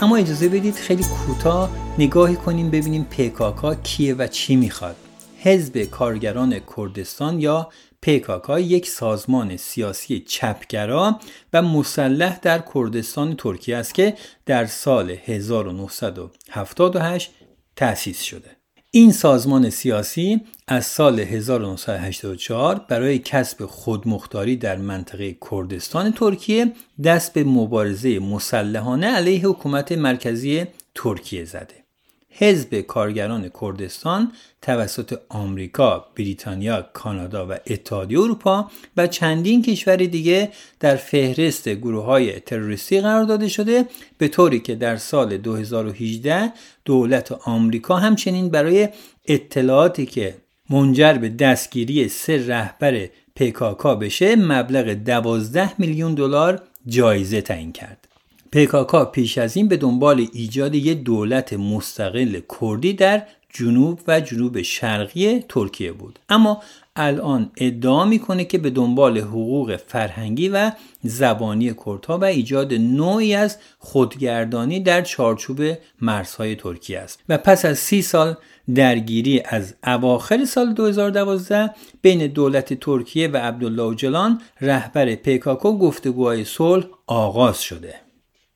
اما 0.00 0.16
اجازه 0.16 0.48
بدید 0.48 0.74
خیلی 0.74 1.02
کوتاه 1.02 1.70
نگاهی 1.98 2.36
کنیم 2.36 2.70
ببینیم 2.70 3.06
پکاکا 3.10 3.74
کیه 3.74 4.14
و 4.14 4.26
چی 4.26 4.56
می‌خواد. 4.56 4.96
حزب 5.38 5.78
کارگران 5.78 6.60
کردستان 6.76 7.40
یا 7.40 7.68
پکاکا 8.02 8.60
یک 8.60 8.88
سازمان 8.88 9.56
سیاسی 9.56 10.20
چپگرا 10.20 11.20
و 11.52 11.62
مسلح 11.62 12.38
در 12.38 12.62
کردستان 12.74 13.36
ترکیه 13.36 13.76
است 13.76 13.94
که 13.94 14.14
در 14.46 14.66
سال 14.66 15.10
1978 15.10 17.30
تأسیس 17.76 18.22
شده. 18.22 18.57
این 18.90 19.12
سازمان 19.12 19.70
سیاسی 19.70 20.40
از 20.66 20.86
سال 20.86 21.20
1984 21.20 22.84
برای 22.88 23.18
کسب 23.18 23.66
خودمختاری 23.66 24.56
در 24.56 24.76
منطقه 24.76 25.36
کردستان 25.50 26.12
ترکیه 26.12 26.72
دست 27.04 27.32
به 27.32 27.44
مبارزه 27.44 28.18
مسلحانه 28.18 29.06
علیه 29.06 29.46
حکومت 29.46 29.92
مرکزی 29.92 30.64
ترکیه 30.94 31.44
زده. 31.44 31.87
حزب 32.30 32.80
کارگران 32.80 33.50
کردستان 33.60 34.32
توسط 34.62 35.18
آمریکا، 35.28 36.06
بریتانیا، 36.16 36.82
کانادا 36.92 37.46
و 37.46 37.52
اتحادیه 37.66 38.20
اروپا 38.20 38.70
و 38.96 39.06
چندین 39.06 39.62
کشور 39.62 39.96
دیگه 39.96 40.52
در 40.80 40.96
فهرست 40.96 41.68
گروه 41.68 42.04
های 42.04 42.40
تروریستی 42.40 43.00
قرار 43.00 43.24
داده 43.24 43.48
شده 43.48 43.84
به 44.18 44.28
طوری 44.28 44.60
که 44.60 44.74
در 44.74 44.96
سال 44.96 45.36
2018 45.36 46.52
دولت 46.84 47.32
آمریکا 47.32 47.96
همچنین 47.96 48.48
برای 48.48 48.88
اطلاعاتی 49.26 50.06
که 50.06 50.34
منجر 50.70 51.12
به 51.12 51.28
دستگیری 51.28 52.08
سه 52.08 52.46
رهبر 52.46 53.08
پکاکا 53.36 53.94
بشه 53.94 54.36
مبلغ 54.36 54.92
12 54.92 55.70
میلیون 55.78 56.14
دلار 56.14 56.62
جایزه 56.86 57.40
تعیین 57.40 57.72
کرد. 57.72 58.07
پکاکا 58.52 59.04
پیش 59.04 59.38
از 59.38 59.56
این 59.56 59.68
به 59.68 59.76
دنبال 59.76 60.26
ایجاد 60.32 60.74
یک 60.74 61.02
دولت 61.02 61.52
مستقل 61.52 62.40
کردی 62.60 62.92
در 62.92 63.22
جنوب 63.52 64.00
و 64.08 64.20
جنوب 64.20 64.62
شرقی 64.62 65.44
ترکیه 65.48 65.92
بود. 65.92 66.18
اما 66.28 66.62
الان 66.96 67.50
ادعا 67.56 68.04
می‌کنه 68.04 68.44
که 68.44 68.58
به 68.58 68.70
دنبال 68.70 69.18
حقوق 69.18 69.76
فرهنگی 69.86 70.48
و 70.48 70.72
زبانی 71.02 71.74
کردها 71.86 72.18
و 72.18 72.24
ایجاد 72.24 72.74
نوعی 72.74 73.34
از 73.34 73.58
خودگردانی 73.78 74.80
در 74.80 75.02
چارچوب 75.02 75.60
مرزهای 76.00 76.54
ترکیه 76.54 76.98
است. 76.98 77.22
و 77.28 77.38
پس 77.38 77.64
از 77.64 77.78
سی 77.78 78.02
سال 78.02 78.34
درگیری 78.74 79.42
از 79.44 79.74
اواخر 79.86 80.44
سال 80.44 80.72
2012 80.72 81.70
بین 82.02 82.26
دولت 82.26 82.74
ترکیه 82.74 83.28
و 83.28 83.36
عبدالله 83.36 83.82
اوجلان 83.82 84.40
رهبر 84.60 85.14
پیکاکو 85.14 85.78
گفتگوهای 85.78 86.44
صلح 86.44 86.84
آغاز 87.06 87.62
شده. 87.62 88.07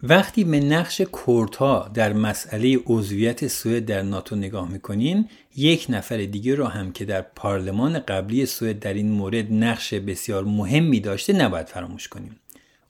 وقتی 0.04 0.44
به 0.44 0.60
نقش 0.60 1.02
کردها 1.26 1.90
در 1.94 2.12
مسئله 2.12 2.78
عضویت 2.86 3.46
سوئد 3.46 3.84
در 3.84 4.02
ناتو 4.02 4.36
نگاه 4.36 4.72
می‌کنیم 4.72 5.28
یک 5.56 5.86
نفر 5.88 6.16
دیگه 6.16 6.54
رو 6.54 6.66
هم 6.66 6.92
که 6.92 7.04
در 7.04 7.22
پارلمان 7.22 7.98
قبلی 7.98 8.46
سوئد 8.46 8.78
در 8.78 8.94
این 8.94 9.10
مورد 9.10 9.52
نقش 9.52 9.94
بسیار 9.94 10.44
مهمی 10.44 11.00
داشته 11.00 11.32
نباید 11.32 11.66
فراموش 11.66 12.08
کنیم. 12.08 12.36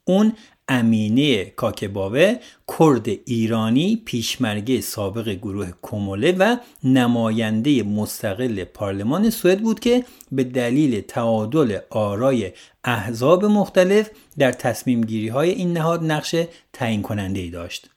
اون 0.04 0.32
امینه 0.68 1.44
کاکباوه 1.44 2.36
کرد 2.78 3.08
ایرانی 3.08 4.02
پیشمرگه 4.04 4.80
سابق 4.80 5.28
گروه 5.28 5.70
کوموله 5.82 6.32
و 6.32 6.56
نماینده 6.84 7.82
مستقل 7.82 8.64
پارلمان 8.64 9.30
سوئد 9.30 9.60
بود 9.60 9.80
که 9.80 10.04
به 10.32 10.44
دلیل 10.44 11.00
تعادل 11.00 11.78
آرای 11.90 12.52
احزاب 12.84 13.44
مختلف 13.44 14.10
در 14.38 14.52
تصمیم 14.52 15.00
گیری 15.00 15.28
های 15.28 15.50
این 15.50 15.72
نهاد 15.72 16.04
نقش 16.04 16.34
تعیین 16.72 17.02
کننده 17.02 17.40
ای 17.40 17.50
داشت. 17.50 17.88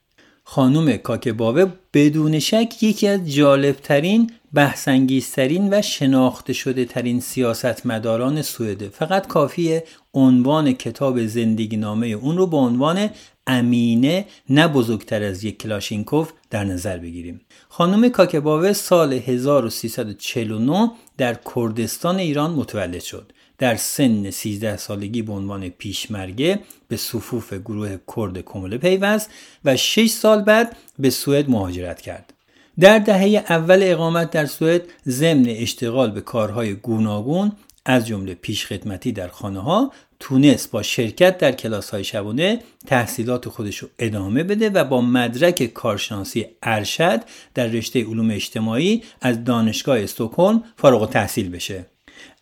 خانم 0.47 0.97
کاکباوه 0.97 1.65
بدون 1.93 2.39
شک 2.39 2.83
یکی 2.83 3.07
از 3.07 3.33
جالبترین 3.33 4.31
بحثانگیزترین 4.53 5.73
و 5.73 5.81
شناخته 5.81 6.53
شده 6.53 6.85
ترین 6.85 7.19
سیاستمداران 7.19 8.41
سوئده 8.41 8.89
فقط 8.89 9.27
کافیه 9.27 9.83
عنوان 10.15 10.73
کتاب 10.73 11.25
زندگی 11.25 11.77
نامه 11.77 12.07
اون 12.07 12.37
رو 12.37 12.47
به 12.47 12.57
عنوان 12.57 13.09
امینه 13.47 14.25
نه 14.49 14.67
بزرگتر 14.67 15.23
از 15.23 15.43
یک 15.43 15.61
کلاشینکوف 15.61 16.31
در 16.49 16.63
نظر 16.63 16.97
بگیریم 16.97 17.41
خانم 17.69 18.09
کاکباوه 18.09 18.73
سال 18.73 19.13
1349 19.13 20.91
در 21.17 21.37
کردستان 21.55 22.19
ایران 22.19 22.51
متولد 22.51 23.01
شد 23.01 23.31
در 23.57 23.75
سن 23.75 24.29
13 24.29 24.77
سالگی 24.77 25.21
به 25.21 25.33
عنوان 25.33 25.69
پیشمرگه 25.69 26.59
به 26.87 26.97
صفوف 26.97 27.53
گروه 27.53 27.97
کرد 28.15 28.41
کمله 28.41 28.77
پیوست 28.77 29.29
و 29.65 29.77
6 29.77 30.09
سال 30.09 30.41
بعد 30.41 30.77
به 30.99 31.09
سوئد 31.09 31.49
مهاجرت 31.49 32.01
کرد. 32.01 32.33
در 32.79 32.99
دهه 32.99 33.43
اول 33.49 33.79
اقامت 33.83 34.31
در 34.31 34.45
سوئد 34.45 34.81
ضمن 35.07 35.45
اشتغال 35.47 36.11
به 36.11 36.21
کارهای 36.21 36.73
گوناگون 36.73 37.51
از 37.85 38.07
جمله 38.07 38.33
پیشخدمتی 38.33 39.11
در 39.11 39.27
خانه 39.27 39.59
ها 39.59 39.91
تونست 40.19 40.71
با 40.71 40.83
شرکت 40.83 41.37
در 41.37 41.51
کلاس 41.51 41.89
های 41.89 42.03
شبانه 42.03 42.59
تحصیلات 42.87 43.49
خودش 43.49 43.77
رو 43.77 43.89
ادامه 43.99 44.43
بده 44.43 44.69
و 44.69 44.83
با 44.83 45.01
مدرک 45.01 45.63
کارشناسی 45.63 46.45
ارشد 46.63 47.21
در 47.53 47.67
رشته 47.67 48.03
علوم 48.03 48.31
اجتماعی 48.31 49.03
از 49.21 49.43
دانشگاه 49.43 49.99
استکهلم 49.99 50.63
فارغ 50.77 51.09
تحصیل 51.09 51.49
بشه. 51.49 51.85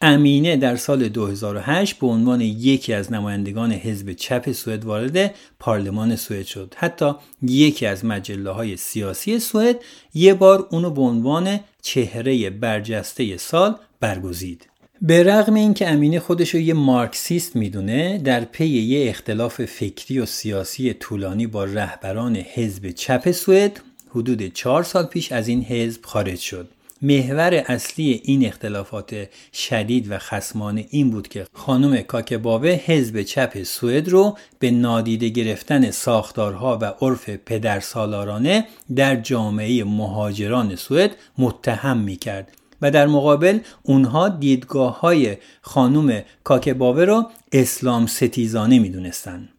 امینه 0.01 0.57
در 0.57 0.75
سال 0.75 1.09
2008 1.09 1.99
به 1.99 2.07
عنوان 2.07 2.41
یکی 2.41 2.93
از 2.93 3.11
نمایندگان 3.13 3.71
حزب 3.71 4.13
چپ 4.13 4.51
سوئد 4.51 4.85
وارد 4.85 5.35
پارلمان 5.59 6.15
سوئد 6.15 6.45
شد. 6.45 6.73
حتی 6.77 7.11
یکی 7.41 7.85
از 7.85 8.05
مجله 8.05 8.51
های 8.51 8.77
سیاسی 8.77 9.39
سوئد 9.39 9.75
یه 10.13 10.33
بار 10.33 10.67
اونو 10.71 10.89
به 10.89 11.01
عنوان 11.01 11.59
چهره 11.81 12.49
برجسته 12.49 13.37
سال 13.37 13.75
برگزید. 13.99 14.72
به 15.05 15.23
رغم 15.23 15.53
اینکه 15.53 15.89
امینه 15.89 16.19
خودش 16.19 16.49
رو 16.49 16.59
یه 16.59 16.73
مارکسیست 16.73 17.55
می‌دونه 17.55 18.17
در 18.17 18.45
پی 18.45 18.67
یه 18.67 19.09
اختلاف 19.09 19.65
فکری 19.65 20.19
و 20.19 20.25
سیاسی 20.25 20.93
طولانی 20.93 21.47
با 21.47 21.63
رهبران 21.63 22.35
حزب 22.35 22.91
چپ 22.91 23.31
سوئد 23.31 23.81
حدود 24.09 24.53
چهار 24.53 24.83
سال 24.83 25.05
پیش 25.05 25.31
از 25.31 25.47
این 25.47 25.63
حزب 25.63 26.05
خارج 26.05 26.39
شد. 26.39 26.67
محور 27.01 27.63
اصلی 27.67 28.21
این 28.23 28.45
اختلافات 28.45 29.29
شدید 29.53 30.11
و 30.11 30.17
خسمانه 30.17 30.85
این 30.89 31.11
بود 31.11 31.27
که 31.27 31.45
خانم 31.53 32.01
کاکبابه 32.01 32.81
حزب 32.85 33.21
چپ 33.21 33.63
سوئد 33.63 34.09
رو 34.09 34.37
به 34.59 34.71
نادیده 34.71 35.29
گرفتن 35.29 35.91
ساختارها 35.91 36.79
و 36.81 36.93
عرف 37.01 37.29
پدرسالارانه 37.29 38.65
در 38.95 39.15
جامعه 39.15 39.83
مهاجران 39.83 40.75
سوئد 40.75 41.11
متهم 41.37 41.97
می 41.97 42.15
کرد 42.15 42.51
و 42.83 42.91
در 42.91 43.07
مقابل 43.07 43.59
اونها 43.83 44.29
دیدگاه 44.29 44.99
های 44.99 45.37
خانوم 45.61 46.21
کاکبابه 46.43 47.05
را 47.05 47.29
اسلام 47.51 48.07
ستیزانه 48.07 48.79
می 48.79 48.89
دونستن. 48.89 49.49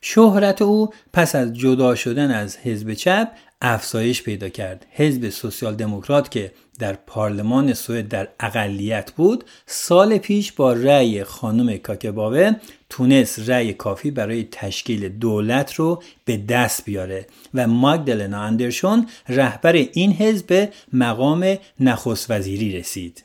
شهرت 0.00 0.62
او 0.62 0.90
پس 1.12 1.34
از 1.34 1.52
جدا 1.52 1.94
شدن 1.94 2.30
از 2.30 2.56
حزب 2.56 2.94
چپ 2.94 3.28
افزایش 3.62 4.22
پیدا 4.22 4.48
کرد. 4.48 4.86
حزب 4.90 5.28
سوسیال 5.28 5.74
دموکرات 5.74 6.30
که 6.30 6.52
در 6.78 6.92
پارلمان 6.92 7.74
سوئد 7.74 8.08
در 8.08 8.28
اقلیت 8.40 9.12
بود 9.12 9.44
سال 9.66 10.18
پیش 10.18 10.52
با 10.52 10.72
رأی 10.72 11.24
خانم 11.24 11.76
کاکباوه 11.76 12.52
تونست 12.92 13.50
رأی 13.50 13.72
کافی 13.72 14.10
برای 14.10 14.48
تشکیل 14.50 15.08
دولت 15.08 15.74
رو 15.74 16.02
به 16.24 16.36
دست 16.36 16.84
بیاره 16.84 17.26
و 17.54 17.66
ماگدلنا 17.66 18.40
اندرشون 18.40 19.06
رهبر 19.28 19.72
این 19.72 20.12
حزب 20.12 20.72
مقام 20.92 21.56
نخست 21.80 22.30
وزیری 22.30 22.78
رسید. 22.78 23.24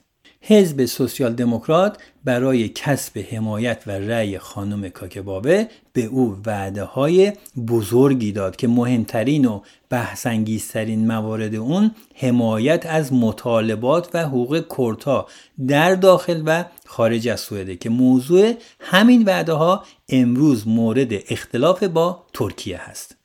حزب 0.50 0.86
سوسیال 0.86 1.34
دموکرات 1.34 1.98
برای 2.24 2.70
کسب 2.70 3.18
حمایت 3.32 3.84
و 3.88 3.92
رأی 3.92 4.40
خانم 4.40 4.90
کاکبابه 4.90 5.68
به 5.94 6.06
او 6.06 6.38
وعده 6.46 6.84
های 6.84 7.34
بزرگی 7.68 8.32
داد 8.32 8.56
که 8.56 8.68
مهمترین 8.68 9.46
و 9.46 9.62
بحثانگیزترین 9.90 11.08
موارد 11.08 11.56
اون 11.56 11.92
حمایت 12.16 12.86
از 12.86 13.14
مطالبات 13.14 14.10
و 14.14 14.20
حقوق 14.20 14.66
کردها 14.78 15.28
در 15.68 15.96
داخل 15.96 16.44
و 16.46 16.66
خارج 16.86 17.28
از 17.28 17.40
سوئده 17.40 17.76
که 17.76 17.90
موضوع 17.90 18.54
همین 18.80 19.24
وعده 19.24 19.54
ها 19.54 19.84
امروز 20.10 20.68
مورد 20.68 21.14
اختلاف 21.30 21.84
با 21.84 22.24
ترکیه 22.34 22.90
هست. 22.90 23.17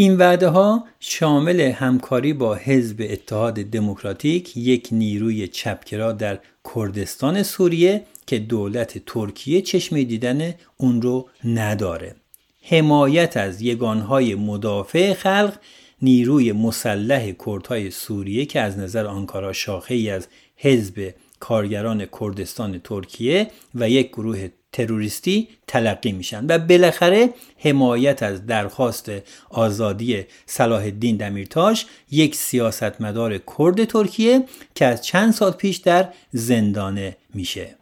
این 0.00 0.16
وعده 0.16 0.48
ها 0.48 0.84
شامل 1.00 1.60
همکاری 1.60 2.32
با 2.32 2.54
حزب 2.54 3.06
اتحاد 3.10 3.54
دموکراتیک 3.54 4.56
یک 4.56 4.88
نیروی 4.92 5.48
چپگرا 5.48 6.12
در 6.12 6.38
کردستان 6.74 7.42
سوریه 7.42 8.04
که 8.26 8.38
دولت 8.38 8.98
ترکیه 9.06 9.62
چشم 9.62 10.02
دیدن 10.02 10.54
اون 10.76 11.02
رو 11.02 11.28
نداره. 11.44 12.16
حمایت 12.62 13.36
از 13.36 13.62
یگانهای 13.62 14.34
مدافع 14.34 15.14
خلق 15.14 15.56
نیروی 16.02 16.52
مسلح 16.52 17.32
کردهای 17.46 17.90
سوریه 17.90 18.44
که 18.44 18.60
از 18.60 18.78
نظر 18.78 19.06
آنکارا 19.06 19.52
شاخه 19.52 19.94
ای 19.94 20.10
از 20.10 20.28
حزب 20.56 21.14
کارگران 21.40 22.06
کردستان 22.20 22.80
ترکیه 22.84 23.50
و 23.74 23.90
یک 23.90 24.08
گروه 24.08 24.48
تروریستی 24.72 25.48
تلقی 25.66 26.12
میشن 26.12 26.46
و 26.48 26.58
بالاخره 26.58 27.28
حمایت 27.58 28.22
از 28.22 28.46
درخواست 28.46 29.10
آزادی 29.50 30.24
صلاح 30.46 30.82
الدین 30.82 31.16
دمیرتاش 31.16 31.86
یک 32.10 32.34
سیاستمدار 32.34 33.38
کرد 33.38 33.84
ترکیه 33.84 34.44
که 34.74 34.84
از 34.84 35.04
چند 35.04 35.32
سال 35.32 35.52
پیش 35.52 35.76
در 35.76 36.08
زندانه 36.32 37.16
میشه. 37.34 37.74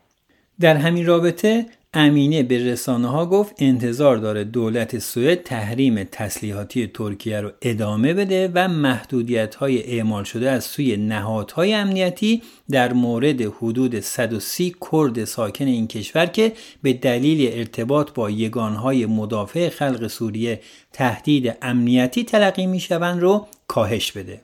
در 0.61 0.77
همین 0.77 1.07
رابطه 1.07 1.67
امینه 1.99 2.43
به 2.43 2.73
رسانه 2.73 3.09
ها 3.09 3.27
گفت 3.27 3.55
انتظار 3.59 4.17
داره 4.17 4.45
دولت 4.45 4.99
سوئد 4.99 5.43
تحریم 5.43 6.05
تسلیحاتی 6.05 6.87
ترکیه 6.87 7.41
رو 7.41 7.51
ادامه 7.63 8.15
بده 8.15 8.51
و 8.55 8.69
محدودیت 8.69 9.55
های 9.55 9.97
اعمال 9.97 10.25
شده 10.25 10.51
از 10.51 10.65
سوی 10.65 10.97
نهادهای 10.97 11.75
امنیتی 11.75 12.43
در 12.71 12.93
مورد 12.93 13.41
حدود 13.41 14.01
130 14.01 14.75
کرد 14.91 15.25
ساکن 15.25 15.65
این 15.65 15.87
کشور 15.87 16.27
که 16.27 16.53
به 16.83 16.93
دلیل 16.93 17.59
ارتباط 17.59 18.11
با 18.13 18.31
یگانهای 18.31 19.07
مدافع 19.07 19.69
خلق 19.69 20.07
سوریه 20.07 20.61
تهدید 20.93 21.57
امنیتی 21.63 22.25
تلقی 22.25 22.67
می 22.67 22.81
شوند 22.81 23.21
رو 23.21 23.47
کاهش 23.69 24.13
بده. 24.13 24.41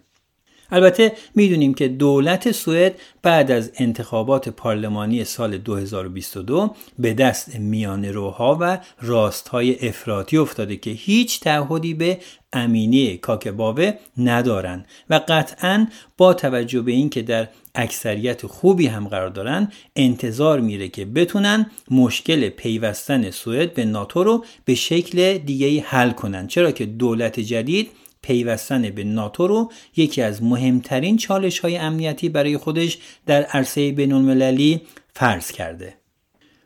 البته 0.73 1.13
می‌دونیم 1.35 1.75
که 1.75 1.89
دولت 1.89 2.53
سوئد 2.53 2.95
بعد 3.23 3.51
از 3.51 3.73
انتخابات 3.77 4.49
پارلمانی 4.49 5.25
سال 5.25 5.59
2022 5.59 6.75
به 6.99 7.15
دست 7.15 7.57
میان 7.57 8.05
روها 8.05 8.59
و 8.61 8.79
راستهای 9.01 9.89
افراطی 9.89 10.37
افتاده 10.37 10.77
که 10.77 10.91
هیچ 10.91 11.41
تعهدی 11.41 11.95
به 11.95 12.19
امینی 12.53 13.17
کاکبابه 13.17 13.99
ندارن 14.19 14.85
و 15.11 15.21
قطعا 15.29 15.87
با 16.17 16.35
توجه 16.35 16.81
به 16.81 16.93
اینکه 16.93 17.23
در 17.23 17.49
اکثریت 17.75 18.47
خوبی 18.47 18.87
هم 18.87 19.09
قرار 19.09 19.29
دارن 19.29 19.73
انتظار 19.97 20.61
میره 20.61 20.89
که 20.89 21.05
بتونن 21.05 21.71
مشکل 21.91 22.49
پیوستن 22.49 23.31
سوئد 23.31 23.75
به 23.75 23.85
ناتو 23.85 24.25
رو 24.25 24.45
به 24.65 24.75
شکل 24.75 25.39
دیگه 25.39 25.83
حل 25.87 26.11
کنن. 26.11 26.47
چرا 26.47 26.71
که 26.71 26.87
دولت 26.87 27.41
جدید 27.41 27.91
پیوستن 28.23 28.91
به 28.91 29.05
ناتو 29.05 29.47
رو 29.47 29.73
یکی 29.97 30.23
از 30.23 30.43
مهمترین 30.43 31.17
چالش 31.17 31.59
های 31.59 31.77
امنیتی 31.77 32.29
برای 32.29 32.57
خودش 32.57 32.99
در 33.27 33.43
عرصه 33.43 33.93
بین 33.93 34.13
المللی 34.13 34.81
فرض 35.15 35.53
کرده. 35.53 35.95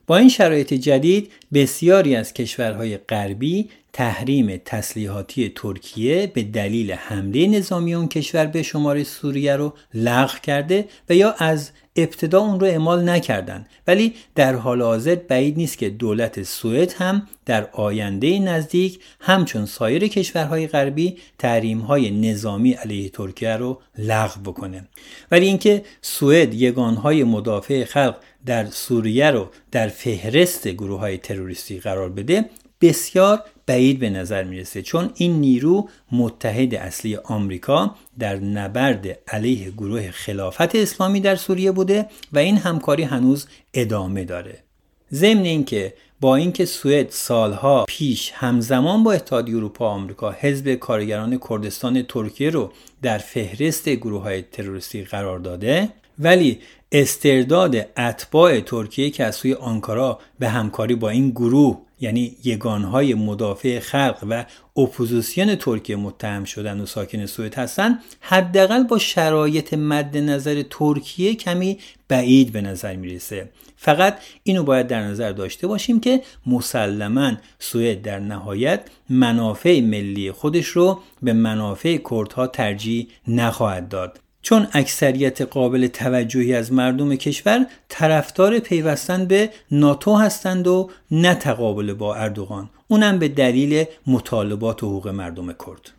با 0.07 0.17
این 0.17 0.29
شرایط 0.29 0.75
جدید 0.75 1.33
بسیاری 1.55 2.17
از 2.17 2.33
کشورهای 2.33 2.97
غربی 2.97 3.69
تحریم 3.97 4.57
تسلیحاتی 4.65 5.53
ترکیه 5.57 6.27
به 6.35 6.43
دلیل 6.43 6.93
حمله 6.93 7.47
نظامی 7.47 7.95
اون 7.95 8.09
کشور 8.09 8.47
به 8.47 8.63
شمار 8.63 9.03
سوریه 9.03 9.57
رو 9.57 9.73
لغو 9.95 10.39
کرده 10.43 10.85
و 11.09 11.15
یا 11.15 11.33
از 11.39 11.71
ابتدا 11.97 12.41
اون 12.41 12.61
رو 12.61 12.67
اعمال 12.67 13.09
نکردن. 13.09 13.67
ولی 13.87 14.15
در 14.35 14.55
حال 14.55 14.83
حاضر 14.83 15.15
بعید 15.15 15.57
نیست 15.57 15.79
که 15.79 15.91
دولت 15.91 16.43
سوئد 16.43 16.93
هم 16.99 17.29
در 17.47 17.69
آینده 17.73 18.39
نزدیک 18.39 19.01
همچون 19.21 19.67
سایر 19.67 20.09
کشورهای 20.09 20.67
غربی 20.67 21.17
تحریم‌های 21.39 22.11
نظامی 22.11 22.73
علیه 22.73 23.09
ترکیه 23.09 23.57
رو 23.57 23.81
لغو 23.99 24.41
بکنه. 24.53 24.89
ولی 25.31 25.47
اینکه 25.47 25.83
سوئد 26.03 26.55
یگانهای 26.55 27.25
مدافع 27.25 27.85
خلق 27.85 28.17
در 28.47 28.67
سوریه 28.71 29.31
رو 29.31 29.49
در 29.73 29.89
فهرست 29.89 30.69
گروه 30.69 31.01
های 31.01 31.19
تروریستی 31.19 31.81
قرار 31.81 32.09
بده 32.09 32.45
بسیار 32.81 33.43
بعید 33.67 33.99
به 33.99 34.11
نظر 34.11 34.45
می‌رسه. 34.45 34.83
چون 34.83 35.11
این 35.15 35.33
نیرو 35.41 35.89
متحد 36.13 36.75
اصلی 36.75 37.17
آمریکا 37.17 37.95
در 38.19 38.37
نبرد 38.37 39.19
علیه 39.29 39.71
گروه 39.71 40.11
خلافت 40.11 40.75
اسلامی 40.75 41.21
در 41.21 41.37
سوریه 41.37 41.73
بوده 41.73 42.07
و 42.33 42.39
این 42.39 42.57
همکاری 42.57 43.03
هنوز 43.03 43.47
ادامه 43.75 44.25
داره. 44.25 44.59
ضمن 45.13 45.43
اینکه 45.43 45.95
با 46.21 46.37
اینکه 46.37 46.65
سوئد 46.65 47.11
سالها 47.11 47.85
پیش 47.89 48.33
همزمان 48.35 49.03
با 49.03 49.13
اتحادیه 49.13 49.57
اروپا 49.57 49.85
و 49.85 49.89
آمریکا 49.89 50.31
حزب 50.31 50.75
کارگران 50.75 51.41
کردستان 51.49 52.03
ترکیه 52.03 52.51
رو 52.51 52.73
در 53.03 53.19
فهرست 53.19 53.89
گروه 53.89 54.23
های 54.23 54.43
تروریستی 54.43 55.05
قرار 55.05 55.39
داده 55.39 55.89
ولی 56.19 56.59
استرداد 56.93 57.77
اتباع 57.97 58.61
ترکیه 58.61 59.11
که 59.11 59.25
از 59.25 59.35
سوی 59.35 59.55
آنکارا 59.55 60.19
به 60.39 60.49
همکاری 60.49 60.95
با 60.95 61.11
این 61.11 61.31
گروه 61.31 61.86
یعنی 62.01 62.37
یگانهای 62.45 63.15
مدافع 63.15 63.79
خلق 63.79 64.25
و 64.31 64.45
اپوزیسیون 64.77 65.55
ترکیه 65.55 65.97
متهم 65.97 66.45
شدن 66.45 66.81
و 66.81 66.87
ساکن 66.87 67.27
سوئد 67.27 67.55
هستند 67.55 67.99
حداقل 68.21 68.83
با 68.83 68.99
شرایط 68.99 69.75
مد 69.75 70.17
نظر 70.17 70.63
ترکیه 70.71 71.35
کمی 71.35 71.79
بعید 72.09 72.53
به 72.53 72.61
نظر 72.61 72.97
می‌رسه. 72.97 73.51
فقط 73.77 74.19
اینو 74.43 74.63
باید 74.63 74.87
در 74.87 75.03
نظر 75.03 75.33
داشته 75.33 75.67
باشیم 75.67 76.01
که 76.01 76.23
مسلما 76.47 77.33
سوئد 77.59 78.03
در 78.03 78.19
نهایت 78.19 78.81
منافع 79.11 79.81
ملی 79.81 80.33
خودش 80.33 80.67
رو 80.67 81.01
به 81.23 81.33
منافع 81.33 81.97
کردها 82.11 82.47
ترجیح 82.47 83.09
نخواهد 83.29 83.89
داد. 83.89 84.21
چون 84.49 84.67
اکثریت 84.73 85.43
قابل 85.43 85.87
توجهی 85.87 86.55
از 86.55 86.73
مردم 86.73 87.15
کشور 87.15 87.67
طرفدار 87.89 88.59
پیوستن 88.59 89.25
به 89.25 89.51
ناتو 89.71 90.17
هستند 90.17 90.67
و 90.67 90.91
نه 91.11 91.35
تقابل 91.35 91.95
با 91.95 92.15
اردوغان. 92.15 92.71
اونم 92.89 93.19
به 93.19 93.29
دلیل 93.29 93.85
مطالبات 94.07 94.85
حقوق 94.85 95.09
مردم 95.09 95.53
کرد. 95.53 95.96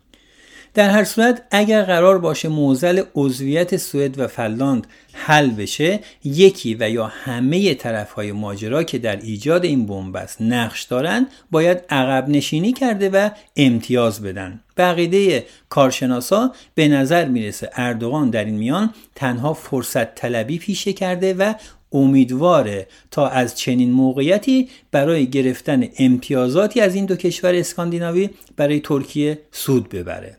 در 0.74 0.90
هر 0.90 1.04
صورت 1.04 1.42
اگر 1.50 1.82
قرار 1.82 2.18
باشه 2.18 2.48
موزل 2.48 3.02
عضویت 3.14 3.76
سوئد 3.76 4.18
و 4.18 4.26
فنلاند 4.26 4.86
حل 5.12 5.50
بشه 5.50 6.00
یکی 6.24 6.76
و 6.80 6.90
یا 6.90 7.06
همه 7.06 7.74
طرف 7.74 8.12
های 8.12 8.32
ماجرا 8.32 8.82
که 8.82 8.98
در 8.98 9.16
ایجاد 9.16 9.64
این 9.64 9.86
بنبست 9.86 10.42
نقش 10.42 10.82
دارند 10.82 11.26
باید 11.50 11.78
عقب 11.90 12.28
نشینی 12.28 12.72
کرده 12.72 13.10
و 13.10 13.30
امتیاز 13.56 14.22
بدن. 14.22 14.60
بقیده 14.76 15.44
کارشناسا 15.68 16.52
به 16.74 16.88
نظر 16.88 17.28
می‌رسه 17.28 17.70
اردوغان 17.72 18.30
در 18.30 18.44
این 18.44 18.54
میان 18.54 18.94
تنها 19.14 19.54
فرصت 19.54 20.14
طلبی 20.14 20.58
پیشه 20.58 20.92
کرده 20.92 21.34
و 21.34 21.54
امیدواره 21.92 22.86
تا 23.10 23.28
از 23.28 23.58
چنین 23.58 23.92
موقعیتی 23.92 24.68
برای 24.90 25.26
گرفتن 25.26 25.88
امتیازاتی 25.98 26.80
از 26.80 26.94
این 26.94 27.06
دو 27.06 27.16
کشور 27.16 27.54
اسکاندیناوی 27.54 28.30
برای 28.56 28.80
ترکیه 28.80 29.38
سود 29.52 29.88
ببره. 29.88 30.36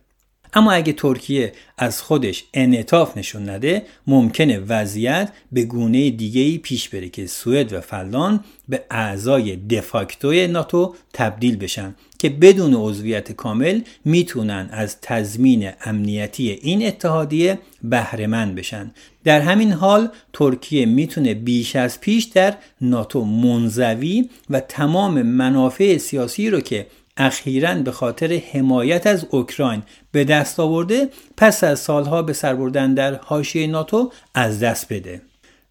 اما 0.54 0.72
اگه 0.72 0.94
ترکیه 0.94 1.54
از 1.78 2.02
خودش 2.02 2.44
انعطاف 2.54 3.18
نشون 3.18 3.50
نده 3.50 3.84
ممکنه 4.08 4.60
وضعیت 4.60 5.32
به 5.52 5.64
گونه 5.64 6.10
دیگه 6.10 6.58
پیش 6.58 6.90
بره 6.90 7.10
که 7.10 7.28
سوئد 7.28 7.74
و 7.74 7.82
فنلاند 7.82 8.44
به 8.70 8.84
اعضای 8.92 9.56
دفاکتوی 9.56 10.48
ناتو 10.48 10.96
تبدیل 11.14 11.58
بشن 11.58 11.96
که 12.20 12.30
بدون 12.30 12.74
عضویت 12.74 13.32
کامل 13.32 13.82
می‌تونن 14.06 14.70
از 14.72 15.02
تضمین 15.02 15.72
امنیتی 15.86 16.50
این 16.50 16.88
اتحادیه 16.88 17.60
بهرهمند 17.84 18.56
بشن. 18.56 18.92
در 19.24 19.42
همین 19.42 19.72
حال 19.72 20.10
ترکیه 20.34 20.86
می‌تونه 20.86 21.34
بیش 21.34 21.76
از 21.76 22.02
پیش 22.02 22.24
در 22.24 22.56
ناتو 22.82 23.26
منزوی 23.26 24.30
و 24.50 24.60
تمام 24.60 25.22
منافع 25.22 25.98
سیاسی 25.98 26.50
رو 26.50 26.62
که 26.62 26.88
اخیرا 27.20 27.76
به 27.76 27.92
خاطر 27.92 28.42
حمایت 28.54 29.08
از 29.08 29.26
اوکراین 29.30 29.84
به 30.12 30.24
دست 30.24 30.60
آورده 30.60 31.10
پس 31.38 31.64
از 31.64 31.80
سالها 31.80 32.22
به 32.22 32.34
سر 32.34 32.56
بردن 32.56 32.94
در 32.94 33.16
حاشیه 33.16 33.68
ناتو 33.68 34.12
از 34.34 34.60
دست 34.60 34.94
بده. 34.94 35.22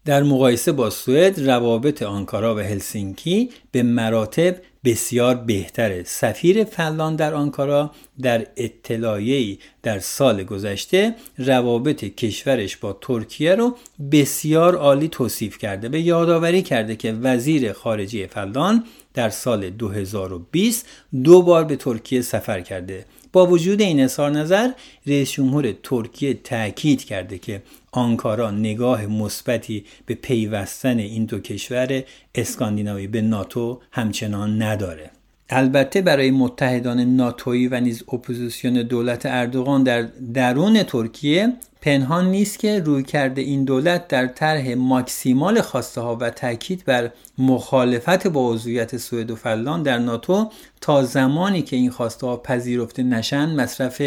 در 0.05 0.23
مقایسه 0.23 0.71
با 0.71 0.89
سوئد 0.89 1.49
روابط 1.49 2.03
آنکارا 2.03 2.55
و 2.55 2.59
هلسینکی 2.59 3.49
به 3.71 3.83
مراتب 3.83 4.55
بسیار 4.83 5.35
بهتره. 5.35 6.03
سفیر 6.03 6.63
فنلاند 6.63 7.17
در 7.19 7.33
آنکارا 7.33 7.91
در 8.21 8.47
اطلاعیه‌ای 8.57 9.57
در 9.83 9.99
سال 9.99 10.43
گذشته 10.43 11.15
روابط 11.37 12.03
کشورش 12.03 12.77
با 12.77 12.97
ترکیه 13.01 13.55
رو 13.55 13.75
بسیار 14.11 14.75
عالی 14.75 15.07
توصیف 15.07 15.57
کرده. 15.57 15.89
به 15.89 16.01
یادآوری 16.01 16.61
کرده 16.61 16.95
که 16.95 17.13
وزیر 17.13 17.73
خارجه 17.73 18.27
فنلاند 18.27 18.83
در 19.19 19.29
سال 19.29 19.69
2020 19.69 20.85
دو 21.23 21.41
بار 21.41 21.63
به 21.63 21.75
ترکیه 21.75 22.21
سفر 22.21 22.61
کرده. 22.61 23.05
با 23.33 23.45
وجود 23.45 23.81
این 23.81 23.99
اظهار 23.99 24.31
نظر 24.31 24.71
رئیس 25.07 25.31
جمهور 25.31 25.71
ترکیه 25.71 26.33
تاکید 26.33 27.03
کرده 27.03 27.37
که 27.37 27.61
آنکارا 27.91 28.51
نگاه 28.51 29.05
مثبتی 29.05 29.85
به 30.05 30.15
پیوستن 30.15 30.99
این 30.99 31.25
دو 31.25 31.39
کشور 31.39 32.03
اسکاندیناوی 32.35 33.07
به 33.07 33.21
ناتو 33.21 33.81
همچنان 33.91 34.61
نداره. 34.61 35.11
البته 35.49 36.01
برای 36.01 36.31
متحدان 36.31 36.99
ناتویی 36.99 37.67
و 37.67 37.79
نیز 37.79 38.03
اپوزیسیون 38.13 38.73
دولت 38.73 39.25
اردوغان 39.25 39.83
در 39.83 40.01
درون 40.33 40.83
ترکیه 40.83 41.53
پنهان 41.81 42.31
نیست 42.31 42.59
که 42.59 42.79
رویکرد 42.79 43.41
این 43.41 43.63
دولت 43.63 44.07
در 44.07 44.27
طرح 44.27 44.73
maximal 44.73 45.61
خواسته 45.61 46.01
ها 46.01 46.15
و 46.15 46.29
تاکید 46.29 46.85
بر 46.85 47.11
مخالفت 47.37 48.27
با 48.27 48.51
عضویت 48.51 48.97
سوئد 48.97 49.31
و 49.31 49.35
فنلاند 49.35 49.85
در 49.85 49.97
ناتو 49.97 50.51
تا 50.81 51.03
زمانی 51.03 51.61
که 51.61 51.75
این 51.75 51.91
خواسته 51.91 52.27
ها 52.27 52.37
پذیرفته 52.37 53.03
نشن 53.03 53.55
مصرف 53.55 54.01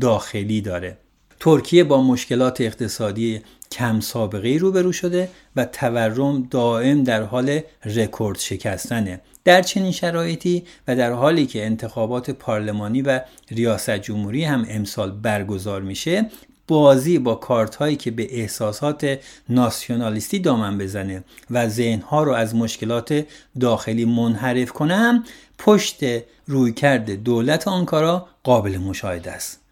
داخلی 0.00 0.60
داره. 0.60 0.98
ترکیه 1.40 1.84
با 1.84 2.02
مشکلات 2.02 2.60
اقتصادی 2.60 3.40
کم 3.74 4.00
سابقه 4.00 4.56
روبرو 4.60 4.92
شده 4.92 5.28
و 5.56 5.64
تورم 5.64 6.48
دائم 6.50 7.04
در 7.04 7.22
حال 7.22 7.60
رکورد 7.84 8.38
شکستنه. 8.38 9.20
در 9.44 9.62
چنین 9.62 9.92
شرایطی 9.92 10.64
و 10.88 10.96
در 10.96 11.12
حالی 11.12 11.46
که 11.46 11.66
انتخابات 11.66 12.30
پارلمانی 12.30 13.02
و 13.02 13.20
ریاست 13.50 13.90
جمهوری 13.90 14.44
هم 14.44 14.66
امسال 14.68 15.10
برگزار 15.10 15.82
میشه 15.82 16.26
بازی 16.68 17.18
با 17.18 17.34
کارت 17.34 17.74
هایی 17.74 17.96
که 17.96 18.10
به 18.10 18.40
احساسات 18.40 19.18
ناسیونالیستی 19.48 20.38
دامن 20.38 20.78
بزنه 20.78 21.24
و 21.50 21.68
ذهنها 21.68 22.22
رو 22.22 22.32
از 22.32 22.54
مشکلات 22.54 23.26
داخلی 23.60 24.04
منحرف 24.04 24.72
کنه 24.72 24.96
هم 24.96 25.24
پشت 25.58 26.00
رویکرد 26.46 27.10
دولت 27.10 27.68
آنکارا 27.68 28.26
قابل 28.42 28.78
مشاهده 28.78 29.32
است. 29.32 29.63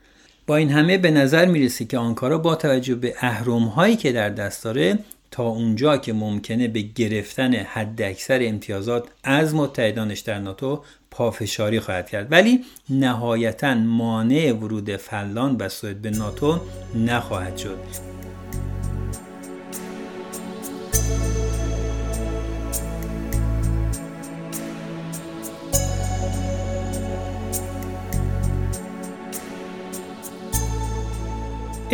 این 0.57 0.71
همه 0.71 0.99
به 0.99 1.11
نظر 1.11 1.47
می‌رسه 1.47 1.85
که 1.85 1.99
آنکارا 1.99 2.39
با 2.39 2.55
توجه 2.55 2.95
به 2.95 3.15
اهرم 3.21 3.63
هایی 3.63 3.97
که 3.97 4.13
در 4.13 4.29
دست 4.29 4.65
داره 4.65 4.99
تا 5.31 5.43
اونجا 5.43 5.97
که 5.97 6.13
ممکنه 6.13 6.69
به 6.69 6.81
گرفتن 6.81 7.55
حداکثر 7.55 8.39
امتیازات 8.43 9.09
از 9.25 9.55
متحدانش 9.55 10.21
در 10.21 10.39
ناتو 10.39 10.83
پافشاری 11.11 11.81
خواهد 11.81 12.11
کرد. 12.11 12.33
ولی 12.33 12.61
نهایتا 12.91 13.75
مانع 13.75 14.53
ورود 14.53 14.97
فلان 14.97 15.57
و 15.57 15.69
سوئد 15.69 15.97
به 15.97 16.11
ناتو 16.11 16.61
نخواهد 16.95 17.57
شد. 17.57 18.22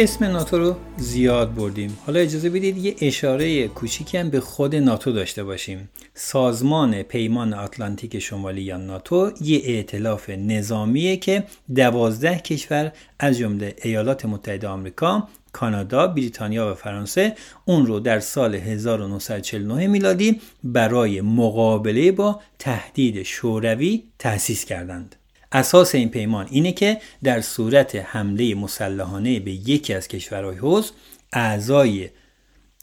اسم 0.00 0.24
ناتو 0.24 0.58
رو 0.58 0.76
زیاد 0.96 1.54
بردیم 1.54 1.98
حالا 2.06 2.20
اجازه 2.20 2.50
بدید 2.50 2.76
یه 2.76 2.96
اشاره 3.00 3.68
کوچیکی 3.68 4.18
هم 4.18 4.30
به 4.30 4.40
خود 4.40 4.74
ناتو 4.74 5.12
داشته 5.12 5.44
باشیم 5.44 5.88
سازمان 6.14 7.02
پیمان 7.02 7.54
آتلانتیک 7.54 8.18
شمالی 8.18 8.62
یا 8.62 8.76
ناتو 8.76 9.30
یه 9.40 9.62
ائتلاف 9.64 10.30
نظامیه 10.30 11.16
که 11.16 11.44
دوازده 11.74 12.38
کشور 12.38 12.92
از 13.18 13.38
جمله 13.38 13.76
ایالات 13.82 14.26
متحده 14.26 14.68
آمریکا 14.68 15.28
کانادا، 15.52 16.06
بریتانیا 16.06 16.70
و 16.70 16.74
فرانسه 16.74 17.34
اون 17.64 17.86
رو 17.86 18.00
در 18.00 18.20
سال 18.20 18.54
1949 18.54 19.86
میلادی 19.86 20.40
برای 20.64 21.20
مقابله 21.20 22.12
با 22.12 22.40
تهدید 22.58 23.22
شوروی 23.22 24.02
تأسیس 24.18 24.64
کردند. 24.64 25.16
اساس 25.52 25.94
این 25.94 26.08
پیمان 26.08 26.46
اینه 26.50 26.72
که 26.72 27.00
در 27.24 27.40
صورت 27.40 27.94
حمله 27.94 28.54
مسلحانه 28.54 29.40
به 29.40 29.50
یکی 29.50 29.94
از 29.94 30.08
کشورهای 30.08 30.56
حوض 30.56 30.90
اعضای 31.32 32.10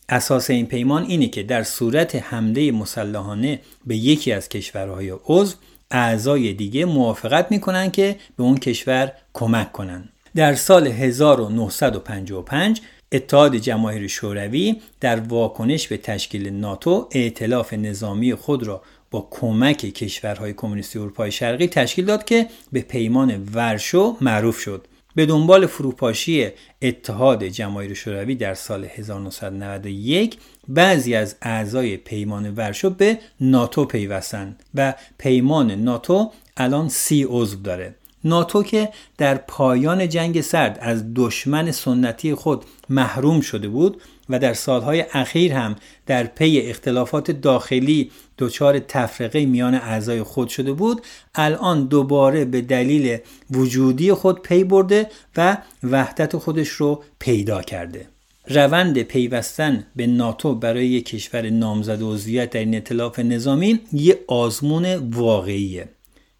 اساس 0.09 0.49
این 0.49 0.65
پیمان 0.65 1.03
اینه 1.03 1.27
که 1.27 1.43
در 1.43 1.63
صورت 1.63 2.15
حمله 2.15 2.71
مسلحانه 2.71 3.59
به 3.85 3.95
یکی 3.95 4.31
از 4.31 4.49
کشورهای 4.49 5.13
عضو 5.25 5.55
اعضای 5.91 6.53
دیگه 6.53 6.85
موافقت 6.85 7.51
می‌کنن 7.51 7.91
که 7.91 8.15
به 8.37 8.43
اون 8.43 8.57
کشور 8.57 9.11
کمک 9.33 9.71
کنن. 9.71 10.09
در 10.35 10.55
سال 10.55 10.87
1955 10.87 12.81
اتحاد 13.11 13.55
جماهیر 13.55 14.07
شوروی 14.07 14.81
در 14.99 15.19
واکنش 15.19 15.87
به 15.87 15.97
تشکیل 15.97 16.49
ناتو 16.49 17.07
ائتلاف 17.11 17.73
نظامی 17.73 18.35
خود 18.35 18.63
را 18.63 18.81
با 19.11 19.27
کمک 19.31 19.77
کشورهای 19.77 20.53
کمونیستی 20.53 20.99
اروپای 20.99 21.31
شرقی 21.31 21.67
تشکیل 21.67 22.05
داد 22.05 22.25
که 22.25 22.47
به 22.71 22.81
پیمان 22.81 23.49
ورشو 23.53 24.17
معروف 24.21 24.59
شد. 24.59 24.87
به 25.15 25.25
دنبال 25.25 25.65
فروپاشی 25.65 26.47
اتحاد 26.81 27.43
جماهیر 27.43 27.93
شوروی 27.93 28.35
در 28.35 28.53
سال 28.53 28.85
1991 28.85 30.37
بعضی 30.67 31.15
از 31.15 31.35
اعضای 31.41 31.97
پیمان 31.97 32.53
ورشو 32.55 32.89
به 32.89 33.19
ناتو 33.41 33.85
پیوستند 33.85 34.63
و 34.75 34.93
پیمان 35.17 35.71
ناتو 35.71 36.31
الان 36.57 36.89
سی 36.89 37.25
عضو 37.29 37.57
داره. 37.57 37.95
ناتو 38.23 38.63
که 38.63 38.89
در 39.17 39.35
پایان 39.35 40.09
جنگ 40.09 40.41
سرد 40.41 40.77
از 40.81 41.03
دشمن 41.15 41.71
سنتی 41.71 42.35
خود 42.35 42.65
محروم 42.89 43.41
شده 43.41 43.67
بود 43.67 44.01
و 44.29 44.39
در 44.39 44.53
سالهای 44.53 45.05
اخیر 45.13 45.53
هم 45.53 45.75
در 46.05 46.23
پی 46.23 46.61
اختلافات 46.61 47.31
داخلی 47.31 48.11
دچار 48.37 48.79
تفرقه 48.79 49.45
میان 49.45 49.75
اعضای 49.75 50.23
خود 50.23 50.49
شده 50.49 50.73
بود. 50.73 51.01
الان 51.35 51.85
دوباره 51.85 52.45
به 52.45 52.61
دلیل 52.61 53.17
وجودی 53.51 54.13
خود 54.13 54.41
پی 54.41 54.63
برده 54.63 55.09
و 55.37 55.57
وحدت 55.83 56.37
خودش 56.37 56.69
رو 56.69 57.03
پیدا 57.19 57.61
کرده. 57.61 58.07
روند 58.47 59.01
پیوستن 59.01 59.85
به 59.95 60.07
ناتو 60.07 60.55
برای 60.55 60.87
یک 60.87 61.05
کشور 61.05 61.49
نامزد 61.49 62.01
عضویت 62.01 62.49
در 62.49 62.59
این 62.59 62.75
اطلاف 62.75 63.19
نظامی 63.19 63.79
یه 63.93 64.19
آزمون 64.27 64.95
واقعیه. 64.95 65.89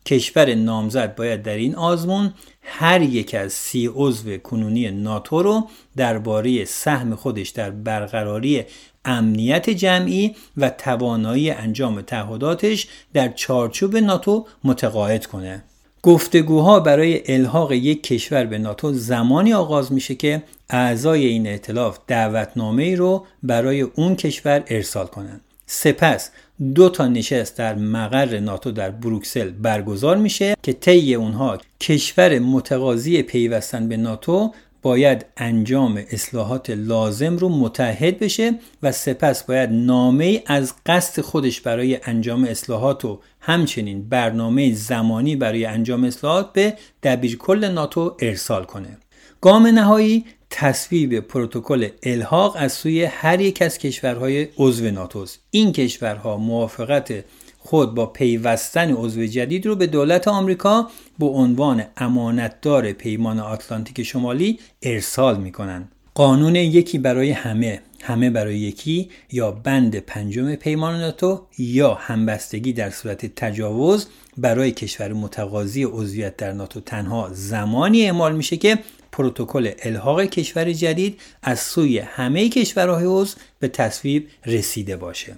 کشور 0.05 0.55
نامزد 0.55 1.15
باید 1.15 1.43
در 1.43 1.55
این 1.55 1.75
آزمون 1.75 2.33
هر 2.61 3.01
یک 3.01 3.35
از 3.35 3.53
سی 3.53 3.89
عضو 3.95 4.37
کنونی 4.37 4.91
ناتو 4.91 5.43
رو 5.43 5.69
درباره 5.97 6.65
سهم 6.65 7.15
خودش 7.15 7.49
در 7.49 7.69
برقراری 7.69 8.63
امنیت 9.06 9.70
جمعی 9.70 10.36
و 10.58 10.70
توانایی 10.70 11.51
انجام 11.51 12.01
تعهداتش 12.01 12.88
در 13.14 13.30
چارچوب 13.30 13.97
ناتو 13.97 14.45
متقاعد 14.64 15.26
کنه 15.26 15.64
گفتگوها 16.03 16.80
برای 16.80 17.22
الحاق 17.34 17.72
یک 17.72 18.03
کشور 18.03 18.45
به 18.45 18.58
ناتو 18.58 18.93
زمانی 18.93 19.53
آغاز 19.53 19.91
میشه 19.91 20.16
که 20.16 20.43
اعضای 20.70 21.26
این 21.26 21.47
ائتلاف 21.47 21.99
دعوتنامه 22.08 22.84
ای 22.84 22.95
رو 22.95 23.26
برای 23.43 23.82
اون 23.82 24.16
کشور 24.16 24.64
ارسال 24.68 25.08
کنند. 25.08 25.41
سپس 25.66 26.32
دو 26.76 26.89
تا 26.89 27.08
نشست 27.08 27.58
در 27.58 27.76
مقر 27.76 28.39
ناتو 28.39 28.72
در 28.72 28.91
بروکسل 28.91 29.49
برگزار 29.49 30.18
میشه 30.18 30.56
که 30.64 30.74
طی 30.74 31.16
اونها 31.16 31.58
کشور 31.82 32.39
متقاضی 32.39 33.22
پیوستن 33.22 33.89
به 33.89 33.97
ناتو 33.97 34.51
باید 34.86 35.25
انجام 35.38 36.03
اصلاحات 36.11 36.69
لازم 36.69 37.38
رو 37.38 37.49
متحد 37.49 38.19
بشه 38.19 38.59
و 38.83 38.91
سپس 38.91 39.43
باید 39.43 39.69
نامه 39.71 40.43
از 40.45 40.73
قصد 40.86 41.21
خودش 41.21 41.61
برای 41.61 41.99
انجام 42.03 42.43
اصلاحات 42.43 43.05
و 43.05 43.19
همچنین 43.39 44.09
برنامه 44.09 44.73
زمانی 44.73 45.36
برای 45.36 45.65
انجام 45.65 46.03
اصلاحات 46.03 46.53
به 46.53 46.73
دبیرکل 47.03 47.65
ناتو 47.65 48.15
ارسال 48.19 48.63
کنه. 48.63 48.97
گام 49.41 49.67
نهایی 49.67 50.25
تصویب 50.49 51.19
پروتکل 51.19 51.88
الحاق 52.03 52.55
از 52.59 52.73
سوی 52.73 53.03
هر 53.03 53.41
یک 53.41 53.61
از 53.61 53.77
کشورهای 53.77 54.47
عضو 54.57 54.91
ناتوست. 54.91 55.39
این 55.51 55.71
کشورها 55.71 56.38
موافقت 56.38 57.23
خود 57.66 57.95
با 57.95 58.05
پیوستن 58.05 58.91
عضو 58.91 59.26
جدید 59.26 59.66
رو 59.66 59.76
به 59.76 59.88
دولت 59.88 60.28
آمریکا 60.28 60.89
به 61.20 61.26
عنوان 61.26 61.84
امانتدار 61.97 62.91
پیمان 62.91 63.39
آتلانتیک 63.39 64.03
شمالی 64.03 64.59
ارسال 64.82 65.38
می 65.38 65.51
کنند. 65.51 65.91
قانون 66.13 66.55
یکی 66.55 66.97
برای 66.97 67.32
همه 67.32 67.82
همه 68.01 68.30
برای 68.30 68.57
یکی 68.57 69.09
یا 69.32 69.51
بند 69.51 69.95
پنجم 69.95 70.55
پیمان 70.55 70.99
ناتو 70.99 71.41
یا 71.57 71.93
همبستگی 71.93 72.74
در 72.74 72.89
صورت 72.89 73.26
تجاوز 73.36 74.07
برای 74.38 74.72
کشور 74.72 75.13
متقاضی 75.13 75.84
عضویت 75.84 76.38
در 76.38 76.51
ناتو 76.51 76.80
تنها 76.80 77.30
زمانی 77.34 78.05
اعمال 78.05 78.36
میشه 78.36 78.57
که 78.57 78.80
پروتکل 79.11 79.72
الحاق 79.84 80.22
کشور 80.22 80.72
جدید 80.72 81.22
از 81.43 81.59
سوی 81.59 81.99
همه 81.99 82.49
کشورهای 82.49 83.05
عضو 83.05 83.36
به 83.59 83.68
تصویب 83.68 84.28
رسیده 84.45 84.97
باشه 84.97 85.38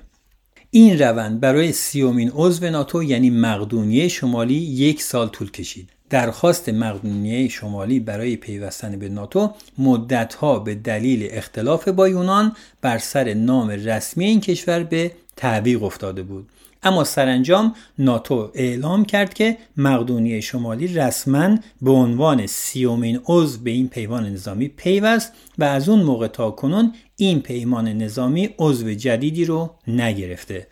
این 0.77 0.99
روند 0.99 1.39
برای 1.39 1.71
سی‌امین 1.71 2.31
عضو 2.35 2.69
ناتو 2.69 3.03
یعنی 3.03 3.29
مقدونیه 3.29 4.07
شمالی 4.07 4.53
یک 4.53 5.01
سال 5.01 5.27
طول 5.27 5.51
کشید. 5.51 5.89
درخواست 6.09 6.69
مقدونیه 6.69 7.47
شمالی 7.47 7.99
برای 7.99 8.35
پیوستن 8.35 8.99
به 8.99 9.09
ناتو 9.09 9.53
مدتها 9.77 10.59
به 10.59 10.75
دلیل 10.75 11.27
اختلاف 11.31 11.87
با 11.87 12.09
یونان 12.09 12.55
بر 12.81 12.97
سر 12.97 13.33
نام 13.33 13.69
رسمی 13.69 14.25
این 14.25 14.41
کشور 14.41 14.83
به 14.83 15.11
تعویق 15.35 15.83
افتاده 15.83 16.23
بود. 16.23 16.49
اما 16.87 17.03
سرانجام 17.03 17.75
ناتو 17.99 18.51
اعلام 18.53 19.05
کرد 19.05 19.33
که 19.33 19.57
مقدونیه 19.77 20.41
شمالی 20.41 20.87
رسما 20.87 21.57
به 21.81 21.91
عنوان 21.91 22.47
سی‌امین 22.47 23.19
عضو 23.25 23.59
به 23.63 23.71
این 23.71 23.87
پیمان 23.87 24.25
نظامی 24.29 24.67
پیوست 24.67 25.33
و 25.57 25.63
از 25.63 25.89
اون 25.89 26.03
موقع 26.03 26.27
تا 26.27 26.51
کنون 26.51 26.93
این 27.15 27.41
پیمان 27.41 27.87
نظامی 27.87 28.49
عضو 28.59 28.93
جدیدی 28.93 29.45
رو 29.45 29.69
نگرفته. 29.87 30.67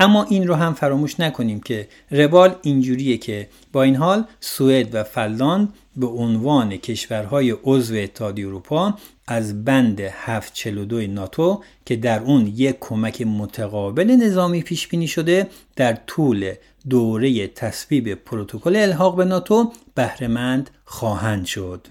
اما 0.00 0.24
این 0.24 0.48
رو 0.48 0.54
هم 0.54 0.74
فراموش 0.74 1.20
نکنیم 1.20 1.60
که 1.60 1.88
روال 2.10 2.54
اینجوریه 2.62 3.16
که 3.16 3.48
با 3.72 3.82
این 3.82 3.96
حال 3.96 4.24
سوئد 4.40 4.94
و 4.94 5.04
فنلاند 5.04 5.74
به 5.96 6.06
عنوان 6.06 6.76
کشورهای 6.76 7.50
عضو 7.64 7.94
اتحادیه 7.94 8.46
اروپا 8.46 8.94
از 9.26 9.64
بند 9.64 10.00
742 10.00 11.06
ناتو 11.06 11.62
که 11.84 11.96
در 11.96 12.20
اون 12.20 12.46
یک 12.46 12.76
کمک 12.80 13.22
متقابل 13.22 14.10
نظامی 14.10 14.62
پیش 14.62 14.88
بینی 14.88 15.08
شده 15.08 15.46
در 15.76 15.98
طول 16.06 16.52
دوره 16.88 17.46
تصویب 17.46 18.14
پروتکل 18.14 18.76
الحاق 18.76 19.16
به 19.16 19.24
ناتو 19.24 19.72
بهرهمند 19.94 20.70
خواهند 20.84 21.46
شد. 21.46 21.86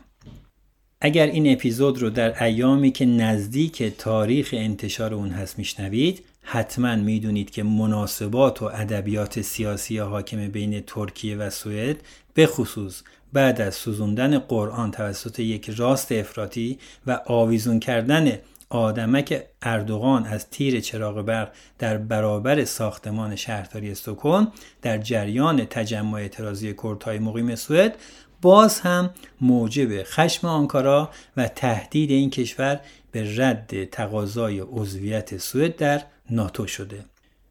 اگر 1.02 1.28
این 1.28 1.54
اپیزود 1.54 2.02
رو 2.02 2.10
در 2.10 2.44
ایامی 2.44 2.92
که 2.92 3.06
نزدیک 3.06 3.84
تاریخ 3.84 4.50
انتشار 4.58 5.14
اون 5.14 5.30
هست 5.30 5.60
میشنوید 5.60 6.24
حتما 6.52 6.96
می‌دونید 6.96 7.52
که 7.52 7.64
مناسبات 7.64 8.62
و 8.62 8.66
ادبیات 8.66 9.42
سیاسی 9.42 9.98
حاکم 9.98 10.48
بین 10.48 10.82
ترکیه 10.82 11.36
و 11.38 11.50
سوئد 11.50 11.98
به 12.34 12.48
خصوص 12.48 13.02
بعد 13.34 13.62
از 13.62 13.76
سوزوندن 13.76 14.40
قرآن 14.40 14.92
توسط 14.92 15.40
یک 15.40 15.70
راست 15.70 16.12
افراطی 16.12 16.80
و 17.08 17.20
آویزون 17.26 17.80
کردن 17.80 18.38
آدمک 18.70 19.44
اردوغان 19.62 20.26
از 20.26 20.50
تیر 20.50 20.80
چراغ 20.80 21.22
برق 21.22 21.52
در 21.80 21.98
برابر 21.98 22.66
ساختمان 22.66 23.36
شهرداری 23.36 23.92
استکهلم 23.92 24.52
در 24.82 24.98
جریان 24.98 25.66
تجمع 25.66 26.14
اعتراضی 26.14 26.74
کردهای 26.84 27.20
مقیم 27.20 27.56
سوئد 27.56 27.96
باز 28.42 28.80
هم 28.80 29.10
موجب 29.42 30.04
خشم 30.04 30.48
آنکارا 30.48 31.10
و 31.38 31.48
تهدید 31.48 32.12
این 32.12 32.30
کشور 32.30 32.80
به 33.12 33.38
رد 33.38 33.90
تقاضای 33.90 34.60
عضویت 34.60 35.38
سوئد 35.38 35.76
در 35.76 36.02
ناتو 36.32 36.68
شده 36.68 37.06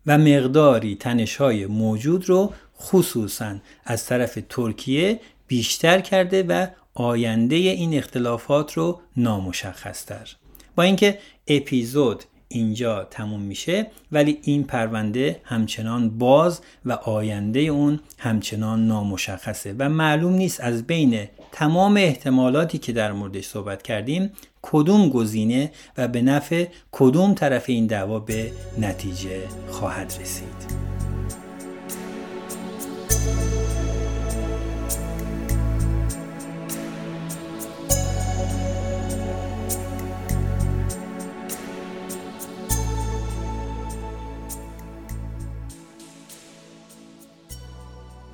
و 0.07 0.19
مقداری 0.19 0.97
تنشهای 0.97 1.67
موجود 1.67 2.29
رو 2.29 2.53
خصوصا 2.81 3.57
از 3.85 4.07
طرف 4.07 4.39
ترکیه 4.49 5.21
بیشتر 5.47 6.01
کرده 6.01 6.43
و 6.43 6.67
آینده 6.95 7.57
این 7.57 7.95
اختلافات 7.95 8.73
رو 8.73 9.01
نامشخص 9.17 10.05
تر 10.05 10.37
با 10.77 10.83
اینکه 10.83 11.19
اپیزود 11.47 12.25
اینجا 12.49 13.05
تموم 13.05 13.41
میشه 13.41 13.87
ولی 14.13 14.39
این 14.43 14.65
پرونده 14.65 15.41
همچنان 15.45 16.19
باز 16.19 16.61
و 16.85 16.93
آینده 16.93 17.61
اون 17.61 18.01
همچنان 18.19 18.87
نامشخصه 18.87 19.75
و 19.79 19.89
معلوم 19.89 20.33
نیست 20.33 20.61
از 20.61 20.87
بین 20.87 21.29
تمام 21.53 21.97
احتمالاتی 21.97 22.79
که 22.79 22.93
در 22.93 23.13
موردش 23.13 23.47
صحبت 23.47 23.83
کردیم 23.83 24.33
کدوم 24.63 25.09
گزینه 25.09 25.73
و 25.97 26.09
به 26.09 26.23
نفع 26.23 26.67
کدوم 26.93 27.35
طرف 27.35 27.65
این 27.69 27.87
دعوا 27.87 28.19
به 28.19 28.53
نتیجه 28.79 29.41
خواهد 29.71 30.15
رسید. 30.21 30.89